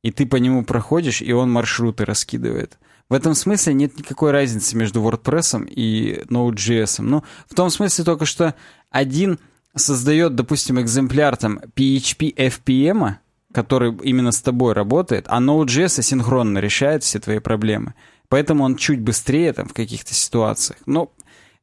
[0.02, 2.80] и ты по нему проходишь, и он маршруты раскидывает.
[3.10, 7.02] В этом смысле нет никакой разницы между WordPress и Node.js.
[7.02, 8.54] Ну, в том смысле только, что
[8.92, 9.40] один
[9.76, 13.16] создает, допустим, экземпляр там PHP FPM,
[13.52, 17.96] который именно с тобой работает, а Node.js асинхронно решает все твои проблемы.
[18.28, 20.78] Поэтому он чуть быстрее там в каких-то ситуациях.
[20.86, 21.12] Но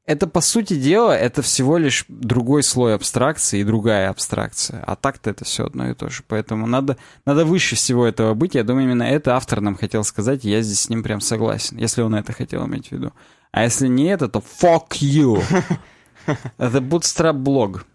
[0.07, 4.83] это, по сути дела, это всего лишь другой слой абстракции и другая абстракция.
[4.87, 6.23] А так-то это все одно и то же.
[6.29, 8.55] Поэтому надо, надо выше всего этого быть.
[8.55, 11.77] Я думаю, именно это автор нам хотел сказать, и я здесь с ним прям согласен,
[11.79, 13.13] если он это хотел иметь в виду.
[13.51, 15.43] А если не это, то fuck you!
[16.59, 17.87] Это Bootstrap блог.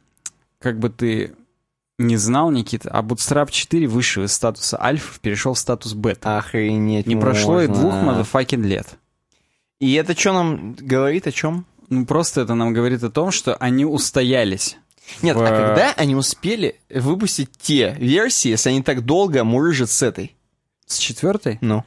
[0.60, 1.36] Как бы ты
[1.98, 6.38] не знал, Никита, а Bootstrap 4 вышел из статуса альфа, перешел в статус бета.
[6.38, 8.88] Охренеть Не прошло и двух motherfucking лет.
[9.82, 11.66] И это что нам говорит о чем?
[11.92, 14.78] Ну, просто это нам говорит о том, что они устоялись.
[15.22, 20.02] Нет, в- а когда они успели выпустить те версии, если они так долго мурыжат с
[20.02, 20.36] этой?
[20.86, 21.58] С четвертой?
[21.62, 21.84] Ну.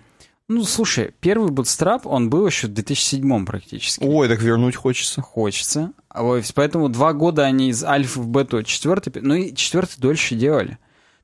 [0.46, 4.04] Ну, слушай, первый Bootstrap, он был еще в 2007 практически.
[4.04, 5.22] Ой, так вернуть хочется.
[5.22, 5.92] Хочется.
[6.10, 10.34] А вот Поэтому два года они из альфа в бету четвертый, ну и четвертый дольше
[10.34, 10.78] делали.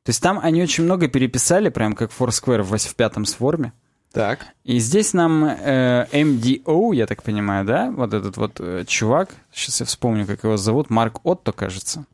[0.05, 3.75] То есть там они очень много переписали, прям как Foursquare в, в пятом сформе.
[4.13, 4.41] Так.
[4.65, 9.81] И здесь нам э, MDO, я так понимаю, да, вот этот вот э, чувак, сейчас
[9.81, 12.05] я вспомню, как его зовут, Марк Отто, кажется.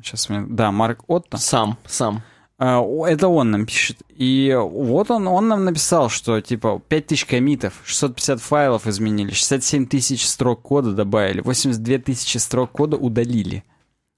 [0.00, 0.46] Сейчас мне...
[0.48, 1.38] Да, Марк Отто.
[1.38, 2.22] Сам, сам.
[2.58, 3.98] А, Это он нам пишет.
[4.08, 10.26] И вот он, он нам написал, что типа 5000 комитов, 650 файлов изменили, 67 тысяч
[10.26, 13.64] строк кода добавили, 82 тысячи строк кода удалили.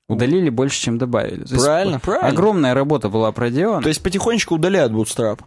[0.09, 1.44] Удалили больше, чем добавили.
[1.44, 2.28] То есть Правильно, правильно.
[2.28, 3.82] Огромная работа была проделана.
[3.82, 5.40] То есть потихонечку удаляют Bootstrap.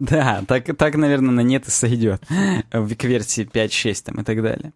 [0.00, 2.22] Да, так, так, наверное, на нет и сойдет.
[2.72, 4.72] В- К версии 5.6 там и так далее.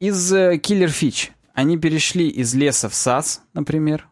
[0.00, 4.08] Из э, Killer Fitch они перешли из леса в SAS, например.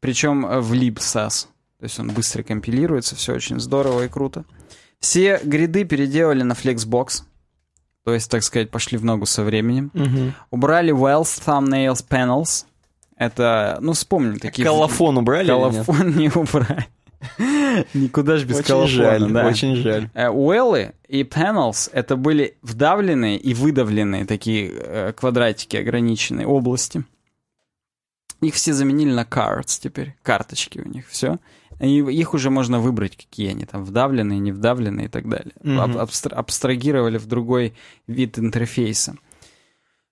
[0.00, 1.46] Причем э, в lib SAS.
[1.78, 4.44] То есть он быстро компилируется, все очень здорово и круто.
[4.98, 7.22] Все гриды переделали на Flexbox.
[8.04, 9.90] То есть, так сказать, пошли в ногу со временем.
[10.50, 12.64] Убрали Wells Thumbnails Panels.
[13.16, 14.64] Это, ну, вспомни, такие...
[14.64, 15.48] Колофон убрали?
[15.48, 16.86] Колофон не убрали.
[17.94, 18.88] Никуда же без Очень колофона,
[19.18, 19.46] жаль, да.
[19.46, 20.10] очень жаль.
[20.14, 27.04] Э, Уэллы и panels это были вдавленные и выдавленные такие э, квадратики ограниченные области.
[28.40, 30.14] Их все заменили на cards теперь.
[30.22, 31.38] Карточки у них, все.
[31.78, 35.52] И их уже можно выбрать, какие они там, вдавленные, не вдавленные и так далее.
[35.62, 35.80] Мгм.
[35.80, 37.74] Аб- абстра- абстрагировали в другой
[38.06, 39.16] вид интерфейса.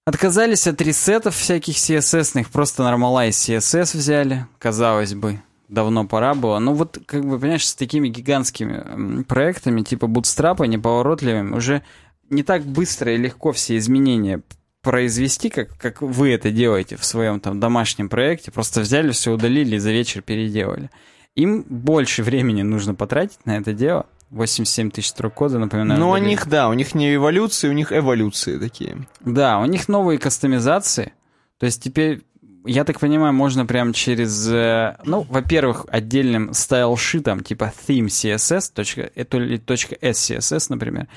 [0.04, 6.58] Отказались от ресетов всяких CSS-ных, просто Normalize CSS взяли, казалось бы, давно пора было.
[6.58, 11.82] Ну вот, как бы, понимаешь, с такими гигантскими проектами, типа Bootstrap, неповоротливыми, уже
[12.30, 14.42] не так быстро и легко все изменения
[14.82, 18.50] произвести, как, как вы это делаете в своем там домашнем проекте.
[18.50, 20.90] Просто взяли, все удалили и за вечер переделали.
[21.34, 24.06] Им больше времени нужно потратить на это дело.
[24.30, 25.98] 87 тысяч строк кода, напоминаю.
[25.98, 29.06] Ну, у них, да, у них не эволюции, у них эволюции такие.
[29.20, 31.12] Да, у них новые кастомизации.
[31.58, 32.22] То есть теперь,
[32.64, 39.10] я так понимаю, можно прям через, э, ну, во-первых, отдельным стайл-шитом, типа theme CSS, точка,
[39.14, 41.08] э, то ли точка .scss, например,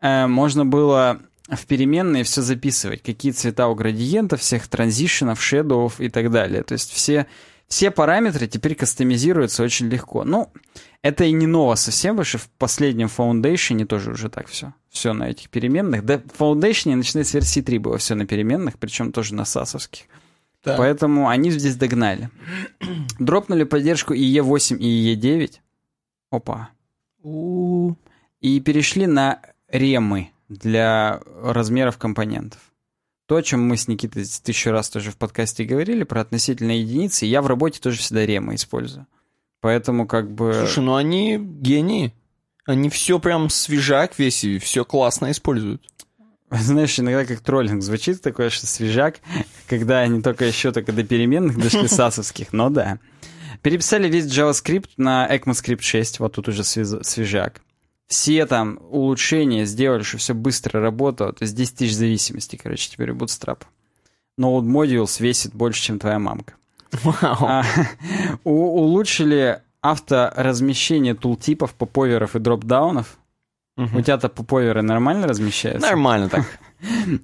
[0.00, 6.08] э, можно было в переменные все записывать, какие цвета у градиентов, всех транзишенов, шедоуов и
[6.08, 6.62] так далее.
[6.62, 7.26] То есть все,
[7.68, 10.24] все параметры теперь кастомизируются очень легко.
[10.24, 10.52] Ну,
[11.02, 14.74] это и не ново совсем, потому что в последнем Foundation тоже уже так все.
[14.90, 16.04] Все на этих переменных.
[16.04, 20.04] Да, в Foundation, начиная с версии 3, было все на переменных, причем тоже на сасовских.
[20.62, 20.76] Так.
[20.78, 22.30] Поэтому они здесь догнали.
[23.18, 25.58] Дропнули поддержку и E8, и E9.
[26.30, 26.70] Опа.
[27.22, 27.94] У.
[28.40, 32.60] И перешли на ремы для размеров компонентов.
[33.26, 37.26] То, о чем мы с Никитой тысячу раз тоже в подкасте говорили, про относительные единицы,
[37.26, 39.06] я в работе тоже всегда ремы использую.
[39.60, 40.54] Поэтому как бы...
[40.54, 42.14] Слушай, ну они гении.
[42.64, 45.82] Они все прям свежак весь и все классно используют.
[46.50, 49.20] Знаешь, иногда как троллинг звучит такое, что свежак,
[49.68, 52.98] когда они только еще только до переменных дошли сасовских, но да.
[53.62, 57.60] Переписали весь JavaScript на ECMAScript 6, вот тут уже свежак.
[58.06, 63.10] Все там улучшения сделали, что все быстро работало, то есть 10 тысяч зависимостей, короче, теперь
[63.10, 63.62] у Bootstrap.
[64.40, 66.54] Node Modules весит больше, чем твоя мамка.
[67.02, 67.36] Вау.
[67.40, 67.64] А,
[68.44, 73.18] у- улучшили авторазмещение тултипов, поповеров и дропдаунов.
[73.76, 75.86] У тебя-то поповеры нормально размещаются?
[75.86, 76.44] Нормально так.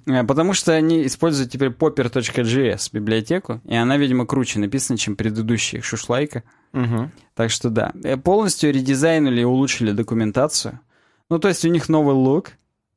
[0.06, 5.80] Э, Потому что они используют теперь popper.js библиотеку, и она, видимо, круче написана, чем предыдущая
[5.80, 6.42] их шушлайка.
[6.72, 7.12] Мгм.
[7.34, 7.92] Так что да.
[8.02, 10.80] Э, Полностью редизайнули и улучшили документацию.
[11.30, 12.52] Ну, то есть у них новый лук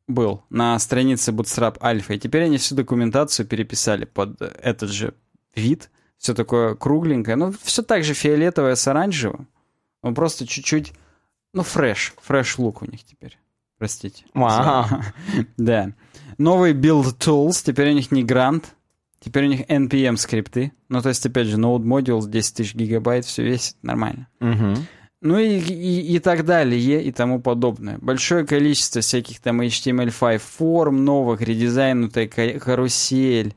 [0.07, 5.13] был на странице Bootstrap Alpha, и теперь они всю документацию переписали под этот же
[5.55, 5.89] вид.
[6.17, 7.37] Все такое кругленькое.
[7.37, 9.47] Ну, все так же фиолетовое с оранжевым.
[10.01, 10.93] Он просто чуть-чуть...
[11.53, 12.13] Ну, фреш.
[12.21, 13.37] Фреш-лук у них теперь.
[13.77, 14.25] Простите.
[14.33, 14.85] Вау.
[15.57, 15.91] Да.
[16.37, 18.75] Новый build tools, теперь у них не грант,
[19.19, 20.71] теперь у них NPM скрипты.
[20.89, 24.27] Ну, то есть, опять же, Node Modules 10 тысяч гигабайт, все весит, нормально.
[24.39, 24.75] Мгм.
[25.21, 27.97] Ну и, и, и так далее, и тому подобное.
[27.97, 33.55] Большое количество всяких там HTML5 форм новых, редизайнутая ка- карусель,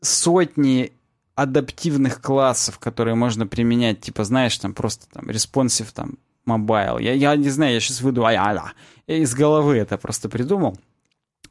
[0.00, 0.92] сотни
[1.34, 7.02] адаптивных классов, которые можно применять, типа, знаешь, там просто там responsive, там, mobile.
[7.02, 8.72] Я, я не знаю, я сейчас выйду, а я
[9.06, 10.78] из головы это просто придумал.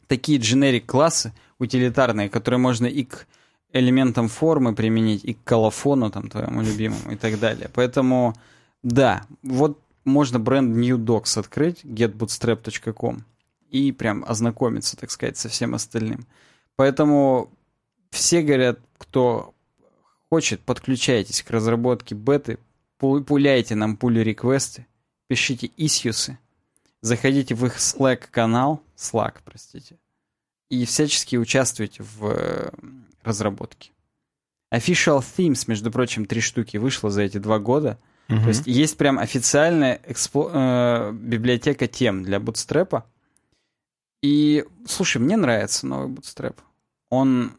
[0.08, 3.28] Такие generic классы утилитарные, которые можно и к
[3.74, 7.70] элементам формы применить, и к колофону, там, твоему любимому, и так далее.
[7.74, 8.34] Поэтому,
[8.84, 13.26] да, вот можно бренд New Docs открыть, getbootstrap.com,
[13.70, 16.26] и прям ознакомиться, так сказать, со всем остальным.
[16.76, 17.52] Поэтому
[18.12, 19.54] все говорят, кто
[20.30, 22.60] хочет, подключайтесь к разработке беты,
[22.98, 24.86] пуляйте нам пули-реквесты,
[25.28, 26.38] пишите исьюсы,
[27.06, 29.98] заходите в их Slack-канал, Slack, простите,
[30.70, 32.72] и всячески участвуйте в э,
[33.24, 33.92] разработке.
[34.74, 38.00] Official Themes, между прочим, три штуки вышло за эти два года.
[38.28, 38.42] Угу.
[38.42, 40.50] То есть есть прям официальная экспло...
[40.52, 43.04] э, библиотека тем для Bootstrap.
[44.24, 46.58] И, слушай, мне нравится новый Bootstrap.
[47.10, 47.56] Он,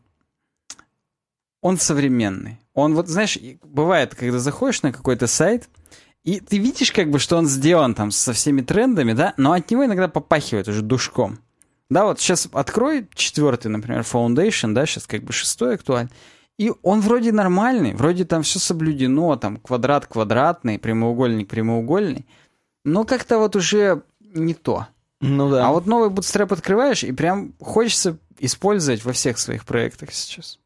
[1.60, 2.58] он современный.
[2.74, 5.68] Он вот, знаешь, бывает, когда заходишь на какой-то сайт,
[6.26, 9.70] и ты видишь, как бы, что он сделан там со всеми трендами, да, но от
[9.70, 11.38] него иногда попахивает уже душком.
[11.88, 16.08] Да, вот сейчас открой четвертый, например, Foundation, да, сейчас как бы шестой актуаль.
[16.58, 22.26] И он вроде нормальный, вроде там все соблюдено, там квадрат квадратный, прямоугольник прямоугольный,
[22.84, 24.88] но как-то вот уже не то.
[25.20, 25.68] Ну да.
[25.68, 30.58] А вот новый Bootstrap открываешь, и прям хочется использовать во всех своих проектах сейчас.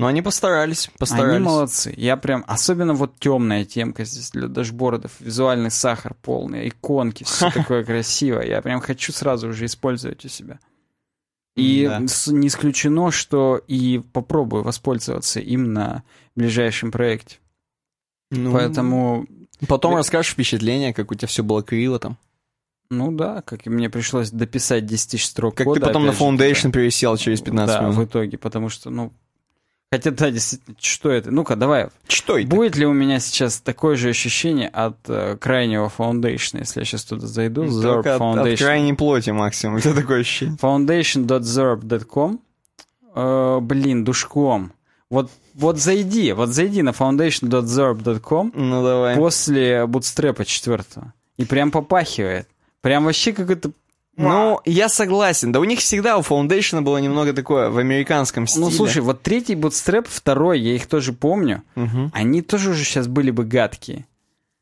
[0.00, 1.36] Ну, они постарались, постарались.
[1.36, 1.94] Они молодцы.
[1.96, 7.84] Я прям, особенно вот темная темка здесь для дашбордов, визуальный сахар полный, иконки, все такое
[7.84, 8.46] красивое.
[8.46, 10.58] Я прям хочу сразу уже использовать у себя.
[11.54, 11.98] И да.
[12.00, 16.02] не исключено, что и попробую воспользоваться им на
[16.34, 17.36] ближайшем проекте.
[18.30, 19.26] Ну, Поэтому...
[19.68, 22.16] Потом расскажешь впечатление, как у тебя все было криво там.
[22.88, 25.80] Ну да, как и мне пришлось дописать 10 тысяч строк как кода.
[25.80, 27.96] Ты потом на Foundation же, пересел через 15 да, минут.
[27.96, 29.12] в итоге, потому что, ну,
[29.92, 31.32] Хотя, да, действительно, что это?
[31.32, 31.88] Ну-ка, давай.
[32.06, 32.48] Что это?
[32.48, 37.04] Будет ли у меня сейчас такое же ощущение от э, крайнего Foundation, если я сейчас
[37.04, 37.64] туда зайду?
[37.64, 38.40] Zorb Foundation.
[38.40, 39.76] От, от крайней плоти максимум.
[39.78, 40.56] Это такое ощущение.
[40.62, 42.40] Foundation.zorb.com
[43.16, 44.72] э, Блин, душком.
[45.10, 49.16] Вот, вот зайди, вот зайди на foundation.zorb.com ну, давай.
[49.16, 50.84] после Bootstrap 4
[51.36, 52.46] и прям попахивает.
[52.80, 53.72] Прям вообще какой-то
[54.28, 55.52] ну, я согласен.
[55.52, 58.66] Да у них всегда у Foundation было немного такое в американском стиле.
[58.66, 61.62] Ну, слушай, вот третий Bootstrap, второй, я их тоже помню.
[61.76, 62.10] Угу.
[62.12, 64.06] Они тоже уже сейчас были бы гадкие.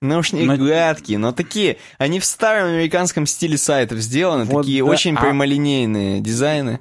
[0.00, 0.56] Ну уж не но...
[0.56, 5.20] гадкие, но такие, они в старом американском стиле сайтов сделаны, вот такие да, очень а...
[5.20, 6.78] прямолинейные дизайны.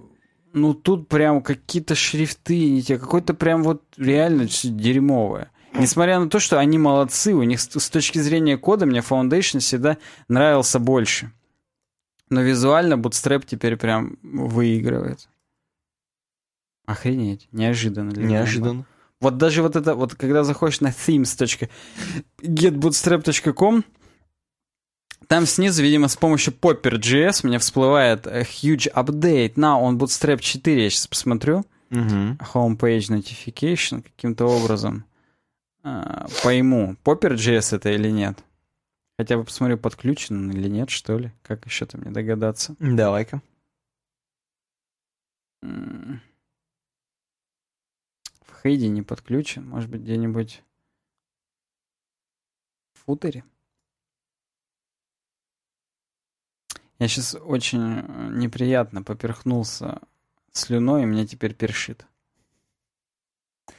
[0.54, 5.50] Ну тут прям какие-то шрифты, не те, какой-то прям вот реально дерьмовое.
[5.74, 9.98] Несмотря на то, что они молодцы, у них с точки зрения кода мне Foundation всегда
[10.28, 11.32] нравился больше.
[12.30, 15.30] Но визуально Bootstrap теперь прям выигрывает.
[16.86, 18.12] Охренеть, неожиданно.
[18.12, 18.74] Для неожиданно.
[18.74, 18.86] Меня.
[19.20, 23.84] Вот даже вот это, вот когда заходишь на themes.getbootstrap.com,
[25.28, 29.56] там снизу, видимо, с помощью Popper.js мне всплывает huge update.
[29.56, 31.66] Now on Bootstrap 4, я сейчас посмотрю.
[31.90, 32.38] Uh-huh.
[32.54, 35.06] Homepage notification каким-то образом.
[35.84, 38.38] А, пойму, Popper.js это или нет.
[39.18, 41.32] Хотя бы посмотрю, подключен или нет, что ли.
[41.42, 42.76] Как еще-то мне догадаться.
[42.80, 43.42] Давай-ка.
[45.62, 46.20] В
[48.62, 49.68] Хейде не подключен.
[49.68, 50.64] Может быть, где-нибудь
[52.94, 53.44] в футере?
[57.00, 58.02] Я сейчас очень
[58.38, 60.00] неприятно поперхнулся
[60.52, 62.06] слюной, и мне теперь першит.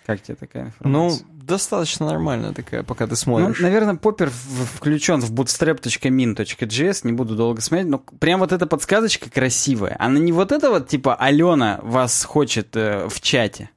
[0.07, 1.25] Как тебе такая информация?
[1.27, 3.59] Ну, достаточно нормально такая, пока ты смотришь.
[3.59, 9.31] Ну, наверное, поппер включен в bootstrap.min.js, не буду долго смотреть, но прям вот эта подсказочка
[9.31, 9.97] красивая.
[9.99, 13.71] Она не вот эта вот, типа, Алена вас хочет э, в чате.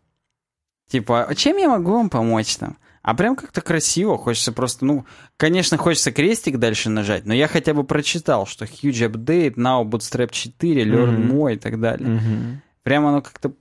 [0.89, 2.77] Типа, «А чем я могу вам помочь там?
[3.01, 5.05] А прям как-то красиво, хочется просто, ну,
[5.37, 10.31] конечно, хочется крестик дальше нажать, но я хотя бы прочитал, что huge update, now bootstrap
[10.31, 11.31] 4, learn mm-hmm.
[11.31, 12.07] more и так далее.
[12.07, 12.55] Mm-hmm.
[12.83, 13.53] Прям оно как-то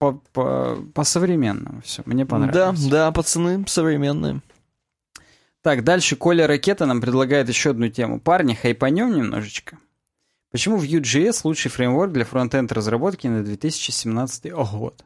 [0.00, 2.02] по-современному все.
[2.06, 2.84] Мне понравилось.
[2.84, 4.40] Да, да, пацаны современные.
[5.62, 8.18] Так, дальше Коля Ракета нам предлагает еще одну тему.
[8.18, 9.78] Парни, хайпанем немножечко.
[10.50, 15.04] Почему Vue.js лучший фреймворк для фронтенд разработки на 2017 год?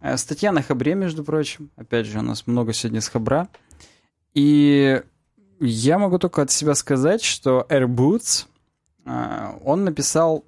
[0.00, 1.70] Э, статья на Хабре, между прочим.
[1.76, 3.48] Опять же, у нас много сегодня с Хабра.
[4.34, 5.00] И
[5.60, 8.46] я могу только от себя сказать, что AirBoots,
[9.06, 10.44] э, он написал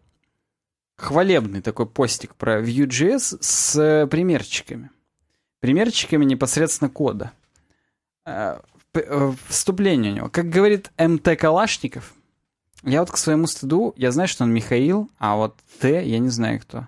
[0.97, 4.91] хвалебный такой постик про Vue.js с э, примерчиками.
[5.61, 7.33] Примерчиками непосредственно кода.
[8.27, 8.61] Э,
[8.95, 10.29] э, вступление у него.
[10.29, 12.15] Как говорит МТ Калашников,
[12.83, 16.29] я вот к своему стыду, я знаю, что он Михаил, а вот Т я не
[16.29, 16.87] знаю кто.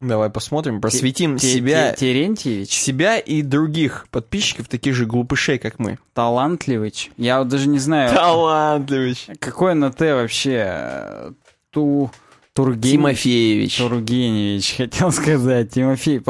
[0.00, 2.70] Давай посмотрим, просветим Т себя, Терентьевич.
[2.70, 5.98] себя и других подписчиков, таких же глупышей, как мы.
[6.14, 7.10] Талантливыч.
[7.16, 8.14] Я вот даже не знаю.
[8.14, 9.26] Талантливич.
[9.40, 11.32] Какой на Т вообще?
[11.70, 12.10] Ту...
[12.58, 12.82] Турген...
[12.82, 13.76] Тимофеевич.
[13.76, 15.70] Тургеневич, хотел сказать.
[15.70, 16.20] Тимофей.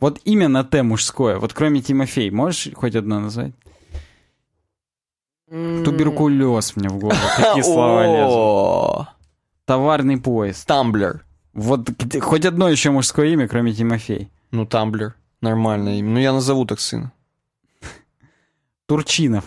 [0.00, 1.38] Вот имя на Т мужское.
[1.38, 3.52] Вот кроме Тимофей, можешь хоть одно назвать?
[5.48, 7.20] Туберкулез мне в голову.
[7.36, 9.08] Какие слова лезут.
[9.66, 10.66] Товарный поезд.
[10.66, 11.24] Тамблер.
[11.52, 11.88] Вот
[12.22, 14.32] хоть одно еще мужское имя, кроме Тимофей.
[14.50, 15.14] Ну, Тамблер.
[15.40, 15.92] Нормально.
[16.02, 17.12] Ну, я назову так сына.
[18.86, 19.44] Турчинов.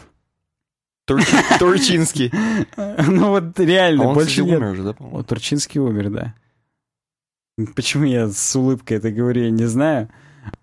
[1.12, 2.32] Турчи- Турчинский.
[3.08, 5.24] Ну вот реально, А он, больше кстати, умер уже, да, по-моему?
[5.24, 6.36] Турчинский умер, да.
[7.76, 10.10] Почему я с улыбкой это говорю, я не знаю.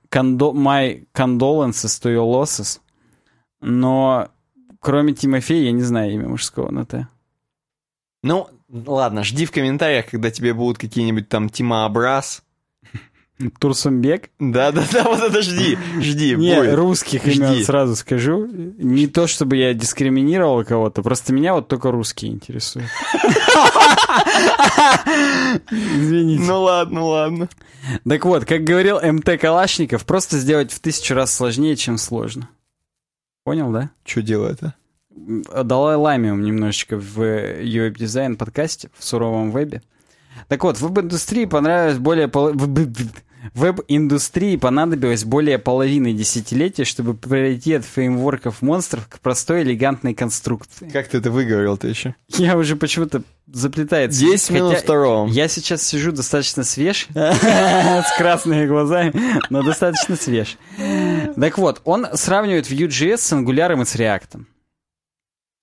[0.09, 0.53] Кондо...
[0.53, 2.81] My condolences to your losses.
[3.61, 4.29] Но
[4.81, 7.09] кроме Тимофея я не знаю имя мужского на Т.
[8.23, 12.43] Ну, ладно, жди в комментариях, когда тебе будут какие-нибудь там Тима Абраз.
[13.60, 14.31] Турсумбек?
[14.39, 16.74] Да-да-да, вот это жди, жди, Не, будет.
[16.74, 17.32] русских Жди.
[17.39, 18.47] имен сразу скажу.
[18.47, 22.89] Не то, чтобы я дискриминировал кого-то, просто меня вот только русские интересуют.
[25.70, 26.43] Извините.
[26.44, 27.48] Ну ладно, ладно.
[28.09, 32.48] Так вот, как говорил МТ Калашников, просто сделать в тысячу раз сложнее, чем сложно.
[33.44, 33.90] Понял, да?
[34.05, 34.74] Что делает, а?
[35.65, 39.82] Далай Ламиум немножечко в UX дизайн подкасте в суровом вебе.
[40.48, 42.52] Так вот, в веб-индустрии понравилось более пол...
[43.55, 50.89] Веб-индустрии понадобилось более половины десятилетия, чтобы перейти от фреймворков монстров к простой элегантной конструкции.
[50.89, 52.15] Как ты это выговорил-то еще?
[52.28, 54.20] Я уже почему-то заплетается.
[54.20, 55.28] 10 минут Хотя второго.
[55.28, 59.12] Я сейчас сижу достаточно свеж, с красными глазами,
[59.51, 60.56] но достаточно свеж.
[61.36, 64.44] Так вот, он сравнивает Vue.js с Angular и с React.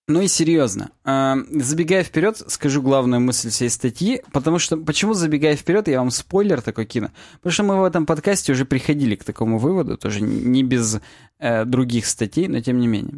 [0.08, 5.56] Ну и серьезно, э, забегая вперед, скажу главную мысль всей статьи, потому что, почему забегая
[5.56, 9.24] вперед, я вам спойлер такой кину, потому что мы в этом подкасте уже приходили к
[9.24, 11.00] такому выводу, тоже не без
[11.40, 13.16] э, других статей, но тем не менее,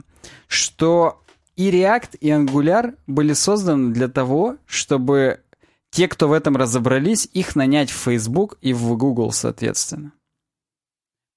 [0.47, 1.21] что
[1.57, 5.41] и React, и Angular были созданы для того, чтобы
[5.89, 10.13] те, кто в этом разобрались, их нанять в Facebook и в Google, соответственно.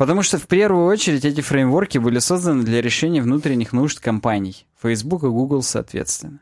[0.01, 4.67] Потому что в первую очередь эти фреймворки были созданы для решения внутренних нужд компаний.
[4.83, 6.41] Facebook и Google, соответственно.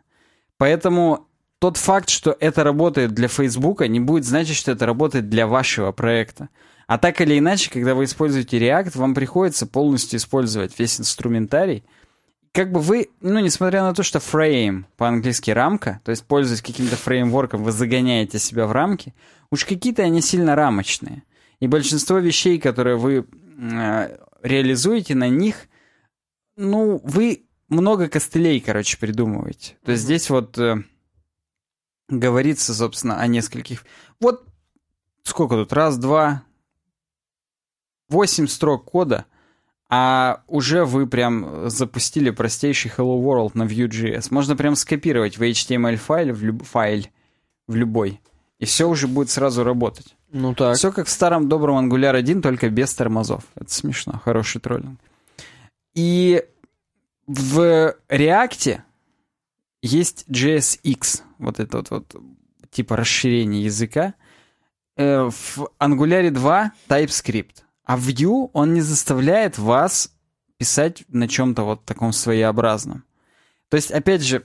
[0.59, 1.27] Поэтому
[1.59, 5.91] тот факт, что это работает для Facebook, не будет значить, что это работает для вашего
[5.91, 6.51] проекта.
[6.87, 11.83] А так или иначе, когда вы используете React, вам приходится полностью использовать весь инструментарий.
[12.53, 16.95] Как бы вы, ну, несмотря на то, что frame по-английски рамка, то есть пользуясь каким-то
[16.95, 19.17] фреймворком, вы загоняете себя в рамки,
[19.51, 21.25] уж какие-то они сильно рамочные.
[21.61, 23.27] И большинство вещей, которые вы
[24.43, 25.69] реализуете на них,
[26.57, 29.77] ну, вы много костылей, короче, придумываете.
[29.85, 30.77] То есть здесь вот э,
[32.09, 33.85] говорится, собственно, о нескольких.
[34.21, 34.47] Вот
[35.23, 35.73] сколько тут?
[35.73, 36.43] Раз, два,
[38.09, 39.27] восемь строк кода,
[39.91, 44.29] а уже вы прям запустили простейший Hello World на Vue.js.
[44.31, 47.05] Можно прям скопировать в HTML файл в, люб- файл
[47.67, 48.21] в любой,
[48.59, 50.17] и все уже будет сразу работать.
[50.31, 50.77] Ну так.
[50.77, 53.45] Все как в старом добром Angular 1, только без тормозов.
[53.55, 55.01] Это смешно, хороший троллинг.
[55.95, 56.45] И
[57.27, 58.81] в React
[59.83, 62.17] есть JSX, вот это вот, вот
[62.71, 64.15] типа расширение языка.
[64.97, 67.63] Э, В Angular 2 TypeScript.
[67.85, 70.13] А Vue он не заставляет вас
[70.59, 73.05] писать на чем-то вот таком своеобразном.
[73.71, 74.45] То есть, опять же,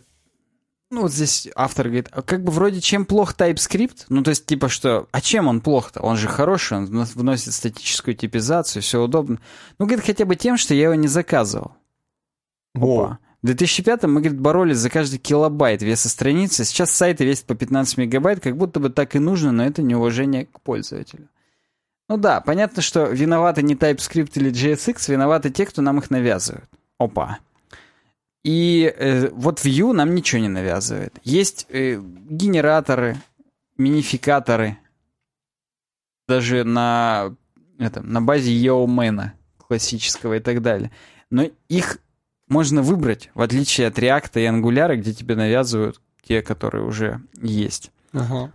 [0.93, 4.05] ну вот здесь автор говорит, а как бы вроде чем плох TypeScript?
[4.09, 6.01] Ну то есть типа что, а чем он плох-то?
[6.01, 9.39] Он же хороший, он вно- вносит статическую типизацию, все удобно.
[9.79, 11.73] Ну говорит хотя бы тем, что я его не заказывал.
[12.75, 13.19] Опа.
[13.41, 16.63] В 2005 мы, говорит, боролись за каждый килобайт веса страницы.
[16.63, 20.45] Сейчас сайты весят по 15 мегабайт, как будто бы так и нужно, но это неуважение
[20.45, 21.27] к пользователю.
[22.07, 26.69] Ну да, понятно, что виноваты не TypeScript или JSX, виноваты те, кто нам их навязывают.
[26.97, 27.39] Опа.
[28.43, 31.17] И э, вот Vue нам ничего не навязывает.
[31.23, 31.99] Есть э,
[32.29, 33.17] генераторы,
[33.77, 34.77] минификаторы,
[36.27, 37.35] даже на,
[37.79, 40.91] это, на базе Yeoman классического и так далее.
[41.29, 41.99] Но их
[42.47, 47.91] можно выбрать, в отличие от React и Angular, где тебе навязывают те, которые уже есть.
[48.11, 48.51] Ага.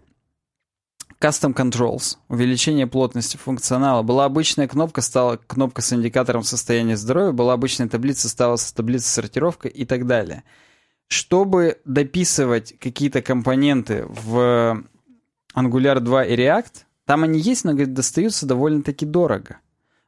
[1.21, 2.17] Custom Controls.
[2.29, 4.03] Увеличение плотности функционала.
[4.03, 7.33] Была обычная кнопка, стала кнопка с индикатором состояния здоровья.
[7.33, 10.45] Была обычная таблица, стала таблица сортировка и так далее.
[11.09, 14.85] Чтобы дописывать какие-то компоненты в
[15.57, 16.73] Angular 2 и React,
[17.05, 19.59] там они есть, но, говорит, достаются довольно-таки дорого.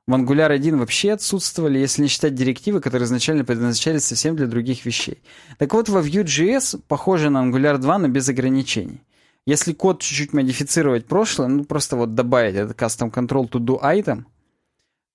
[0.06, 4.84] В Angular 1 вообще отсутствовали, если не считать директивы, которые изначально предназначались совсем для других
[4.84, 5.22] вещей.
[5.58, 9.02] Так вот, во Vue.js похоже на Angular 2, но без ограничений.
[9.46, 14.24] Если код чуть-чуть модифицировать прошлое, ну просто вот добавить этот custom control to do item,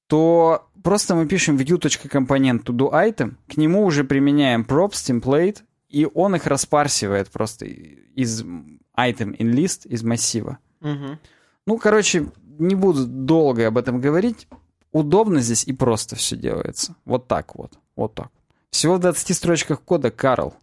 [0.07, 6.07] то просто мы пишем view.component to do item, к нему уже применяем props, template, и
[6.13, 10.57] он их распарсивает просто из item in list, из массива.
[10.81, 11.19] Мгм.
[11.65, 12.27] Ну, короче,
[12.59, 14.47] не буду долго об этом говорить.
[14.91, 16.95] Удобно здесь и просто все делается.
[17.05, 17.79] Вот так вот.
[17.95, 18.29] Вот так.
[18.69, 20.55] Всего в 20 строчках кода Карл.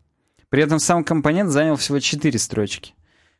[0.49, 2.95] При этом сам компонент занял всего 4 строчки.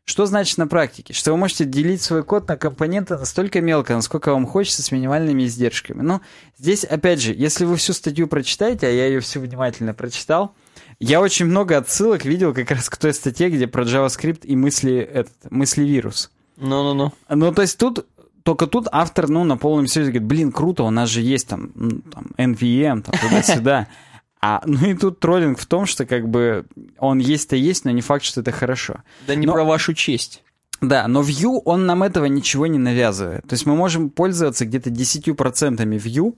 [0.05, 1.15] Что значит на практике?
[1.15, 5.45] Что вы можете делить свой код на компоненты настолько мелко, насколько вам хочется, с минимальными
[5.45, 6.03] издержками.
[6.03, 6.21] Ну,
[6.59, 10.55] здесь, опять же, если вы всю статью прочитаете, а я ее всю внимательно прочитал,
[10.99, 14.97] я очень много отсылок видел как раз к той статье, где про JavaScript и мысли,
[14.97, 16.31] этот, мысли вирус.
[16.57, 17.13] Ну-ну-ну.
[17.29, 18.07] Ну, то есть тут
[18.43, 21.71] только тут автор, ну, на полном серьезе говорит, блин, круто, у нас же есть там,
[21.75, 23.87] ну, там NVM, там туда-сюда.
[24.45, 26.67] А, ну и тут троллинг в том, что как бы
[26.99, 29.03] он есть-то есть, но не факт, что это хорошо.
[29.27, 30.43] Да не но, про вашу честь.
[30.81, 33.47] Да, но Vue, он нам этого ничего не навязывает.
[33.47, 36.35] То есть мы можем пользоваться где-то 10% Vue,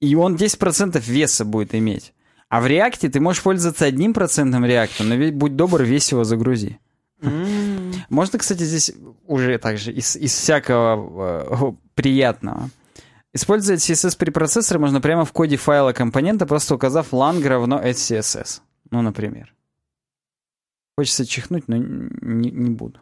[0.00, 2.12] и он 10% веса будет иметь.
[2.48, 6.24] А в React ты можешь пользоваться одним процентом React, но ведь будь добр, весь его
[6.24, 6.80] загрузи.
[7.20, 7.94] Mm.
[8.08, 8.92] Можно, кстати, здесь
[9.26, 12.70] уже также из, из всякого э, приятного.
[13.36, 18.62] Использовать CSS препроцессоры можно прямо в коде файла компонента, просто указав lang равно CSS.
[18.90, 19.54] Ну, например.
[20.96, 22.98] Хочется чихнуть, но не, не буду.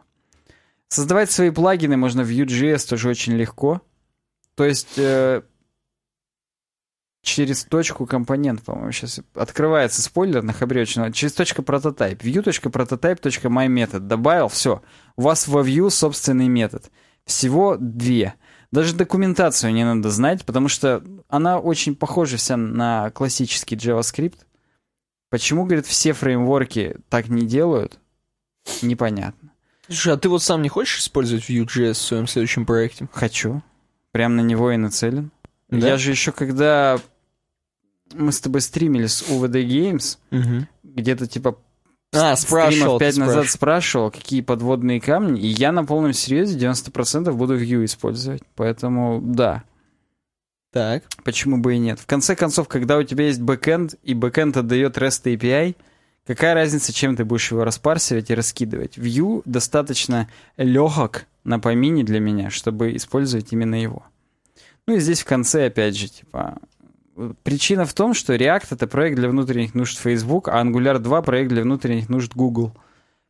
[0.89, 3.81] Создавать свои плагины можно в Vue.js тоже очень легко.
[4.55, 5.41] То есть э,
[7.21, 12.21] через точку компонент, по-моему, сейчас открывается спойлер на хабре очень через точка прототип.
[12.21, 13.99] view.prototype.myMethod.
[13.99, 14.81] Добавил, все.
[15.15, 16.91] У вас во Vue собственный метод.
[17.23, 18.35] Всего две.
[18.75, 24.39] Даже документацию не надо знать, потому что она очень похожа вся на классический JavaScript.
[25.29, 27.97] Почему, говорит, все фреймворки так не делают,
[28.81, 29.53] непонятно.
[29.87, 33.07] Слушай, а ты вот сам не хочешь использовать Vue.js в своем следующем проекте?
[33.13, 33.63] Хочу.
[34.11, 35.31] Прям на него и нацелен.
[35.69, 35.77] Да?
[35.87, 36.99] Я же еще когда
[38.13, 40.67] мы с тобой стримили с UWD Games, угу.
[40.83, 41.57] где-то типа
[42.13, 47.59] а, спрашивал, пять назад спрашивал, какие подводные камни, и я на полном серьезе 90% буду
[47.59, 48.43] Vue использовать.
[48.55, 49.63] Поэтому да.
[50.71, 51.03] Так.
[51.23, 51.99] Почему бы и нет?
[51.99, 55.75] В конце концов, когда у тебя есть бэкэнд, и бэкэнд отдает REST API,
[56.27, 58.97] какая разница, чем ты будешь его распарсивать и раскидывать?
[58.97, 64.03] Vue достаточно легок на помине для меня, чтобы использовать именно его.
[64.87, 66.59] Ну и здесь в конце, опять же, типа,
[67.43, 71.49] Причина в том, что React— это проект для внутренних нужд Facebook, а Angular 2— проект
[71.49, 72.73] для внутренних нужд Google.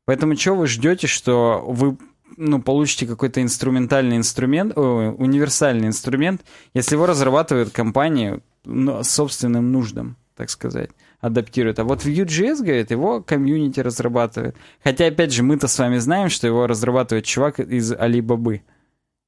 [0.05, 1.97] Поэтому что вы ждете, что вы
[2.37, 6.41] ну, получите какой-то инструментальный инструмент, о, универсальный инструмент,
[6.73, 10.89] если его разрабатывают компании ну, собственным нуждам, так сказать,
[11.21, 11.79] адаптируют.
[11.79, 14.55] А вот Vue.js, говорит, его комьюнити разрабатывает.
[14.83, 18.61] Хотя, опять же, мы-то с вами знаем, что его разрабатывает чувак из Alibaba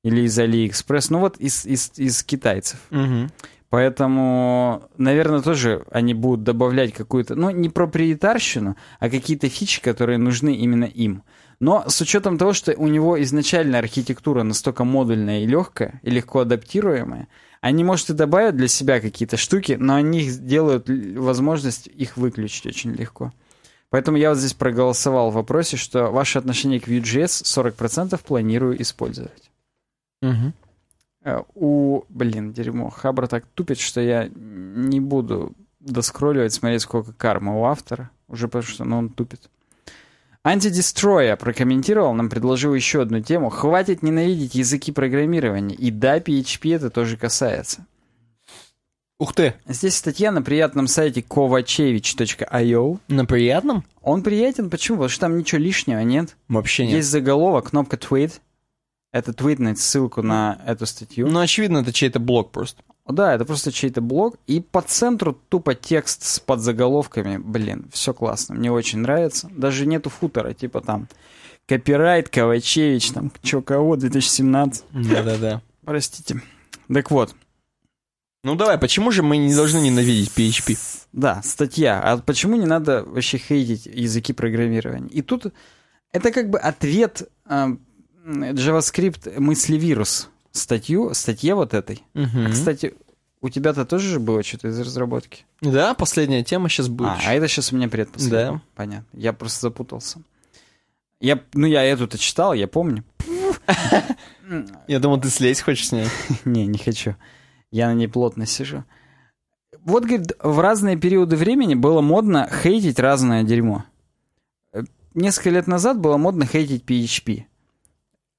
[0.03, 2.79] или из AliExpress, ну вот из, из, из китайцев.
[2.91, 3.29] Угу.
[3.69, 10.55] Поэтому, наверное, тоже они будут добавлять какую-то, ну, не проприетарщину, а какие-то фичи, которые нужны
[10.55, 11.23] именно им.
[11.59, 16.39] Но с учетом того, что у него изначально архитектура настолько модульная и легкая, и легко
[16.39, 17.27] адаптируемая,
[17.59, 22.93] они, может, и добавят для себя какие-то штуки, но они делают возможность их выключить очень
[22.93, 23.33] легко.
[23.89, 29.51] Поэтому я вот здесь проголосовал в вопросе, что ваше отношение к Vue.js 40% планирую использовать.
[30.21, 30.53] Угу.
[31.27, 35.51] Э, у, блин, дерьмо, Хабр так тупит, что я не буду
[35.81, 39.49] доскролливать, смотреть, сколько кармы у автора, уже потому что ну, он тупит.
[40.43, 43.49] Антидестроя прокомментировал, нам предложил еще одну тему.
[43.49, 45.75] Хватит ненавидеть языки программирования.
[45.75, 47.85] И да, PHP это тоже касается.
[49.19, 49.55] Ух ты!
[49.67, 52.99] Здесь статья на приятном сайте kovachevich.io.
[53.09, 53.83] На приятном?
[54.01, 54.99] Он приятен, почему?
[54.99, 56.37] Потому что там ничего лишнего нет.
[56.47, 56.97] Вообще нет.
[56.97, 58.39] Есть заголовок, кнопка tweet,
[59.11, 61.27] это твитнуть ссылку на эту статью.
[61.27, 62.83] Ну, очевидно, это чей-то блог просто.
[63.07, 64.37] Да, это просто чей-то блог.
[64.47, 67.37] И по центру тупо текст с подзаголовками.
[67.37, 68.55] Блин, все классно.
[68.55, 69.49] Мне очень нравится.
[69.51, 71.07] Даже нету футера, типа там
[71.67, 74.83] копирайт, Ковачевич, там, чё, кого, 2017.
[74.91, 75.61] Да-да-да.
[75.85, 76.41] Простите.
[76.93, 77.33] Так вот.
[78.43, 80.77] Ну давай, почему же мы не должны ненавидеть PHP?
[81.11, 81.99] Да, статья.
[82.01, 85.09] А почему не надо вообще хейтить языки программирования?
[85.09, 85.53] И тут
[86.11, 87.75] это как бы ответ а,
[88.27, 92.03] JavaScript мыслевирус статью, статье вот этой.
[92.13, 92.51] Угу.
[92.51, 92.95] Кстати,
[93.41, 95.45] у тебя-то тоже же было что-то из разработки?
[95.61, 97.09] Да, последняя тема сейчас будет.
[97.09, 98.53] А, а это сейчас у меня предпоследняя.
[98.53, 98.61] Да.
[98.75, 99.07] Понятно.
[99.13, 100.19] Я просто запутался.
[101.19, 103.03] Я, ну, я эту-то читал, я помню.
[104.87, 106.07] Я думал, ты слезть хочешь с ней.
[106.45, 107.15] Не, не хочу.
[107.69, 108.85] Я на ней плотно сижу.
[109.81, 113.83] Вот, говорит, в разные периоды времени было модно хейтить разное дерьмо.
[115.13, 117.43] Несколько лет назад было модно хейтить PHP.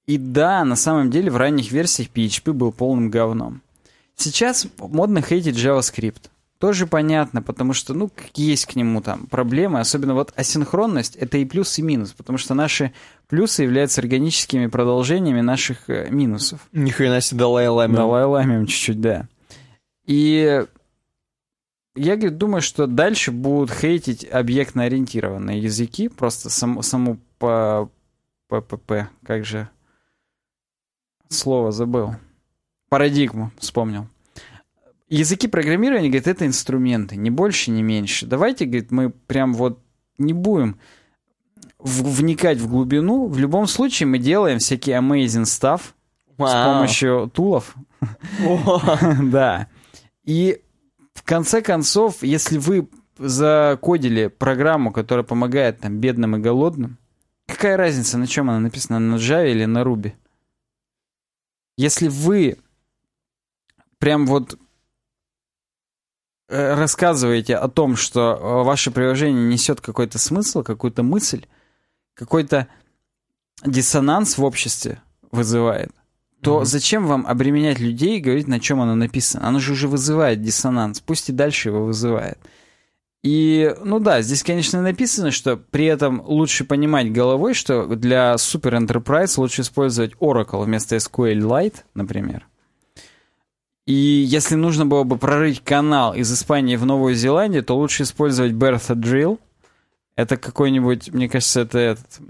[0.09, 3.61] И да, на самом деле в ранних версиях PHP был полным говном.
[4.17, 6.31] Сейчас модно хейтить JavaScript.
[6.59, 11.45] Тоже понятно, потому что, ну, есть к нему там проблемы, особенно вот асинхронность— это и
[11.45, 12.95] плюс, и минус, потому что наши
[13.29, 16.67] плюсы являются органическими продолжениями наших э, минусов.
[16.73, 17.95] Ни хрена себе Далай Ламем.
[17.95, 19.29] Далай Ламем чуть-чуть, да.
[20.07, 20.65] И
[21.95, 27.91] я говорит, думаю, что дальше будут хейтить объектно-ориентированные языки, просто сам, саму по
[28.49, 29.69] ППП, как же
[31.29, 32.15] слово забыл.
[32.89, 34.07] Парадигму вспомнил.
[35.09, 38.27] Языки программирования, говорит, это инструменты, не больше, не меньше.
[38.27, 39.81] Давайте, говорит, мы прям вот
[40.19, 40.79] не будем
[41.79, 43.27] вникать в глубину.
[43.27, 45.81] В любом случае мы делаем всякий amazing stuff
[46.37, 46.49] wow.
[46.49, 47.75] с помощью тулов.
[49.23, 49.69] Да.
[50.25, 50.61] И
[51.15, 52.89] в конце концов, если вы
[53.19, 56.99] закодили программу, которая помогает там бедным и голодным,
[57.47, 60.13] какая разница, на чем она написана, на Java или на Ruby?
[61.79, 62.59] Если вы
[63.99, 64.59] прям вот
[66.49, 71.47] э, рассказываете о том, что э, ваше приложение несет какой-то смысл, какую-то мысль,
[72.15, 72.67] какой-то
[73.65, 75.01] диссонанс в обществе
[75.31, 75.93] вызывает,
[76.43, 76.65] то mm-hmm.
[76.65, 79.47] зачем вам обременять людей и говорить, на чем оно написано?
[79.47, 82.41] Оно же уже вызывает диссонанс, пусть и дальше его вызывает.
[83.25, 88.79] И, ну да, здесь, конечно, написано, что при этом лучше понимать головой, что для Super
[88.79, 92.47] Enterprise лучше использовать Oracle вместо SQLite, например.
[93.87, 98.53] И если нужно было бы прорыть канал из Испании в Новую Зеландию, то лучше использовать
[98.53, 99.39] Bertha Drill.
[100.15, 102.21] Это какой-нибудь, мне кажется, это этот...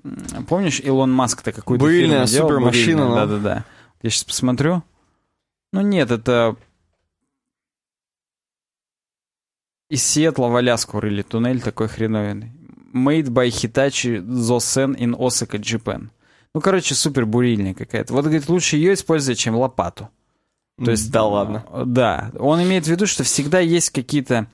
[0.49, 3.15] Помнишь, Илон Маск-то какую-то Буйная супермашина.
[3.15, 3.65] Да-да-да.
[4.03, 4.83] Я сейчас посмотрю.
[5.73, 6.57] Ну нет, это
[9.89, 12.53] Из Сиэтла в Аляску рыли туннель такой хреновенный.
[12.93, 16.09] Made by Hitachi Zosen in Osaka, Japan.
[16.55, 18.13] Ну, короче, супер бурильня какая-то.
[18.13, 20.09] Вот, говорит, лучше ее использовать, чем лопату.
[20.83, 21.65] То есть, да ладно.
[21.87, 22.31] Да.
[22.39, 24.47] Он имеет в виду, что всегда есть какие-то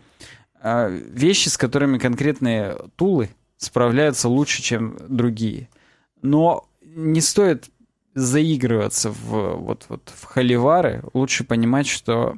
[0.62, 5.68] э, вещи, с которыми конкретные тулы справляются лучше, чем другие.
[6.22, 7.70] Но не стоит
[8.14, 11.02] заигрываться в, вот, вот, в холивары.
[11.12, 12.36] Лучше понимать, что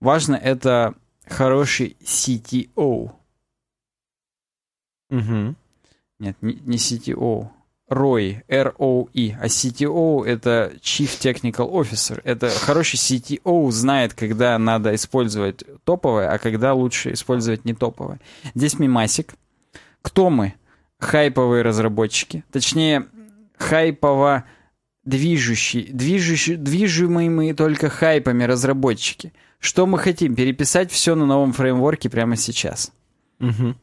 [0.00, 0.94] важно это
[1.26, 3.12] хороший CTO.
[5.10, 5.54] Угу.
[6.18, 7.50] Нет, не, не CTO.
[7.92, 9.36] ROI, R-O-E.
[9.40, 12.20] А CTO— это Chief Technical Officer.
[12.24, 18.18] Это хороший CTO знает, когда надо использовать топовое, а когда лучше использовать не топовое.
[18.54, 19.34] Здесь мимасик.
[20.00, 20.54] Кто мы?
[20.98, 22.44] Хайповые разработчики.
[22.50, 23.06] Точнее,
[23.58, 24.44] хайпово
[25.04, 29.32] движущие, движущие, движимые мы только хайпами разработчики.
[29.62, 30.34] Что мы хотим?
[30.34, 32.90] Переписать все на новом фреймворке прямо сейчас.
[33.38, 33.76] Угу.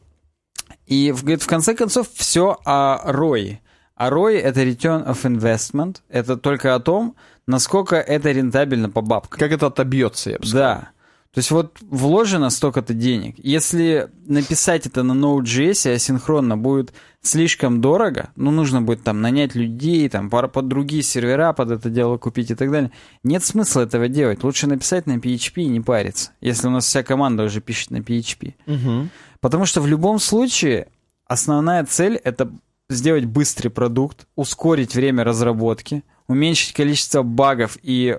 [0.88, 3.60] И в, в конце концов все о ROI.
[3.96, 6.02] А ROI— это Return of Investment.
[6.10, 7.16] Это только о том,
[7.48, 9.40] насколько это рентабельно по бабкам.
[9.40, 10.64] Как это отобьется, я бы сказал.
[10.68, 10.90] Да.
[11.32, 13.36] То есть вот вложено столько-то денег.
[13.38, 16.92] Если написать это на Node.js асинхронно будет
[17.22, 22.18] слишком дорого, ну, нужно будет там нанять людей, там, под другие сервера под это дело
[22.18, 22.92] купить и так далее.
[23.24, 24.44] Нет смысла этого делать.
[24.44, 27.98] Лучше написать на PHP и не париться, если у нас вся команда уже пишет на
[27.98, 28.56] PHP.
[28.66, 29.10] Угу.
[29.40, 30.88] Потому что в любом случае
[31.28, 32.52] основная цель— это
[32.90, 38.18] сделать быстрый продукт, ускорить время разработки, уменьшить количество багов и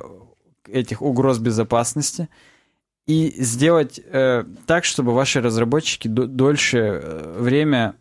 [0.69, 2.29] этих угроз безопасности—
[3.11, 7.97] и сделать э, так, чтобы ваши разработчики дольше э, время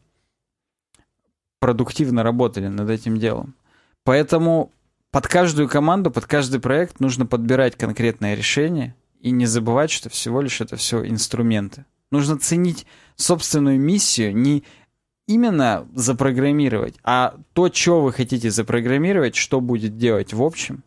[1.60, 3.56] продуктивно работали над этим делом.
[4.04, 4.72] Поэтому
[5.10, 10.42] под каждую команду, под каждый проект нужно подбирать конкретное решение и не забывать, что всего
[10.42, 11.86] лишь это все инструменты.
[12.12, 14.64] Нужно ценить собственную миссию не
[15.26, 20.84] именно запрограммировать, а то, что вы хотите запрограммировать, что будет делать в общем.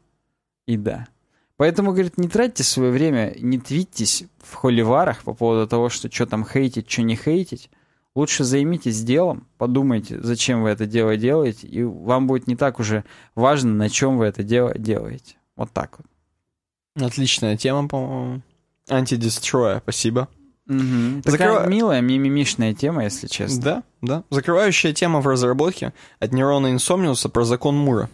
[0.67, 1.09] И да.
[1.57, 6.27] Поэтому, говорит, не тратьте свое время, не твитьтесь в холиварах по поводу того, что что
[6.27, 7.71] там хейтить, что не хейтить.
[8.15, 13.05] Лучше займитесь делом, подумайте, зачем вы это дело делаете, и вам будет не так уже
[13.35, 15.37] важно, на чем вы это дело делаете.
[15.57, 17.07] Вот так вот.
[17.07, 18.43] Отличная тема, по-моему.
[18.91, 20.29] Антидестроя, спасибо.
[20.69, 21.23] Угу.
[21.25, 21.67] Такая Закрыва...
[21.71, 23.63] милая, мимимишная тема, если честно.
[23.63, 24.25] Да, да.
[24.29, 28.11] Закрывающая тема в разработке от нейрона инсомниуса про закон Мура.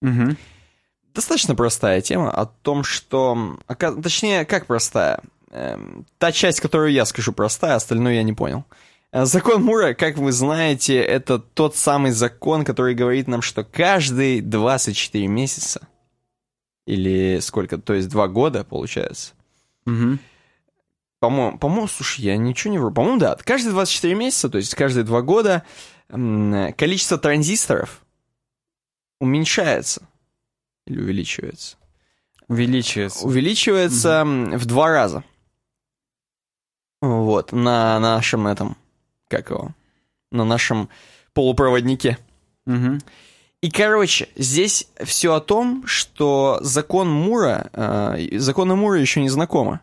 [0.00, 0.36] Угу
[1.14, 3.58] достаточно простая тема о том, что...
[3.78, 5.20] Точнее, как простая?
[5.50, 8.64] Эм, та часть, которую я скажу простая, остальное я не понял.
[9.12, 14.40] Э, закон Мура, как вы знаете, это тот самый закон, который говорит нам, что каждые
[14.40, 15.86] 24 месяца,
[16.86, 19.34] или сколько, то есть 2 года, получается,
[19.84, 20.18] угу.
[21.20, 25.04] по-моему, по-моему, слушай, я ничего не вру, по-моему, да, каждые 24 месяца, то есть каждые
[25.04, 25.64] 2 года
[26.08, 28.02] количество транзисторов
[29.20, 30.02] уменьшается.
[30.86, 31.76] Или увеличивается?
[32.48, 33.26] Увеличивается.
[33.26, 34.56] Увеличивается угу.
[34.56, 35.24] в два раза.
[37.00, 38.76] Вот, на нашем этом,
[39.28, 39.70] как его,
[40.30, 40.88] на нашем
[41.34, 42.18] полупроводнике.
[42.66, 42.98] Угу.
[43.62, 49.80] И, короче, здесь все о том, что закон Мура, э, законы Мура еще не знакомы.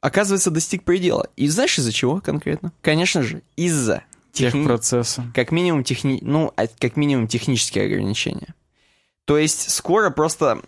[0.00, 1.28] Оказывается, достиг предела.
[1.36, 2.72] И знаешь, из-за чего конкретно?
[2.82, 5.24] Конечно же, из-за техни- Техпроцесса.
[5.34, 6.18] как минимум техни...
[6.20, 8.54] ну, а- как минимум технические ограничения.
[9.24, 10.60] То есть скоро просто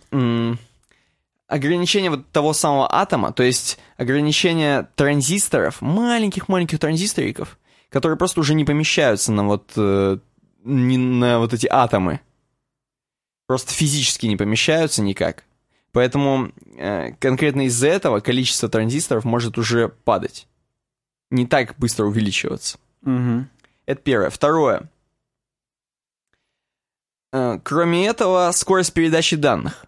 [1.47, 7.57] ограничение вот того самого атома, то есть ограничение транзисторов, маленьких-маленьких транзисториков,
[7.89, 10.17] которые просто уже не помещаются на вот, э,
[10.63, 12.19] не на вот эти атомы.
[13.45, 15.45] Просто физически не помещаются никак.
[15.93, 20.47] Поэтому э, конкретно из-за этого количество транзисторов может уже падать.
[21.29, 22.77] Не так быстро увеличиваться.
[23.01, 23.49] Мгм.
[23.85, 24.29] Это первое.
[24.29, 24.89] Второе.
[27.37, 29.85] Э, Кроме этого, скорость передачи данных,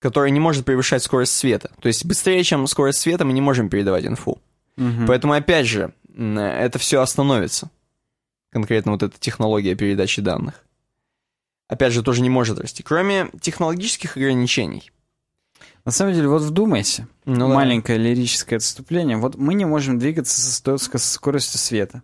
[0.00, 1.70] которая не может превышать скорость света.
[1.80, 4.40] То есть быстрее, чем скорость света, мы не можем передавать инфу.
[4.76, 5.06] Мгм.
[5.06, 7.70] Поэтому, опять же, это все остановится.
[8.50, 10.64] Конкретно вот эта технология передачи данных.
[11.68, 12.82] Опять же, тоже не может расти.
[12.82, 14.90] Кроме технологических ограничений.
[15.84, 17.08] На самом деле, вот вдумайся.
[17.24, 17.54] Ну да.
[17.54, 19.16] Маленькое лирическое отступление.
[19.16, 22.02] Вот мы не можем двигаться со скоростью света.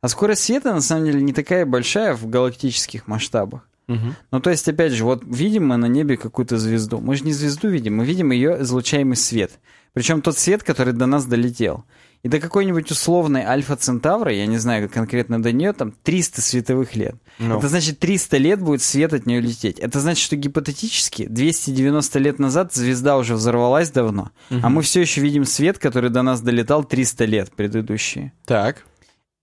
[0.00, 3.68] А скорость света, на самом деле, не такая большая в галактических масштабах.
[3.86, 7.00] Ну, то есть, опять же, вот видим мы на небе какую-то звезду.
[7.00, 9.52] Мы же не звезду видим, мы видим ее излучаемый свет.
[9.92, 11.84] Причем тот свет, который до нас долетел.
[12.24, 16.96] И до какой-нибудь условной Альфа Центавра, я не знаю конкретно до нее, там 300 световых
[16.96, 17.16] лет.
[17.38, 17.58] Ну.
[17.58, 19.78] Это значит, 300 лет будет свет от нее лететь.
[19.78, 25.20] Это значит, что гипотетически 290 лет назад звезда уже взорвалась давно, а мы все еще
[25.20, 28.32] видим свет, который до нас долетал 300 лет предыдущие.
[28.46, 28.86] Так.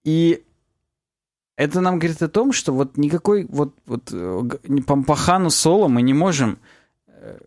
[0.04, 0.42] И
[1.58, 4.42] это нам говорит о том, что вот никакой вот, вот э,
[4.88, 6.58] по, по Хану Соло мы не можем
[7.08, 7.38] э,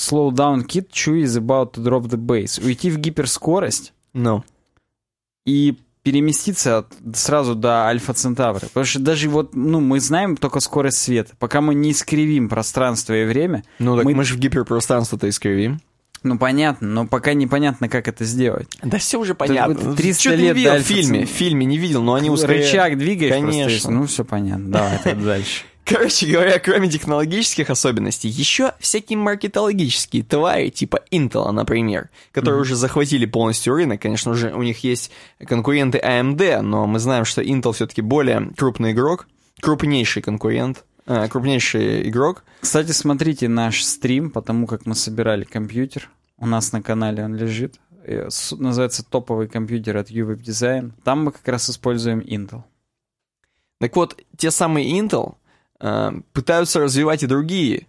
[0.00, 2.64] slow down kid, Chewie is about to drop the base.
[2.64, 4.44] Уйти в гиперскорость Ну.
[5.46, 8.60] и переместиться от- сразу до Альфа Центавра.
[8.60, 11.34] Потому что даже вот, ну, мы знаем только скорость света.
[11.38, 15.80] Пока мы не искривим пространство и время, Ну так Мы- мы, же в гиперпространство-то искривим.
[16.22, 18.68] Ну, понятно, но пока непонятно, как это сделать.
[18.82, 19.74] Да все уже понятно.
[19.74, 19.96] понятно.
[19.96, 21.26] 300 Что ты не лет видел до в фильме?
[21.26, 22.66] В фильме не видел, но они ускоряют.
[22.66, 23.88] Рычаг двигаешь просто, Конечно.
[23.90, 24.70] и- ну, все понятно.
[24.70, 25.62] Давай тогда дальше.
[25.84, 33.24] Короче говоря, кроме технологических особенностей, еще всякие маркетологические твари, типа Intel, например, которые уже захватили
[33.24, 34.02] полностью рынок.
[34.02, 35.10] Конечно же, у них есть
[35.46, 39.28] конкуренты AMD, но мы знаем, что Intel все-таки более крупный игрок,
[39.62, 40.84] крупнейший конкурент,
[41.30, 42.44] крупнейший игрок.
[42.60, 46.10] Кстати, смотрите наш стрим, потому как мы собирали компьютер.
[46.36, 47.80] У нас на канале он лежит.
[48.04, 50.92] Э, Называется топовый компьютер от UWeb Design.
[51.04, 52.62] Там мы как раз используем Intel.
[53.80, 55.34] Так вот, те самые Intel
[55.80, 57.86] э, пытаются развивать и другие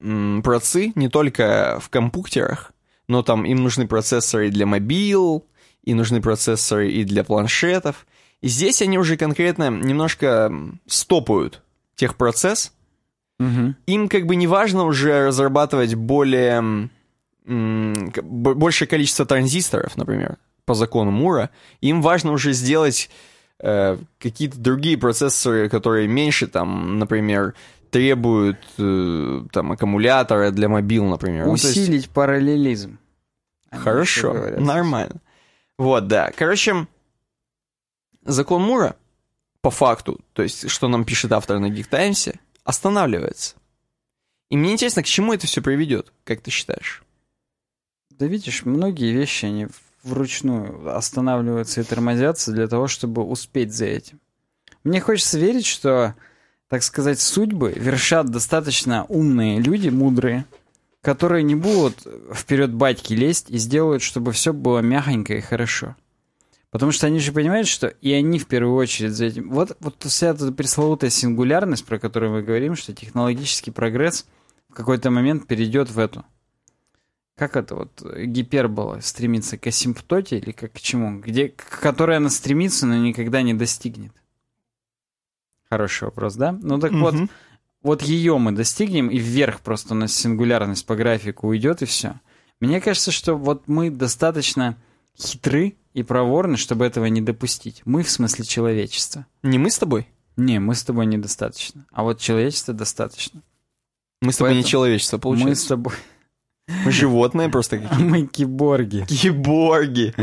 [0.00, 2.72] м, процы, не только в компьютерах,
[3.08, 5.46] но там им нужны процессоры и для мобил,
[5.82, 8.06] и нужны процессоры и для планшетов.
[8.40, 10.52] И здесь они уже конкретно немножко
[10.86, 11.62] стопают
[11.98, 12.72] техпроцесс.
[13.86, 16.88] Им как бы не важно уже разрабатывать более
[17.44, 21.50] большее количество транзисторов, например, по закону Мура.
[21.80, 23.08] Им важно уже сделать
[23.60, 27.54] э, какие-то другие процессоры, которые меньше, там, например,
[27.90, 31.46] требуют э, там аккумулятора для мобил, например.
[31.46, 32.98] Ну, есть- Усилить параллелизм.
[33.70, 35.20] Они еще Хорошо, нормально.
[35.78, 36.30] Вот, да.
[36.36, 36.86] Короче,
[38.24, 38.96] закон Мура,
[39.68, 43.54] по факту, то есть, что нам пишет автор на Geek останавливается.
[44.48, 47.02] И мне интересно, к чему это все приведет, как ты считаешь?
[48.08, 49.66] Да видишь, многие вещи, они
[50.04, 54.20] вручную останавливаются и тормозятся для того, чтобы успеть за этим.
[54.84, 56.14] Мне хочется верить, что,
[56.70, 60.46] так сказать, судьбы вершат достаточно умные люди, мудрые,
[61.02, 65.94] которые не будут вперед батьки лезть и сделают, чтобы все было мягонько и хорошо.
[66.70, 69.50] Потому что они же понимают, что и они в первую очередь за этим...
[69.50, 74.26] Вот, вот вся эта пресловутая сингулярность, про которую мы говорим, что технологический прогресс
[74.68, 76.24] в какой-то момент перейдет в эту
[77.38, 81.20] как это вот э, гипербола стремится к асимптоте или как к чему?
[81.20, 84.12] Где, к которой она стремится, но никогда не достигнет.
[85.70, 86.52] Хороший вопрос, да?
[86.60, 87.30] Ну так вот, Мгм.
[87.82, 92.20] вот ее мы достигнем, и вверх просто у нас сингулярность по графику уйдет, и все.
[92.58, 94.76] Мне кажется, что вот мы достаточно
[95.20, 97.82] хитры и проворны, чтобы этого не допустить.
[97.84, 99.26] Мы в смысле человечества.
[99.42, 100.06] Не мы с тобой?
[100.36, 101.86] Не, мы с тобой недостаточно.
[101.92, 103.42] А вот человечество достаточно.
[104.22, 105.68] Мы с тобой не Поэтому человечество, Мы с получается.
[105.68, 105.94] тобой...
[106.84, 108.02] Мы животные просто какие-то.
[108.04, 109.04] Мы киборги.
[109.08, 110.14] Киборги.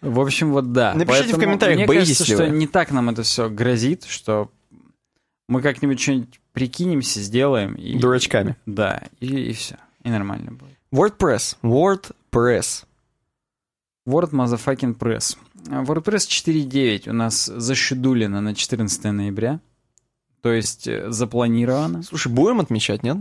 [0.00, 0.94] В общем, вот да.
[0.94, 2.58] Напишите в Поэтому комментариях, мне боитесь кажется, ли что вы?
[2.58, 4.50] не так нам это все грозит, что
[5.48, 7.74] мы как-нибудь что-нибудь прикинемся, сделаем.
[7.74, 8.56] И, Дурачками.
[8.66, 9.76] Да, и, и все.
[10.02, 10.76] И нормально будет.
[10.92, 11.56] WordPress.
[11.62, 12.84] WordPress.
[14.06, 15.36] Word Motherfucking Press.
[15.68, 19.60] А, WordPress 4.9 у нас зашедулено на 14 ноября.
[20.40, 22.02] То есть э, запланировано.
[22.02, 23.18] Слушай, будем отмечать, нет?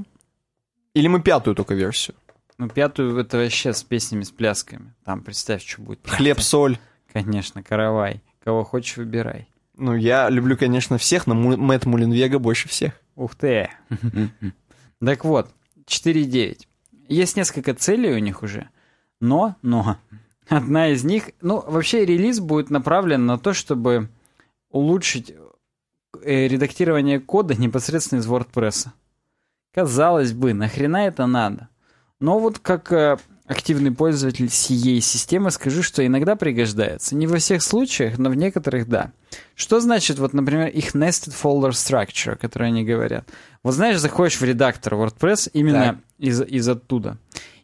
[0.95, 2.15] Или мы пятую только версию?
[2.57, 4.93] Ну, пятую это вообще с песнями, с плясками.
[5.05, 5.99] Там представь, что будет.
[6.07, 6.77] Хлеб, соль.
[7.13, 8.21] Конечно, каравай.
[8.43, 9.47] Кого хочешь, выбирай.
[9.77, 12.93] Ну, я люблю, конечно, всех, но Мэтт Мулинвега больше всех.
[13.15, 13.69] Ух ты.
[15.03, 15.49] Так вот,
[15.87, 16.67] 4.9.
[17.07, 18.69] Есть несколько целей у них уже,
[19.19, 19.97] но, но,
[20.51, 24.09] одна из них, ну, вообще релиз будет направлен на то, чтобы
[24.69, 25.33] улучшить
[26.23, 28.87] э, редактирование кода непосредственно из WordPress.
[29.73, 31.69] Казалось бы, нахрена это надо?
[32.19, 37.15] Но вот как э, активный пользователь сией системы скажу, что иногда пригождается.
[37.15, 39.11] Не во всех случаях, но в некоторых да.
[39.55, 43.29] Что значит, вот, например, их nested folder structure, о которой они говорят?
[43.63, 47.17] Вот знаешь, заходишь в редактор WordPress именно из, из оттуда.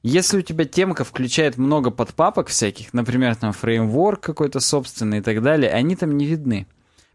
[0.08, 5.44] Если у тебя темка включает много подпапок всяких, например, там фреймворк какой-то собственный и так
[5.44, 6.66] далее, они там не видны.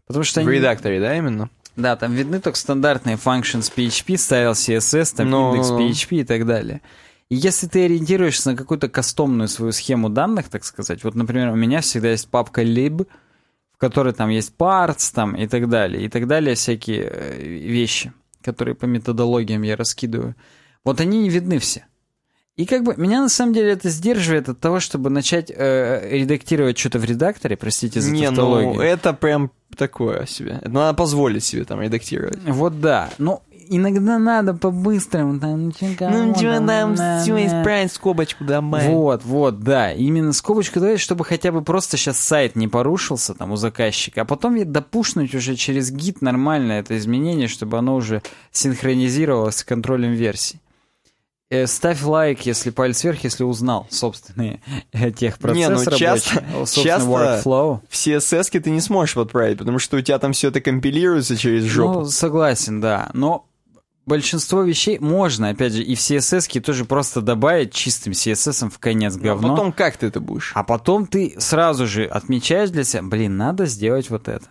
[0.05, 0.57] Потому что В они...
[0.57, 1.49] редакторе, да, именно?
[1.75, 5.89] Да, там видны только стандартные functions PHP, ставил CSS, там Ну, индекс ну, ну.
[5.89, 6.81] PHP и так далее.
[7.29, 11.55] И если ты ориентируешься на какую-то кастомную свою схему данных, так сказать, вот, например, у
[11.55, 13.07] меня всегда есть папка lib,
[13.73, 18.13] в которой там есть parts там и так далее, и так далее, всякие э, вещи,
[18.43, 20.35] которые по методологиям я раскидываю.
[20.83, 21.87] Вот они не видны все.
[22.55, 26.77] И как бы меня на самом деле это сдерживает от того, чтобы начать э, редактировать
[26.77, 28.73] что-то в редакторе, простите за Не, тавтологию.
[28.75, 30.59] ну, это прям такое себе.
[30.61, 32.37] Это надо позволить себе там редактировать.
[32.45, 33.09] Вот да.
[33.17, 35.39] Ну, иногда надо по-быстрому.
[35.39, 37.19] Там, ну, чё, кому там, на-
[37.63, 37.87] на.
[37.89, 38.87] скобочку добавить.
[38.87, 39.91] Вот, вот, да.
[39.91, 44.25] Именно скобочку давать, чтобы хотя бы просто сейчас сайт не порушился там у заказчика, а
[44.25, 48.21] потом ведь допушнуть уже через гид нормально это изменение, чтобы оно уже
[48.51, 50.59] синхронизировалось с контролем версий.
[51.53, 54.59] Э, Ставь лайк, если палец вверх, если узнал собственные
[54.91, 57.79] э, техпроцесс Не, ну, часто- собственный часто workflow.
[57.87, 61.65] В CSS ты не сможешь отправить, потому что у тебя там все это компилируется через
[61.65, 61.99] жопу.
[61.99, 63.11] Ну, согласен, да.
[63.13, 63.45] Но
[64.07, 69.15] большинство вещей можно, опять же, и в CSS тоже просто добавить чистым CSS в конец
[69.15, 69.49] а говно.
[69.49, 70.53] потом как ты это будешь?
[70.55, 74.47] А потом ты сразу же отмечаешь для себя, блин, надо сделать вот это.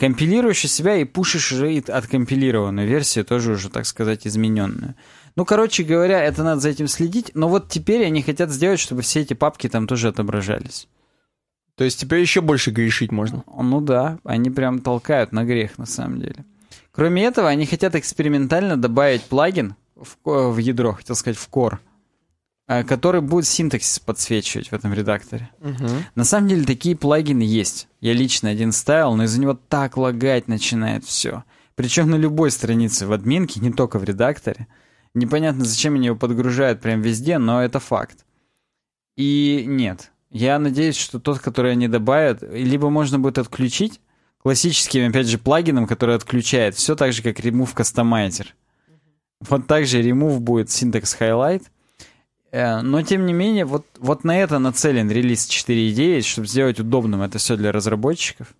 [0.00, 4.94] Компилируешь из себя и пушишь уже и откомпилированную версию, тоже уже, так сказать, измененную.
[5.36, 9.02] Ну, короче говоря, это надо за этим следить, но вот теперь они хотят сделать, чтобы
[9.02, 10.88] все эти папки там тоже отображались.
[11.76, 13.44] То есть теперь еще больше грешить можно.
[13.46, 16.44] Ну да, они прям толкают на грех на самом деле.
[16.90, 21.78] Кроме этого, они хотят экспериментально добавить плагин в, в ядро, хотел сказать, в core,
[22.66, 25.50] э, который будет синтаксис подсвечивать в этом редакторе.
[26.16, 27.86] На самом деле такие плагины есть.
[28.00, 31.44] Я лично один ставил, но из-за него так лагать начинает все.
[31.76, 34.66] Причем на любой странице в админке, не только в редакторе.
[35.14, 38.24] Непонятно, зачем они его подгружают прям везде, но это факт.
[39.16, 40.12] И нет.
[40.30, 44.00] Я надеюсь, что тот, который они добавят, либо можно будет отключить
[44.42, 48.46] классическим, опять же, плагином, который отключает, все так же, как Remove Customizer.
[49.40, 51.64] Вот так же Remove будет Syntax Highlight.
[52.50, 57.22] Э, Но, тем не менее, вот, вот на это нацелен релиз 4.9, чтобы сделать удобным
[57.22, 58.54] это все для разработчиков.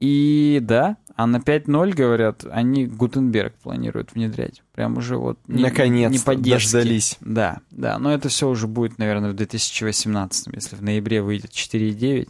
[0.00, 4.62] И да, а на 5.0, говорят, они Гутенберг планируют внедрять.
[4.72, 7.16] Прям уже вот не, Наконец-то не дождались.
[7.20, 12.28] Да, да, но это все уже будет, наверное, в 2018, если в ноябре выйдет 4.9.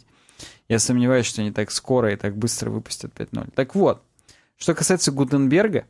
[0.67, 3.51] Я сомневаюсь, что они так скоро и так быстро выпустят 5.0.
[3.55, 4.03] Так вот,
[4.55, 5.85] что касается Гутенберга,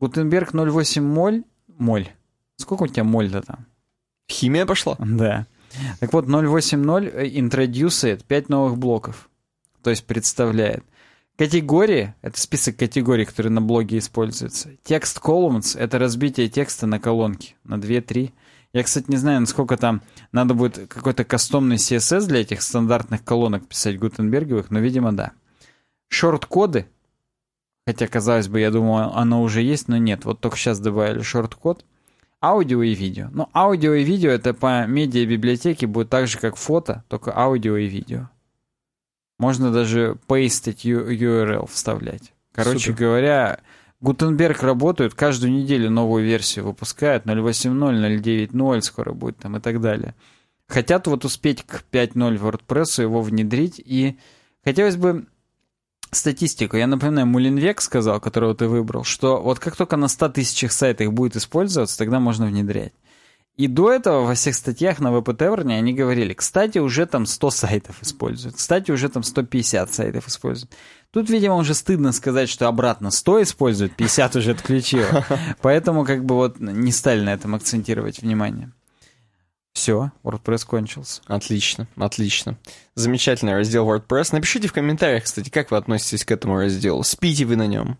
[0.00, 2.08] Гутенберг 0.8 моль, моль.
[2.56, 3.66] Сколько у тебя моль-то там?
[4.28, 4.96] Химия пошла?
[4.98, 5.46] Да.
[6.00, 9.30] Так вот, 0.8.0 интродюсит 5 новых блоков.
[9.82, 10.84] То есть представляет.
[11.42, 14.76] Категории— это список категорий, которые на блоге используются.
[14.84, 18.30] Текст columns— это разбитие текста на колонки, на 2-3.
[18.72, 23.66] Я, кстати, не знаю, насколько там надо будет какой-то кастомный CSS для этих стандартных колонок
[23.66, 25.32] писать гутенберговых, но, видимо, да.
[26.06, 26.86] Шорт-коды,
[27.88, 30.24] хотя, казалось бы, я думаю, оно уже есть, но нет.
[30.24, 31.84] Вот только сейчас добавили шорт-код.
[32.40, 33.30] Аудио и видео.
[33.32, 37.88] Ну, аудио и видео это по медиа-библиотеке будет так же, как фото, только аудио и
[37.88, 38.28] видео.
[39.42, 42.32] Можно даже пейстить URL вставлять.
[42.52, 42.94] Короче Супер.
[42.94, 43.58] говоря,
[44.00, 50.14] Гутенберг работает, каждую неделю новую версию выпускает, 0.8.0, 0.9.0 скоро будет там и так далее.
[50.68, 54.16] Хотят вот успеть к 5.0 WordPress его внедрить, и
[54.62, 55.26] хотелось бы
[56.12, 56.76] статистику.
[56.76, 61.10] Я напоминаю, Мулинвек сказал, которого ты выбрал, что вот как только на 100 тысячах сайтах
[61.10, 62.92] будет использоваться, тогда можно внедрять.
[63.56, 68.02] И до этого во всех статьях на Tavern они говорили, кстати, уже там 100 сайтов
[68.02, 70.72] используют, кстати, уже там 150 сайтов используют.
[71.10, 75.26] Тут, видимо, уже стыдно сказать, что обратно 100 используют, 50 уже отключило.
[75.60, 78.72] Поэтому как бы вот не стали на этом акцентировать внимание.
[79.74, 81.20] Все, WordPress кончился.
[81.26, 82.56] Отлично, отлично.
[82.94, 84.30] Замечательный раздел WordPress.
[84.32, 87.02] Напишите в комментариях, кстати, как вы относитесь к этому разделу.
[87.02, 87.98] Спите вы на нем?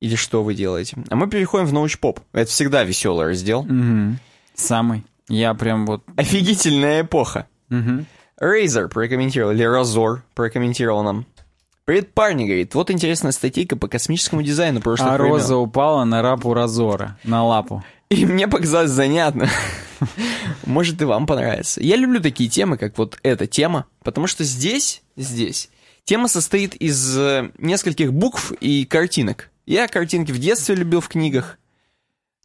[0.00, 0.96] Или что вы делаете?
[1.08, 2.20] А мы переходим в научпоп.
[2.32, 3.64] Это всегда веселый раздел.
[3.64, 4.20] Мгм.
[4.58, 5.04] Самый.
[5.28, 6.02] Я прям вот...
[6.16, 7.46] Офигительная эпоха.
[7.68, 8.06] Мгм.
[8.40, 11.26] Razer прокомментировал, или Razor прокомментировал нам
[11.84, 12.74] Привет, парни, говорит.
[12.74, 15.32] Вот интересная статейка по космическому дизайну прошлых А времен.
[15.32, 17.82] роза упала на рапу Разора, на лапу.
[18.10, 19.48] И мне показалось занятно.
[20.66, 21.82] Может, и вам понравится.
[21.82, 25.70] Я люблю такие темы, как вот эта тема, потому что здесь, здесь,
[26.04, 29.50] тема состоит из э, нескольких букв и картинок.
[29.64, 31.57] Я картинки в детстве любил в книгах.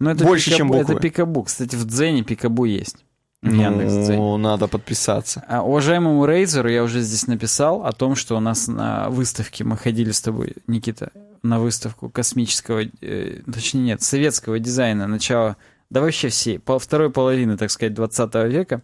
[0.03, 0.93] Ну, это Больше, пикабу, чем буквы.
[0.93, 1.43] Это пикабу.
[1.43, 3.05] Кстати, в Дзене пикабу есть.
[3.41, 5.45] Ну, надо подписаться.
[5.47, 9.77] А уважаемому Рейзеру я уже здесь написал о том, что у нас на выставке, мы
[9.77, 11.11] ходили с тобой, Никита,
[11.41, 15.55] на выставку космического, э, точнее нет, советского дизайна начала,
[15.89, 18.81] да вообще всей, по второй половины, так сказать, 20 века.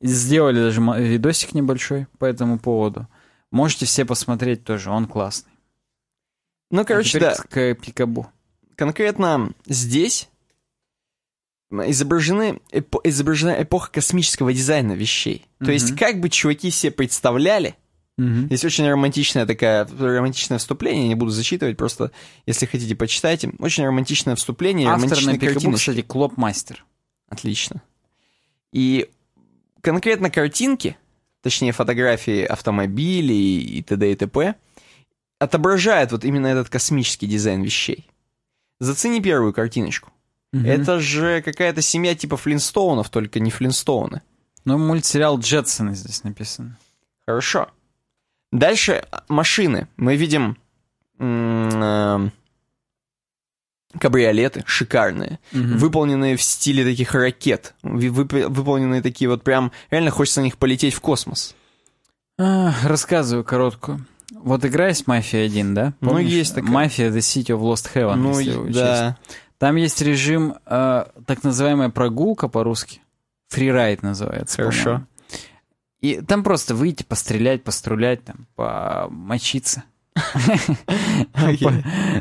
[0.00, 3.08] Сделали даже видосик небольшой по этому поводу.
[3.50, 5.52] Можете все посмотреть тоже, он классный.
[6.70, 7.34] Ну, короче, а да.
[7.34, 8.28] к пикабу.
[8.76, 10.28] конкретно здесь
[11.90, 15.46] изображены, эпо- изображена эпоха космического дизайна вещей.
[15.58, 15.98] То есть, Мгм.
[15.98, 17.74] как бы чуваки себе представляли,
[18.16, 18.46] Мгм.
[18.46, 22.12] здесь очень романтичное такая, романтичное вступление, не буду зачитывать, просто,
[22.46, 23.52] если хотите, почитайте.
[23.58, 26.84] Очень романтичное вступление, Автор на пикабу, кстати, Клоп-мастер.
[27.28, 27.82] Отлично.
[28.72, 29.08] И
[29.80, 30.96] конкретно картинки,
[31.42, 34.12] точнее фотографии автомобилей и т.д.
[34.12, 34.54] и т.п.,
[35.40, 38.08] отображают вот именно этот космический дизайн вещей.
[38.80, 40.10] Зацени первую картиночку.
[40.54, 40.66] Мгм.
[40.66, 44.22] Это же какая-то семья типа Флинстоунов, только не Флинстоуны.
[44.64, 46.78] Ну, мультсериал Джетсоны здесь написано.
[47.26, 47.68] Хорошо.
[48.52, 49.88] Дальше а, машины.
[49.96, 50.56] Мы видим
[51.18, 52.28] э,
[53.98, 55.78] кабриолеты шикарные, Мгм.
[55.78, 60.94] выполненные в стиле таких ракет, вып- выполненные такие вот прям, реально хочется на них полететь
[60.94, 61.54] в космос.
[62.38, 64.04] А, рассказываю короткую.
[64.32, 65.92] Вот игра есть «Мафия 1», да?
[66.00, 66.30] Ну, Помнишь?
[66.30, 66.70] есть такая.
[66.70, 69.14] «Мафия The City of Lost Heaven», ну, если и- учесть.
[69.58, 73.00] Там есть режим, э, так называемая прогулка по-русски.
[73.48, 75.06] Фрирайд называется, Хорошо.
[76.00, 79.84] И там просто выйти, пострелять, пострулять, там, помочиться.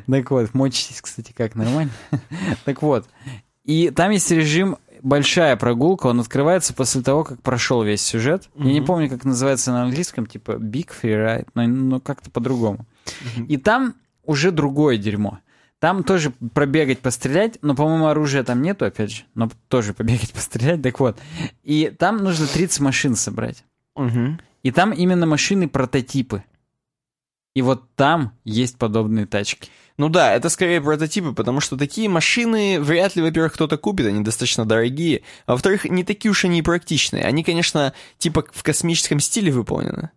[0.07, 1.91] Так вот, мочитесь, кстати, как нормально.
[2.65, 3.07] Так вот,
[3.65, 8.49] и там есть режим большая прогулка, он открывается после того, как прошел весь сюжет.
[8.55, 12.85] Я не помню, как называется на английском, типа Big Free Ride, но, но как-то по-другому.
[13.47, 15.39] И там уже другое дерьмо.
[15.83, 20.81] Там тоже пробегать, пострелять, но, по-моему, оружия там нету, опять же, но тоже побегать, пострелять,
[20.81, 21.19] так вот.
[21.61, 23.65] И там нужно 30 машин собрать.
[23.97, 24.39] Мгм.
[24.61, 26.45] И там именно машины-прототипы.
[27.53, 29.69] И вот там есть подобные тачки.
[29.97, 34.23] Ну да, это скорее прототипы, потому что такие машины вряд ли, во-первых, кто-то купит, они
[34.23, 37.25] достаточно дорогие, а во-вторых, не такие уж они и практичные.
[37.25, 40.11] Они, конечно, типа в космическом стиле выполнены,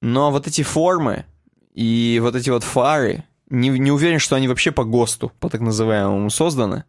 [0.00, 1.26] но вот эти формы
[1.74, 5.60] и вот эти вот фары, не, не уверен, что они вообще по ГОСТу, по так
[5.60, 6.84] называемому, созданы.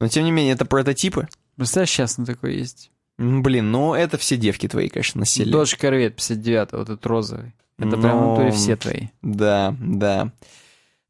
[0.00, 1.28] Но тем не менее, это прототипы.
[1.56, 2.90] Представляешь, сейчас на такой есть.
[3.18, 5.52] М, Блин, ну это все девки твои, конечно, носили.
[5.54, 7.54] Dodge Corvette 59, вот этот розовый.
[7.78, 9.08] Это Ну, прям все твои.
[9.22, 10.32] Да, да.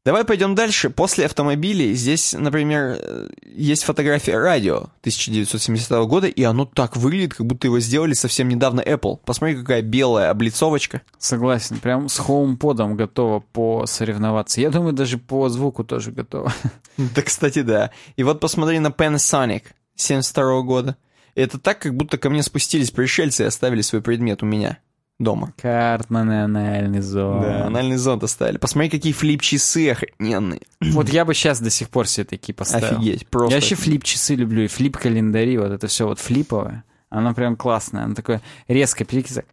[0.05, 0.89] Давай пойдем дальше.
[0.89, 7.45] После автомобилей здесь, например, э, есть фотография радио 1970 года, и оно так выглядит, как
[7.45, 9.19] будто его сделали совсем недавно Apple.
[9.23, 11.03] Посмотри, какая белая облицовочка.
[11.17, 14.59] Согласен, прям с хоумподом готово посоревноваться.
[14.59, 16.53] Я думаю, даже по звуку тоже готово.
[16.97, 17.89] Да, кстати, да.
[18.17, 19.63] И вот посмотри на Panasonic
[19.95, 20.95] 72 года.
[21.33, 24.77] Это так, как будто ко мне спустились пришельцы и оставили свой предмет у меня
[25.19, 25.53] дома.
[25.61, 27.41] Картман и анальный зон.
[27.41, 28.57] Да, анальный зонт оставили.
[28.57, 30.61] Посмотри, какие флип-часы охрененные.
[30.81, 32.97] Вот я бы сейчас до сих пор себе такие поставил.
[32.97, 33.51] Офигеть, просто.
[33.51, 36.83] Я вообще флип-часы люблю, и флип-календари, вот это все вот флиповое.
[37.09, 39.47] Оно прям классное, оно такое резко перекисывает.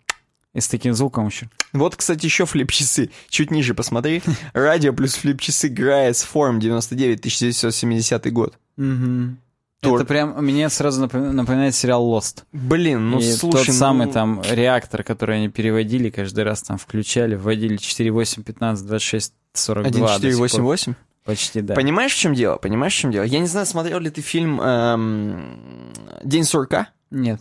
[0.52, 1.48] И с таким звуком еще.
[1.72, 3.10] Вот, кстати, еще флип-часы.
[3.28, 4.22] Чуть ниже посмотри.
[4.52, 8.58] Радио плюс флип-часы Грайс Форм 99 1970 год.
[9.82, 12.44] Это прям мне сразу напом- напоминает сериал Lost.
[12.52, 16.76] Блин, ну и слушай, тот самый ну, там реактор, который они переводили, каждый раз там
[16.76, 19.90] включали, вводили 4, 8, 15, 26, 42.
[19.90, 20.16] до сих пор.
[20.16, 20.94] 1488.
[21.24, 21.74] Почти, да.
[21.74, 22.56] Понимаешь, в чем дело?
[22.56, 23.24] Понимаешь, в чем дело?
[23.24, 25.92] Я не знаю, смотрел ли ты фильм эм,
[26.24, 26.88] День сурка?
[27.10, 27.40] Нет.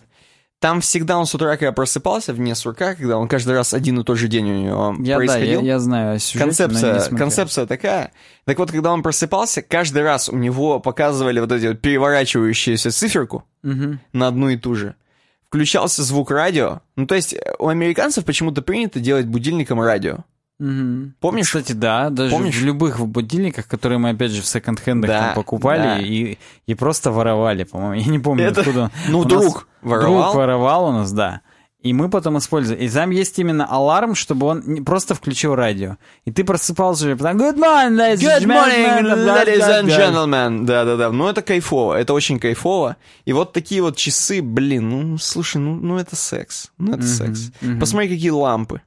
[0.60, 4.04] Там всегда он с утра, когда просыпался, вне сурка, когда он каждый раз один и
[4.04, 5.62] тот же день у него Я, да, я, происходил.
[5.62, 8.12] я знаю сюжете, концепция, концепция такая.
[8.44, 13.46] Так вот, когда он просыпался, каждый раз у него показывали вот эти вот переворачивающуюся циферку
[13.64, 14.02] Мгм.
[14.12, 14.96] на одну и ту же.
[15.48, 16.82] Включался звук радио.
[16.96, 20.20] Ну, то есть, э, у американцев почему-то принято делать будильником радио.
[20.60, 21.16] Мгм.
[21.22, 21.48] Помнишь?
[21.48, 22.58] Кстати, да, даже Помнишь?
[22.58, 26.00] в любых будильниках, которые мы, опять же, в секонд-хендах Да, покупали да.
[26.00, 26.38] и,
[26.68, 27.94] и просто воровали, по-моему.
[27.94, 28.92] Я не помню, Это- откуда.
[29.10, 30.24] Ну, У нас друг воровал.
[30.24, 31.42] Друг воровал у нас, да.
[31.82, 32.84] И мы потом использовали.
[32.84, 35.96] И там есть именно аларм, чтобы он не- просто включил радио.
[36.26, 40.66] И ты просыпался уже, потом Good morning, ladies Good morning, gentlemen», ladies and gentlemen.
[40.66, 41.10] Да-да-да.
[41.10, 41.94] Ну, это кайфово.
[41.94, 42.98] Это очень кайфово.
[43.24, 46.70] И вот такие вот часы, блин, ну, слушай, ну, ну это секс.
[46.78, 47.52] Ну, это Мгм, секс.
[47.62, 47.80] мгм.
[47.80, 48.82] Посмотри, какие лампы.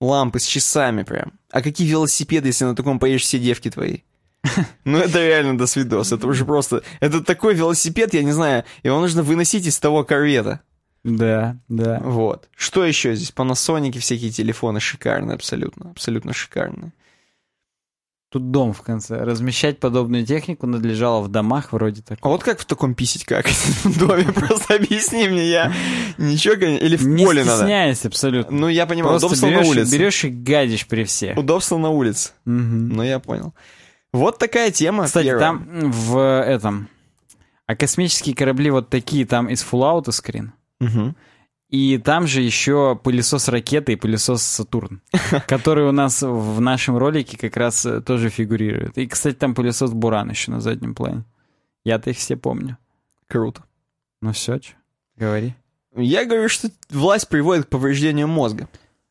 [0.00, 1.32] Лампы с часами прям.
[1.50, 3.98] А какие велосипеды, если на таком поедешь все девки твои?
[4.84, 6.12] Ну, это реально до свидос.
[6.12, 6.82] Это уже просто...
[7.00, 10.60] Это такой велосипед, я не знаю, его нужно выносить из того корвета.
[11.04, 12.00] Да, да.
[12.00, 12.48] Вот.
[12.56, 13.32] Что еще здесь?
[13.34, 15.90] Panasonic всякие телефоны шикарные, абсолютно.
[15.90, 16.92] Абсолютно шикарные.
[18.30, 19.24] Тут дом в конце.
[19.24, 22.18] Размещать подобную технику надлежало в домах вроде так.
[22.22, 23.48] А вот как в таком писить как?
[23.48, 25.72] В доме просто объясни мне, я
[26.16, 27.56] ничего, или в Не поле надо?
[27.56, 28.56] стесняясь абсолютно.
[28.56, 29.92] Ну, я понимаю, Просто удобство берешь, на улице.
[29.98, 31.36] берешь и гадишь при всех.
[31.36, 32.30] Удобство на улице.
[32.44, 32.90] Мгм.
[32.90, 33.52] Ну, я понял.
[34.12, 35.06] Вот такая тема.
[35.06, 35.40] Кстати, первая.
[35.44, 36.88] там в этом...
[37.66, 40.52] А космические корабли вот такие, там из Fallout скрин.
[40.80, 41.16] Мгм.
[41.70, 45.00] И там же еще пылесос ракеты и пылесос Сатурн,
[45.46, 48.98] который у нас в нашем ролике как раз э, тоже фигурирует.
[48.98, 51.24] И, кстати, там пылесос Буран еще на заднем плане.
[51.84, 52.76] Я-то их все помню.
[53.28, 53.62] Круто.
[54.20, 54.72] Ну все, чё,
[55.16, 55.54] говори.
[55.96, 58.68] Я говорю, что власть приводит к повреждению мозга.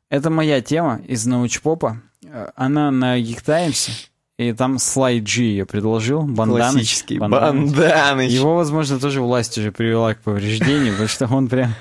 [0.09, 2.01] Это моя тема из научпопа.
[2.25, 4.08] Э, Она на Geek Times,
[4.39, 6.21] и там Слайд G ее предложил.
[6.21, 6.71] Банданыч.
[6.71, 7.19] Классический.
[7.19, 7.75] Банданыч.
[7.75, 8.31] Банданыч.
[8.31, 11.75] Его, возможно, тоже власть уже привела к повреждению, потому что он прям...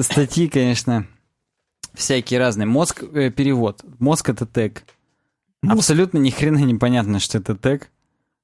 [0.00, 1.06] Статьи, конечно,
[1.92, 2.64] всякие разные.
[2.64, 3.84] Мозг, э, перевод.
[3.98, 4.82] Мозг— это тег.
[5.68, 7.90] Абсолютно ни хрена непонятно, что это тег.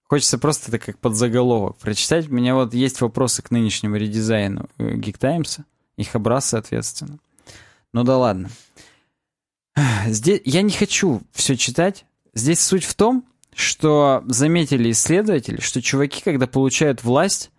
[0.02, 2.28] Хочется просто это как подзаголовок прочитать.
[2.28, 5.60] У меня вот есть вопросы к нынешнему редизайну э, Geek Times.
[5.96, 7.18] Их образ, соответственно.
[7.94, 8.50] Ну да ладно.
[10.04, 12.04] Здесь я не хочу все читать.
[12.34, 17.50] Здесь суть в том, что заметили исследователи, что чуваки, когда получают власть,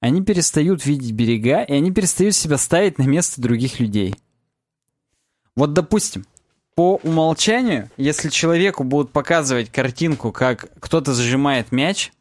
[0.00, 4.14] они перестают видеть берега, и они перестают себя ставить на место других людей.
[5.56, 6.26] Вот, допустим,
[6.74, 12.12] по умолчанию, если человеку будут показывать картинку, как кто-то зажимает мяч,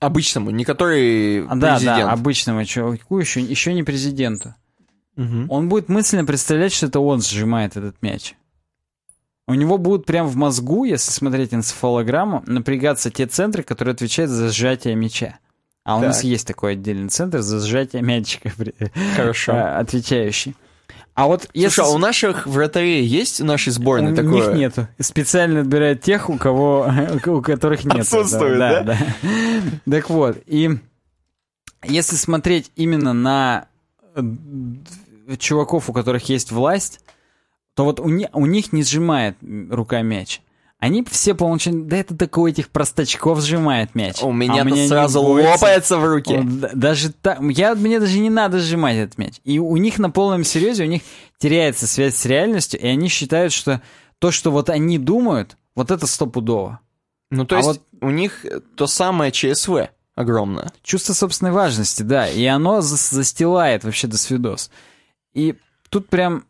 [0.00, 1.98] Обычному, не который а, да, президент.
[1.98, 4.54] да, обычному чуваку, еще, еще не президенту,
[5.16, 5.50] Мгм.
[5.50, 8.36] он будет мысленно представлять, что это он сжимает этот мяч.
[9.48, 14.50] У него будут прям в мозгу, если смотреть энцефалограмму, напрягаться те центры, которые отвечают за
[14.50, 15.38] сжатие мяча.
[15.84, 16.24] А у нас Так.
[16.26, 18.52] есть такой отдельный центр за сжатие мячика,
[19.16, 19.52] Хорошо.
[19.54, 20.54] а, отвечающий.
[21.14, 21.76] А вот если...
[21.76, 24.48] Слушай, а у наших вратарей есть в нашей сборной у такое?
[24.48, 24.86] них нету.
[25.00, 26.92] Специально отбирают тех, у кого,
[27.26, 28.00] у которых нет.
[28.00, 28.98] Отсутствует, да?
[29.90, 30.78] Так вот, и
[31.84, 33.66] если смотреть именно на
[34.14, 34.22] э,
[35.38, 37.00] чуваков, у которых есть власть,
[37.78, 39.36] то вот у, ни- у них не сжимает
[39.70, 40.40] рука мяч.
[40.80, 44.20] Они все по умолчанию, да это у этих простачков сжимает мяч.
[44.20, 46.38] У А меня-то не сразу лопается в руке.
[46.40, 49.34] Он Даже так, я, мне даже не надо сжимать этот мяч.
[49.44, 51.02] И у них на полном серьезе, у них
[51.38, 53.80] теряется связь с реальностью, и они считают, что
[54.18, 56.80] то, что вот они думают, вот это стопудово.
[57.30, 58.44] Ну, то А есть вот- у них
[58.74, 60.72] то самое ЧСВ огромное.
[60.82, 64.68] Чувство собственной важности, да, и оно зас- застилает вообще до свидос.
[65.32, 65.54] И
[65.90, 66.42] тут прям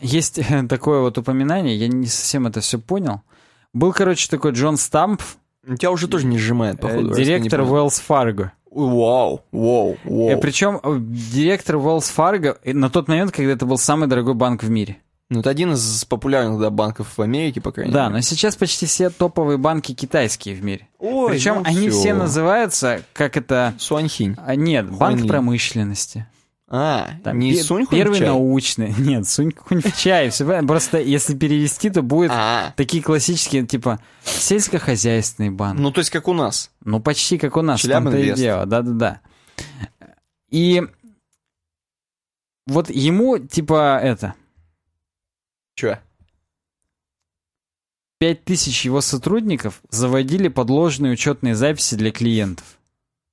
[0.00, 3.22] есть такое вот упоминание, я не совсем это все понял.
[3.72, 5.20] Был, короче, такой Джон Стамп,
[5.68, 7.14] У тебя уже тоже не сжимает, э, походу.
[7.14, 7.60] директор.
[7.62, 8.50] Wells Fargo.
[8.70, 10.40] Вау, вау, вау.
[10.40, 14.70] Причем директор Wells Fargo э, на тот момент, когда это был самый дорогой банк в
[14.70, 14.98] мире.
[15.28, 18.14] Ну, это один из популярных да, банков в Америке, по крайней Да, мере.
[18.14, 20.88] но сейчас почти все топовые банки китайские в мире.
[21.00, 21.98] Ой, Причем ну они всё.
[21.98, 23.74] все называются, как это...
[23.78, 24.36] Суаньхинь.
[24.38, 25.28] а, Нет, банк Хуйни.
[25.28, 26.26] промышленности.
[26.68, 28.26] А, Там не Сунь Первый чай?
[28.28, 28.92] научный.
[28.98, 30.30] Нет, Сунь Хунь в чай.
[30.30, 30.44] Все.
[30.66, 35.78] Просто если перевести, то будет А, такие классические, типа, сельскохозяйственный банк.
[35.78, 36.70] ну то есть как у нас.
[36.84, 39.20] Ну, почти как у нас, том-то и дело, да-да-да.
[40.50, 40.82] И
[42.66, 44.34] вот ему, типа, это,
[45.76, 46.00] Че?
[48.18, 52.78] пять тысяч его сотрудников заводили подложные учетные записи для клиентов.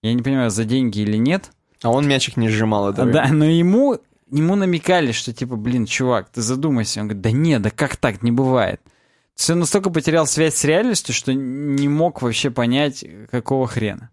[0.04, 1.52] Я не понимаю, за деньги или нет.
[1.84, 3.04] А он мячик не сжимал это.
[3.04, 4.00] А, да, но ему,
[4.32, 7.02] ему намекали, что типа, блин, чувак, ты задумайся.
[7.02, 8.82] Он говорит, да нет, да как так, не бывает.
[8.84, 14.10] То есть он настолько потерял связь с реальностью, что не мог вообще понять, какого хрена.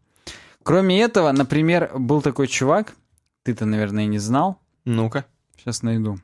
[0.63, 2.95] Кроме этого, например, был такой чувак,
[3.45, 4.59] ты-то, наверное, не знал.
[4.85, 5.25] Ну-ка.
[5.57, 6.19] Сейчас найду.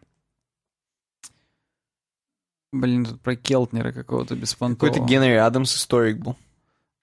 [2.73, 4.93] Блин, тут про Келтнера какого-то беспонтового.
[4.93, 6.37] Какой-то Генри Адамс историк был.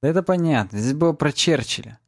[0.02, 0.78] Да это понятно.
[0.78, 2.00] Здесь было про Черчилля.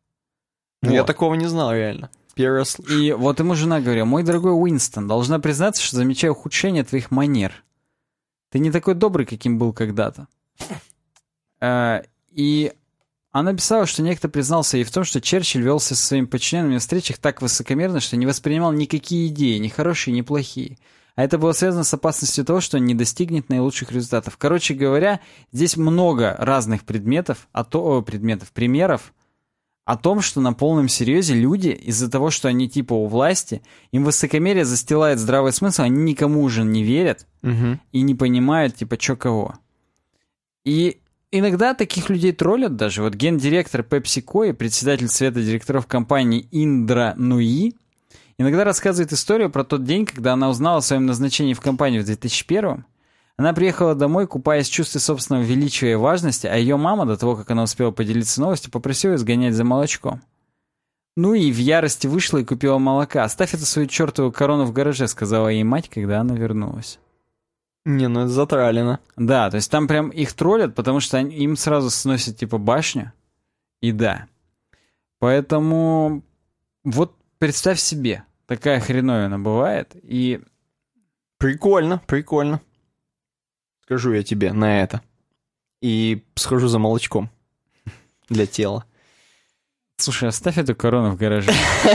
[0.81, 1.07] Ну, Я Вот.
[1.07, 2.09] такого не знал, реально.
[2.35, 2.83] Слышу.
[2.99, 7.63] И вот ему жена говорила, мой дорогой Уинстон, должна признаться, что замечаю ухудшение твоих манер.
[8.51, 10.27] Ты не такой добрый, каким был когда-то.
[11.61, 12.01] Э,
[12.31, 12.73] И
[13.31, 16.79] она писала, что некто признался ей в том, что Черчилль велся со своими подчиненными на
[16.79, 20.77] встречах так высокомерно, что не воспринимал никакие идеи, ни хорошие, ни плохие.
[21.15, 24.37] А это было связано с опасностью того, что он не достигнет наилучших результатов.
[24.37, 25.21] Короче говоря,
[25.51, 29.13] здесь много разных предметов, а то, о, предметов, примеров
[29.85, 34.03] о том, что на полном серьезе люди из-за того, что они типа у власти, им
[34.03, 37.79] высокомерие застилает здравый смысл, они никому уже не верят Мгм.
[37.91, 39.53] и не понимают, типа, чё кого.
[40.63, 40.97] И
[41.31, 43.03] иногда таких людей троллят даже.
[43.03, 47.75] Вот гендиректор PepsiCo и председатель совета директоров компании Индра Нуи
[48.39, 52.05] иногда рассказывает историю про тот день, когда она узнала о своем назначении в компанию в
[52.05, 52.85] 2001
[53.37, 57.35] Она приехала домой, купаясь в чувстве собственного величия и важности, а ее мама, до того,
[57.35, 60.21] как она успела поделиться новостью, попросила сгонять за молочком.
[61.17, 63.23] Ну и в ярости вышла и купила молока.
[63.23, 66.99] «Оставь эту свою чертову корону в гараже»,— сказала ей мать, когда она вернулась.
[67.85, 68.99] Не, ну это затралено.
[69.15, 73.13] Да, то есть там прям их троллят, потому что они- им сразу сносят типа башню.
[73.79, 74.27] И да.
[75.19, 76.23] Поэтому
[76.83, 79.95] вот представь себе, такая хреновина бывает.
[80.01, 80.41] И
[81.37, 82.59] Прикольно, прикольно.
[83.85, 85.01] Скажу я тебе на это.
[85.81, 87.29] И схожу за молочком.
[88.29, 88.85] Для тела.
[89.97, 91.51] слушай, оставь эту корону в гараже.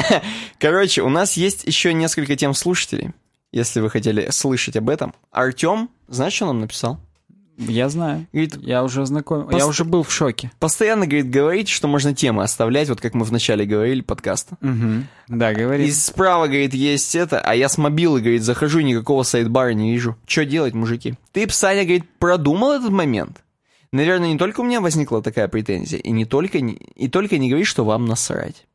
[0.60, 3.12] Короче, у нас есть еще несколько тем слушателей.
[3.50, 5.14] Если вы хотели слышать об этом.
[5.32, 7.00] Артем, знаешь, что нам написал?
[7.68, 8.26] Я знаю.
[8.32, 9.44] Говорит, Я уже знаком.
[9.46, 10.50] Пост- Я уже был в шоке.
[10.58, 14.56] постоянно, говорит, говорит, что можно темы оставлять, вот как мы вначале говорили подкаста.
[14.60, 15.06] Мгм.
[15.28, 15.86] Да, говори.
[15.86, 20.16] И справа, говорит, есть это, а я с мобилы, говорит, захожу, никакого сайдбара не вижу.
[20.26, 21.14] Что делать, мужики?
[21.32, 23.42] Ты, Саня, говорит, продумал этот момент?
[23.92, 27.48] Наверное, не только у меня возникла такая претензия, и не только, не- и только не
[27.50, 28.66] говори, что вам насрать.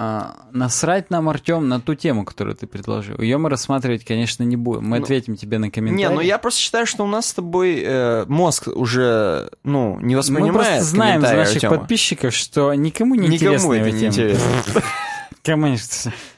[0.00, 3.20] А, насрать нам, Артем, на ту тему, которую ты предложил.
[3.20, 4.84] Ее мы рассматривать, конечно, не будем.
[4.84, 6.08] Мы Ну, ответим тебе на комментарий.
[6.08, 10.14] Не, ну я просто считаю, что у нас с тобой э, мозг уже, ну, не
[10.14, 11.76] Мы воспринимает просто знаем из комментарии наших Артема.
[11.78, 14.82] подписчиков, что никому не Никому интересна это его не интересно.
[15.42, 15.78] Кому не-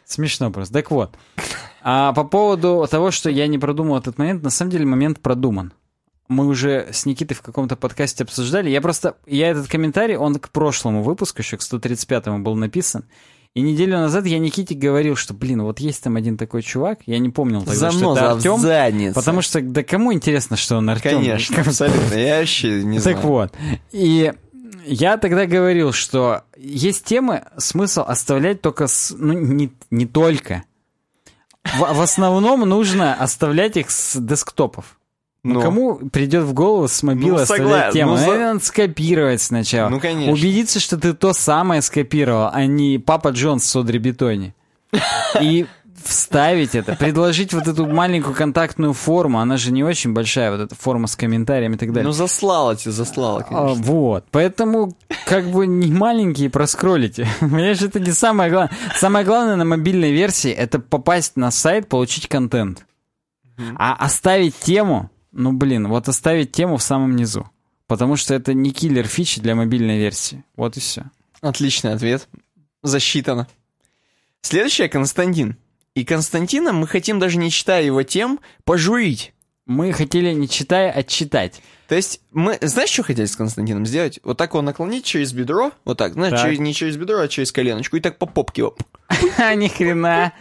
[0.06, 0.72] Смешно просто.
[0.72, 1.14] Так вот.
[1.82, 5.74] А по поводу того, что я не продумал этот момент, на самом деле момент продуман.
[6.28, 8.70] Мы уже с Никитой в каком-то подкасте обсуждали.
[8.70, 9.16] Я просто...
[9.26, 13.04] Я этот комментарий, он к прошлому выпуску, еще к 135-му был написан.
[13.54, 17.18] И неделю назад я Никите говорил, что, блин, вот есть там один такой чувак, я
[17.18, 18.58] не помнил тогда, что Заноза это Артем.
[18.60, 19.14] заднице.
[19.14, 21.18] Потому что, да кому интересно, что он Артем?
[21.18, 22.14] Конечно, абсолютно.
[22.14, 23.16] Я вообще не знаю.
[23.16, 23.52] Так вот.
[23.90, 24.32] И
[24.86, 29.12] я тогда говорил, что есть темы, смысл оставлять только с...
[29.18, 30.62] Ну, не, не только.
[31.64, 34.99] В, в основном нужно оставлять их с десктопов.
[35.42, 35.60] Ну, Ну.
[35.62, 37.92] кому придет в голову с мобила Ну, согласен.
[37.92, 38.10] тему?
[38.12, 39.88] Ну, за- Наверное, скопировать сначала.
[39.88, 40.32] Ну, конечно.
[40.32, 44.54] Убедиться, что ты то самое скопировал, а не Папа Джонс в Содри Бетоне.
[45.40, 45.66] И
[46.04, 50.74] вставить это, предложить вот эту маленькую контактную форму, она же не очень большая, вот эта
[50.74, 52.06] форма с комментариями и так далее.
[52.06, 53.82] Ну, заслала тебе, заслала, А, конечно.
[53.84, 54.94] вот, поэтому
[55.26, 57.26] как бы не маленькие проскролите.
[57.40, 58.74] Понимаешь, это не самое главное.
[58.96, 62.86] Самое главное на мобильной версии это попасть на сайт, получить контент.
[63.76, 67.48] А оставить тему, ну блин, вот оставить тему в самом низу.
[67.86, 70.44] Потому что это не киллер фичи для мобильной версии.
[70.56, 71.04] Вот и все.
[71.40, 72.28] Отличный ответ.
[72.82, 73.48] Засчитано.
[74.42, 75.56] Следующее Константин.
[75.94, 79.34] И Константина мы хотим, даже не читая его тем, пожурить.
[79.66, 81.60] Мы хотели, не читая, а читать.
[81.88, 84.20] То есть мы, знаешь, что хотели с Константином сделать?
[84.22, 86.42] Вот так его наклонить через бедро, вот так, знаешь, Так.
[86.44, 88.76] через- не через бедро, а через коленочку, и так по попке его.
[89.38, 90.32] А, ни хрена.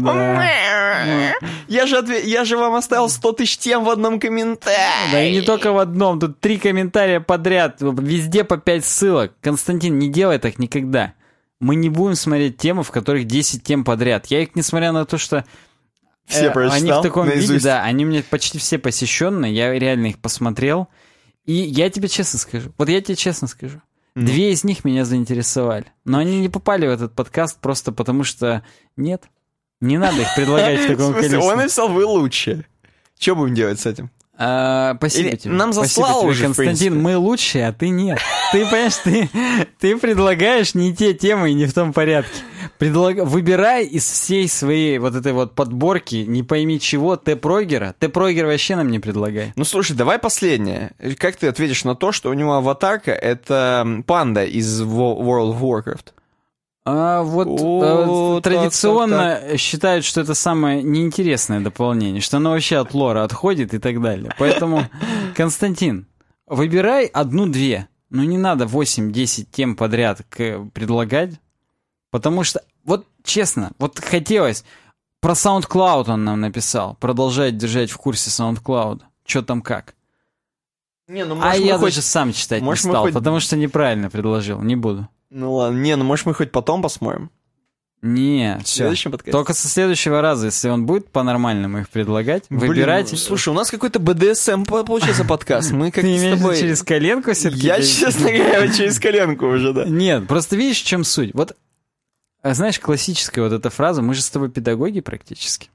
[0.00, 1.34] Да.
[1.68, 5.12] Я же, отве- я же вам оставил 100 тысяч тем в одном комментарии.
[5.12, 9.32] Да и не только в одном, тут три комментария подряд, везде по пять ссылок.
[9.40, 11.14] Константин, не делай так никогда.
[11.60, 14.26] Мы не будем смотреть темы, в которых 10 тем подряд.
[14.26, 15.44] Я их, несмотря на то, что
[16.26, 17.64] Все э, прочитал они в таком виде, наизусть.
[17.64, 20.88] да, они меня почти все посещенные, я реально их посмотрел.
[21.44, 23.80] И я тебе честно скажу, вот я тебе честно скажу,
[24.16, 24.26] Ну.
[24.26, 25.86] две из них меня заинтересовали.
[26.04, 28.64] Но они не попали в этот подкаст просто потому, что
[28.96, 29.24] нет.
[29.82, 31.56] Не надо их предлагать в таком смысле, он количестве.
[31.56, 32.64] написал, вы лучше.
[33.18, 34.10] Что будем делать с этим?
[34.38, 35.52] А, спасибо Или тебе.
[35.52, 37.00] нам заслал тебе, уже, Константин.
[37.00, 38.18] Мы лучшие, а ты нет.
[38.50, 39.28] Ты понимаешь, ты,
[39.78, 42.32] ты предлагаешь не те темы и не в том порядке.
[42.78, 43.18] Предлаг...
[43.18, 47.94] Выбирай из всей своей вот этой вот подборки, не пойми чего, Т-прогера.
[47.98, 49.52] Т-прогер вообще нам не предлагай.
[49.54, 50.92] Ну слушай, давай последнее.
[51.18, 55.60] Как ты ответишь на то, что у него аватарка это панда из Wo- World of
[55.60, 56.06] Warcraft?
[56.84, 62.78] А вот О, э, так, традиционно считают, что это самое неинтересное дополнение, что оно вообще
[62.78, 64.32] от лора отходит и так далее.
[64.38, 64.86] Поэтому,
[65.36, 66.06] Константин,
[66.46, 67.88] выбирай одну-две.
[68.10, 71.34] Ну не надо 8-10 тем подряд к- предлагать,
[72.10, 74.64] потому что, вот честно, вот хотелось,
[75.20, 79.02] про SoundCloud он нам написал, продолжать держать в курсе SoundCloud.
[79.24, 79.94] Что там как?
[81.08, 84.60] Не, ну а я даже сам читать может, не стал, хоть- потому что неправильно предложил,
[84.60, 85.08] не буду.
[85.34, 87.30] Ну ладно, не, ну может мы хоть потом посмотрим.
[88.02, 88.92] Не, В все.
[89.30, 93.16] Только со следующего раза, если он будет по-нормальному их предлагать, Блин, выбирайте.
[93.16, 95.70] Слушай, у нас какой-то БДСМ по- получился подкаст.
[95.70, 96.58] Мы Ты как-то с имеешь тобой...
[96.58, 97.64] через коленку все-таки?
[97.64, 99.84] Я, честно говоря, через коленку уже, да.
[99.84, 101.32] Нет, просто видишь, в чем суть.
[101.32, 101.56] Вот,
[102.42, 105.70] а знаешь, классическая вот эта фраза, мы же с тобой педагоги практически.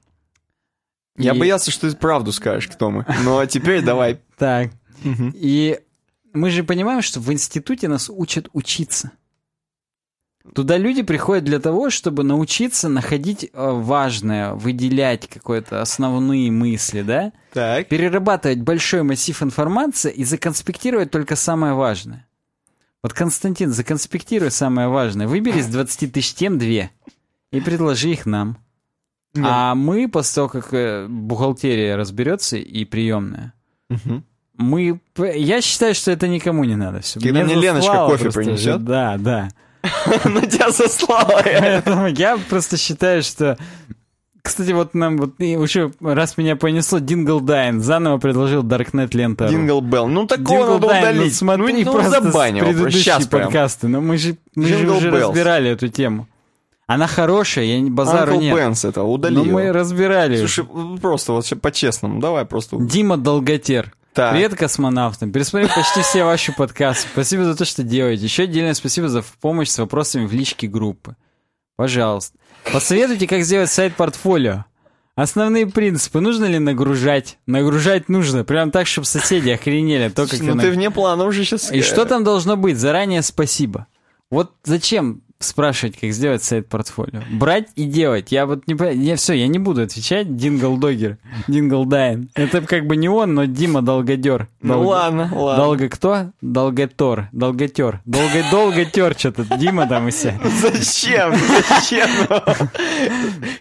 [1.16, 3.06] Я И- боялся, что ты правду скажешь, кто мы.
[3.24, 4.20] Но теперь давай.
[4.36, 4.70] Так.
[5.02, 5.80] И
[6.34, 9.12] мы же понимаем, что в институте нас учат учиться.
[10.54, 17.32] Туда люди приходят для того, чтобы научиться находить э, важное, выделять какие-то основные мысли, да?
[17.52, 17.88] Так.
[17.88, 22.26] Перерабатывать большой массив информации и законспектировать только самое важное.
[23.02, 25.28] Вот, Константин, законспектируй самое важное.
[25.28, 26.90] Выбери из 20 тысяч тем две
[27.52, 28.58] и предложи их нам.
[29.34, 29.46] Нет.
[29.48, 33.52] А мы, после того, как э, бухгалтерия разберется и приемная,
[33.88, 34.24] Мгм.
[34.56, 35.00] мы...
[35.16, 37.00] Я считаю, что это никому не надо.
[37.00, 37.20] Все.
[37.20, 38.84] Когда мне Леночка кофе принесет?
[38.84, 39.48] Да, да.
[40.24, 41.40] Ну тебя заслала.
[41.44, 43.56] Поэтому я просто считаю, что...
[44.42, 49.46] Кстати, вот нам вот уже раз меня понесло, Дингл Дайн заново предложил Даркнет лента.
[49.48, 50.08] Дингл Белл.
[50.08, 51.34] Ну такого надо Дайн, ну удалить.
[51.36, 52.66] смотри, ну, просто забань с его.
[52.66, 53.42] предыдущие Сейчас прям.
[53.44, 53.88] подкасты.
[53.88, 55.28] Но мы же, мы же уже Bells.
[55.28, 56.26] разбирали эту тему.
[56.86, 58.56] Она хорошая, я не базару Uncle нет.
[58.56, 59.52] Бенс это, удали Но его.
[59.58, 60.38] мы разбирали.
[60.38, 60.64] Слушай,
[61.02, 62.78] просто вот по-честному, давай просто.
[62.80, 63.92] Дима Долготер.
[64.18, 64.32] Так.
[64.32, 65.30] Привет, космонавтам.
[65.30, 67.06] Пересмотрел почти все ваши подкасты.
[67.12, 68.24] Спасибо за то, что делаете.
[68.24, 71.14] Еще отдельное спасибо за помощь с вопросами в личке группы.
[71.76, 72.36] Пожалуйста.
[72.72, 74.64] Посоветуйте, как сделать сайт-портфолио.
[75.14, 76.18] Основные принципы.
[76.18, 77.38] Нужно ли нагружать?
[77.46, 78.42] Нагружать нужно.
[78.42, 80.08] Прям так, чтобы соседи охренели.
[80.08, 81.70] То, как Ну ты ты наг- вне плана уже сейчас.
[81.70, 82.76] И что там должно быть?
[82.76, 83.86] Заранее спасибо.
[84.32, 87.22] Вот зачем спрашивать, как сделать сайт-портфолио?
[87.30, 88.32] Брать и делать.
[88.32, 88.74] Я вот не.
[89.04, 90.36] Я все, я не буду отвечать.
[90.36, 91.18] Дингл Догер.
[91.46, 92.30] Дингл Дайн.
[92.34, 94.48] Это как бы не он, но Дима Долгодер.
[94.62, 95.64] Ну Долго- ладно, ладно.
[95.64, 96.30] Долго кто?
[96.40, 97.28] Долготор.
[97.32, 98.00] Долготер.
[98.04, 99.44] Долго, долготер что-то.
[99.58, 100.38] Дима там и все.
[100.60, 101.34] Зачем?
[101.68, 102.08] Зачем?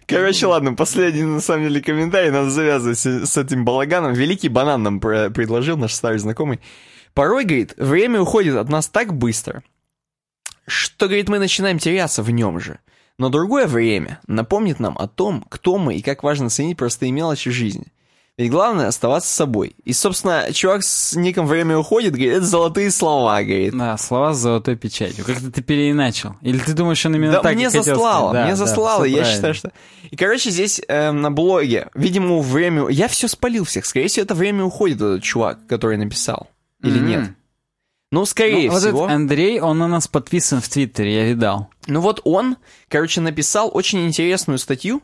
[0.05, 2.31] Короче, ладно, последний, на самом деле, комментарий.
[2.31, 4.13] Надо завязывать с этим балаганом.
[4.13, 6.59] Великий банан нам предложил, наш старый знакомый.
[7.13, 9.63] Порой, говорит, время уходит от нас так быстро,
[10.67, 12.79] что, говорит, мы начинаем теряться в нем же.
[13.17, 17.49] Но другое время напомнит нам о том, кто мы и как важно ценить простые мелочи
[17.49, 17.85] жизни.
[18.37, 19.75] Ведь главное оставаться собой.
[19.83, 23.75] И, собственно, чувак с ником «Время уходит» говорит, это золотые слова, говорит.
[23.75, 25.25] Да, слова с золотой печатью.
[25.25, 26.35] Как-то ты переиначил.
[26.43, 28.33] Или ты думаешь, он именно Да, так мне хотел заслало, сказать?
[28.33, 29.33] Да, мне да, заслало, я правильно.
[29.33, 29.71] считаю, что...
[30.11, 32.87] И, короче, здесь э, на блоге, видимо, время...
[32.89, 36.47] Я все спалил всех, скорее всего, это время уходит, этот чувак, который написал.
[36.83, 37.07] Или Мгм.
[37.07, 37.29] нет?
[38.11, 39.03] Ну, скорее Ну, вот всего.
[39.05, 41.69] этот Андрей, он на нас подписан в Твиттере, я видал.
[41.87, 42.55] Ну вот он,
[42.87, 45.01] короче, написал очень интересную статью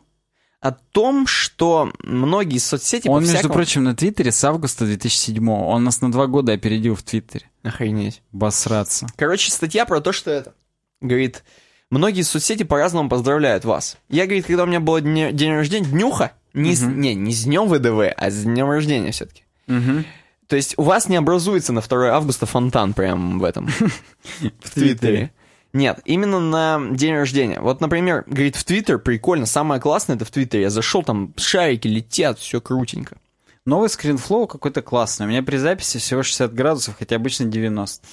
[0.61, 5.99] о том, что многие соцсети он, между прочим, на Твиттере с августа 2007 Он нас
[5.99, 7.49] на два года опередил в Твиттере.
[7.63, 8.21] Охренеть.
[8.31, 9.07] Басраться.
[9.17, 10.53] Короче, статья про то, что это.
[11.01, 11.43] Говорит,
[11.89, 13.97] многие соцсети по-разному поздравляют вас.
[14.07, 17.43] Я, говорит, когда у меня был день, день рождения, днюха, не, с- не, не с
[17.43, 19.43] днем ВДВ, а с днем рождения все-таки.
[19.67, 20.05] Мгм.
[20.47, 23.67] То есть у вас не образуется на 2 августа фонтан прям в этом,
[24.61, 25.31] в Твиттере.
[25.73, 27.59] Нет, именно на день рождения.
[27.59, 30.63] Вот, например, говорит, в Твиттер прикольно, самое классное это в Твиттере.
[30.63, 33.17] Я зашел, там шарики летят, все крутенько.
[33.65, 35.25] Новый скринфлоу какой-то классный.
[35.25, 38.05] У меня при записи всего 60 градусов, хотя обычно 90.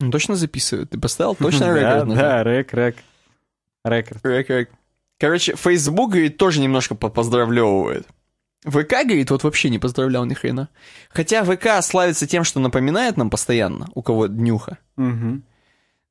[0.00, 0.90] Ну, точно записывают?
[0.90, 2.06] Ты поставил точно Да, рекорд?
[2.08, 2.22] нажал?
[2.24, 2.96] да, рэк, рэк.
[3.84, 4.20] Рекорд.
[4.24, 4.70] Рэк, рэк.
[5.20, 8.08] Короче, Facebook, говорит, тоже немножко попоздравлевывает.
[8.64, 10.68] ВК, говорит, вот вообще не поздравлял ни хрена.
[11.10, 14.78] Хотя ВК славится тем, что напоминает нам постоянно, у кого днюха.
[14.96, 15.42] Мгм.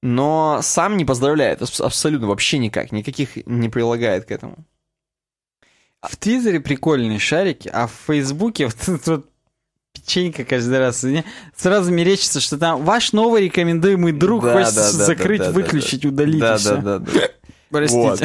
[0.02, 4.66] Но сам не поздравляет, абс- абсолютно, вообще никак, никаких не прилагает к этому.
[6.02, 9.30] В Твиттере прикольные шарики, а в Фейсбуке вот вот
[9.94, 11.04] печенька каждый раз.
[11.04, 11.24] Мне
[11.56, 15.52] сразу мерещится, что там ваш новый рекомендуемый друг Да, хочется да, да, закрыть, да, да,
[15.52, 16.10] выключить, да.
[16.10, 16.40] удалить.
[16.40, 17.12] Да, да, да, да.
[17.70, 18.02] Простите.
[18.02, 18.22] Вот.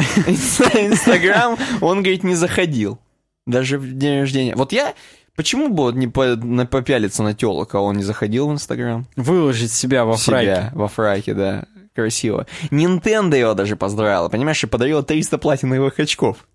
[0.75, 2.99] Инстаграм, он, говорит, не заходил.
[3.47, 4.55] Даже в день рождения.
[4.55, 4.93] Вот я,
[5.35, 9.07] почему бы вот не по- на- попялиться на телок, а он не заходил в Инстаграм?
[9.15, 10.71] Выложить себя во Себя, фраке.
[10.75, 11.65] во фраке, да.
[11.95, 12.45] Красиво.
[12.69, 16.45] Nintendo его даже поздравила, понимаешь, и подарила 300 платиновых очков.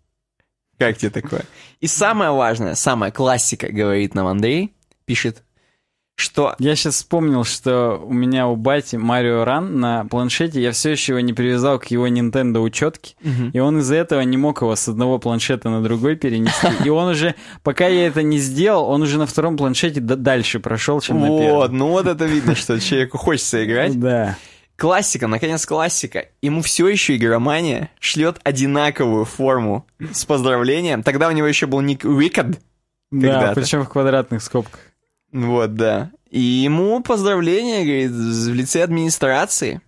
[0.78, 1.42] Как тебе такое?
[1.80, 4.72] И самое важное, самая классика, говорит нам Андрей,
[5.04, 5.42] пишет,
[6.22, 6.54] что...
[6.58, 11.12] Я сейчас вспомнил, что у меня у бати Марио Ран на планшете, я все еще
[11.12, 13.14] его не привязал к его Nintendo учетке,
[13.52, 16.68] и он из-за этого не мог его с одного планшета на другой перенести.
[16.84, 21.00] И он уже, пока я это не сделал, он уже на втором планшете дальше прошел,
[21.00, 21.76] чем на Вот, первом.
[21.76, 23.98] ну вот это видно, что человеку хочется играть.
[23.98, 24.36] Да.
[24.76, 26.26] Классика, наконец классика.
[26.40, 31.02] Ему все еще игромания шлет одинаковую форму с поздравлением.
[31.02, 32.58] Тогда у него еще был ник Wicked.
[33.10, 34.80] Да, причем в квадратных скобках.
[35.32, 36.12] Вот, да.
[36.30, 39.80] И ему поздравления, говорит, в лице администрации.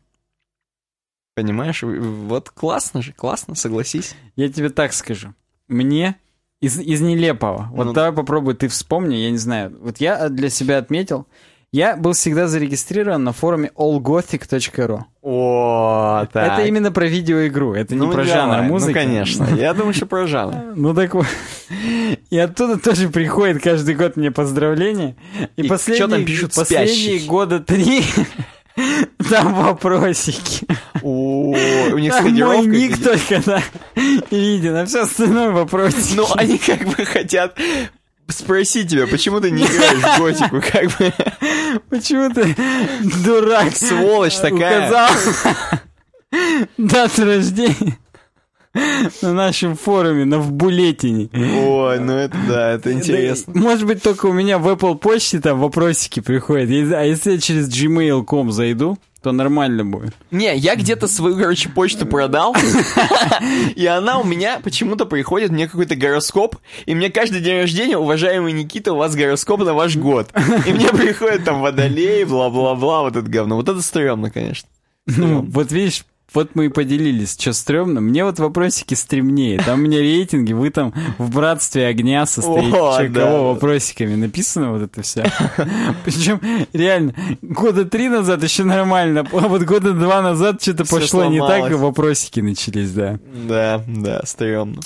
[1.35, 1.83] Понимаешь?
[1.83, 4.15] Вот классно же, классно, согласись.
[4.37, 5.35] Я тебе так скажу.
[5.69, 6.17] Мне
[6.61, 7.69] из, из нелепого.
[7.73, 7.93] Вот Ну.
[7.93, 9.77] давай попробуй, ты вспомни, я не знаю.
[9.81, 11.27] Вот я для себя отметил,
[11.75, 15.01] я был всегда зарегистрирован на форуме allgothic.ru.
[15.23, 18.91] О, Это именно про видеоигру, это Ну, не про давай, жанр музыки.
[18.91, 19.49] Ну, конечно.
[19.57, 20.55] Я думаю, что про жанр.
[20.77, 21.27] Ну так вот.
[22.31, 25.17] И оттуда тоже приходит каждый год мне поздравления.
[25.57, 27.27] И, И последние, чё там пишут последние спящий?
[27.27, 28.05] года три
[29.29, 30.67] там вопросики.
[31.03, 31.57] О,
[31.93, 33.61] у них Там мой ник только да,
[34.31, 36.15] виден, а все остальное вопросики.
[36.15, 37.59] Ну, они как бы хотят
[38.29, 41.13] спросить тебя, почему ты не играешь в готику, как бы
[41.91, 42.55] Почему ты,
[43.25, 44.89] дурак, сволочь такая.
[44.89, 45.11] указал
[46.79, 47.99] дату рождения
[49.23, 51.29] на нашем форуме, на Вбулетине.
[51.33, 53.53] Ой, ну это да, это интересно.
[53.55, 56.93] Да, Может быть, только у меня в Apple почте там вопросики приходят.
[56.93, 60.15] А если я через gmail.com зайду, то нормально будет.
[60.31, 62.55] Не, я где-то свою, короче, почту продал,
[63.75, 68.53] и она у меня почему-то приходит, мне какой-то гороскоп, и мне каждый день рождения, уважаемый
[68.53, 70.29] Никита, у вас гороскоп на ваш год.
[70.67, 73.57] И мне приходит там водолей, бла-бла-бла, вот это говно.
[73.57, 74.69] Вот это стрёмно, конечно.
[75.07, 76.05] Ну, вот видишь,
[76.35, 78.01] вот мы и поделились, что стрёмно.
[78.01, 79.59] Мне вот вопросики стремнее.
[79.61, 82.77] Там у меня рейтинги, вы там в братстве огня состоите.
[82.77, 83.21] О, Чё, да.
[83.21, 85.25] кого вопросиками написано вот это все.
[86.05, 86.41] Причем
[86.73, 91.71] реально, года три назад еще нормально, а вот года два назад что-то пошло не так,
[91.71, 93.19] и вопросики начались, да.
[93.49, 94.81] Да, да, стрёмно.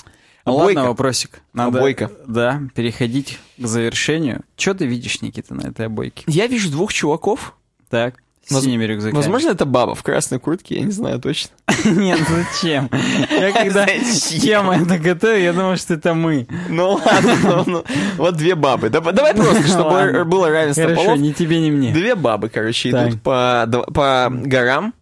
[0.44, 0.78] Обойка.
[0.78, 1.42] ладно, вопросик.
[1.52, 2.10] Надо, Обойка.
[2.26, 4.42] Да, переходить к завершению.
[4.56, 6.24] Что ты видишь, Никита, на этой обойке?
[6.26, 7.54] Я вижу двух чуваков.
[7.90, 9.16] Так, с синими рюкзаками.
[9.16, 11.50] Возможно, это баба в красной куртке, я не знаю точно.
[11.84, 12.90] Нет, зачем?
[13.30, 16.46] Я когда тему это готовил, я думал, что это мы.
[16.68, 17.84] Ну ладно, ну, ну.
[18.16, 18.90] вот две бабы.
[18.90, 21.18] Да- Давай просто, чтобы было равенство Хорошо, полов.
[21.18, 21.92] ни тебе, ни мне.
[21.92, 24.94] Две бабы, короче, идут по, по горам.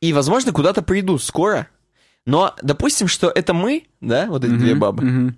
[0.00, 1.68] И, возможно, куда-то придут скоро.
[2.26, 5.34] Но допустим, что это мы, да, вот эти две бабы.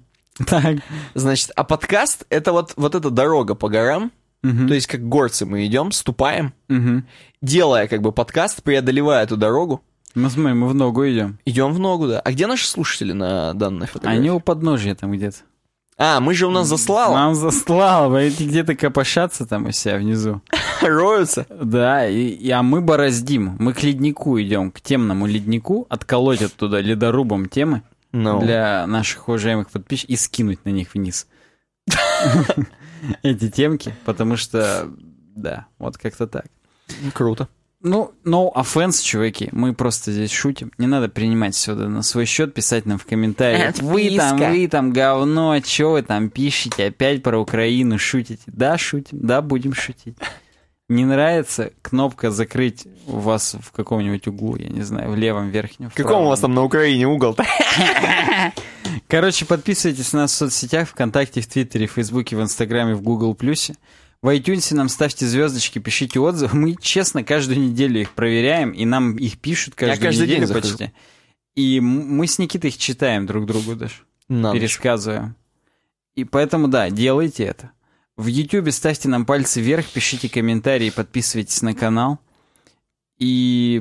[0.46, 0.76] Так.
[1.14, 4.12] Значит, а подкаст это вот, вот эта дорога по горам.
[4.42, 7.06] Мгм, То есть, как горцы мы идем, ступаем, мгм.
[7.42, 9.82] делая как бы подкаст, преодолевая эту дорогу.
[10.14, 11.38] Ну смотри, мы в ногу идем.
[11.44, 12.20] Идем в ногу, да.
[12.20, 14.18] А где наши слушатели на данной фотографии?
[14.18, 15.36] Они у подножия там где-то.
[16.00, 17.14] А, мы же у нас заслало.
[17.14, 20.40] Нам заслал, вы эти где-то копошатся там у себя внизу.
[20.80, 21.44] Роются.
[21.50, 23.56] Да, и, и- а мы бороздим.
[23.58, 28.40] Мы к леднику идем, к темному леднику, отколоть оттуда ледорубом темы Ну.
[28.40, 31.26] для наших уважаемых подписчиков и скинуть на них вниз.
[33.22, 34.90] Эти темки, потому что,
[35.34, 36.46] да, вот как-то так.
[37.14, 37.48] Круто.
[37.80, 40.72] Ну, no offense, чуваки, мы просто здесь шутим.
[40.78, 43.78] Не надо принимать все на свой счет, писать нам в комментариях.
[43.78, 44.50] Вы там, Отписка.
[44.50, 48.42] вы там говно, что вы там пишете, опять про Украину шутите.
[48.46, 50.16] Да, шутим, да, будем шутить.
[50.88, 55.90] Не нравится кнопка закрыть у вас в каком-нибудь углу, я не знаю, в левом верхнем.
[55.90, 57.44] в Каком у вас там на Украине угол-то?
[59.08, 63.34] Короче, подписывайтесь на нас в соцсетях, ВКонтакте, в Твиттере, в Фейсбуке, в Инстаграме, в Google
[63.34, 63.74] Плюсе.
[64.22, 66.56] В iTunes нам ставьте звездочки, пишите отзывы.
[66.56, 70.68] Мы, честно, каждую неделю их проверяем, и нам их пишут каждую каждый неделю день захожу.
[70.78, 70.92] почти.
[71.54, 73.94] И мы с Никитой их читаем друг другу даже,
[74.28, 74.60] На ночь.
[74.60, 75.34] пересказываем.
[76.16, 77.70] И поэтому, да, делайте это.
[78.18, 82.18] В YouTube ставьте нам пальцы вверх, пишите комментарии, подписывайтесь на канал.
[83.18, 83.80] И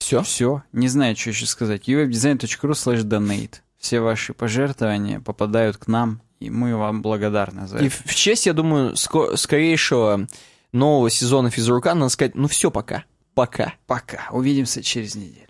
[0.00, 0.22] Все?
[0.22, 0.62] все.
[0.72, 1.88] Не знаю, что еще сказать.
[1.88, 3.56] uwebdesign.ru slash donate.
[3.78, 7.96] Все ваши пожертвования попадают к нам, и мы вам благодарны за И это.
[7.96, 10.26] в в честь, я думаю, ско- скорейшего
[10.72, 13.04] нового сезона физрука надо сказать, ну все, пока.
[13.34, 13.74] Пока.
[13.86, 14.26] Пока.
[14.32, 15.47] Увидимся через неделю.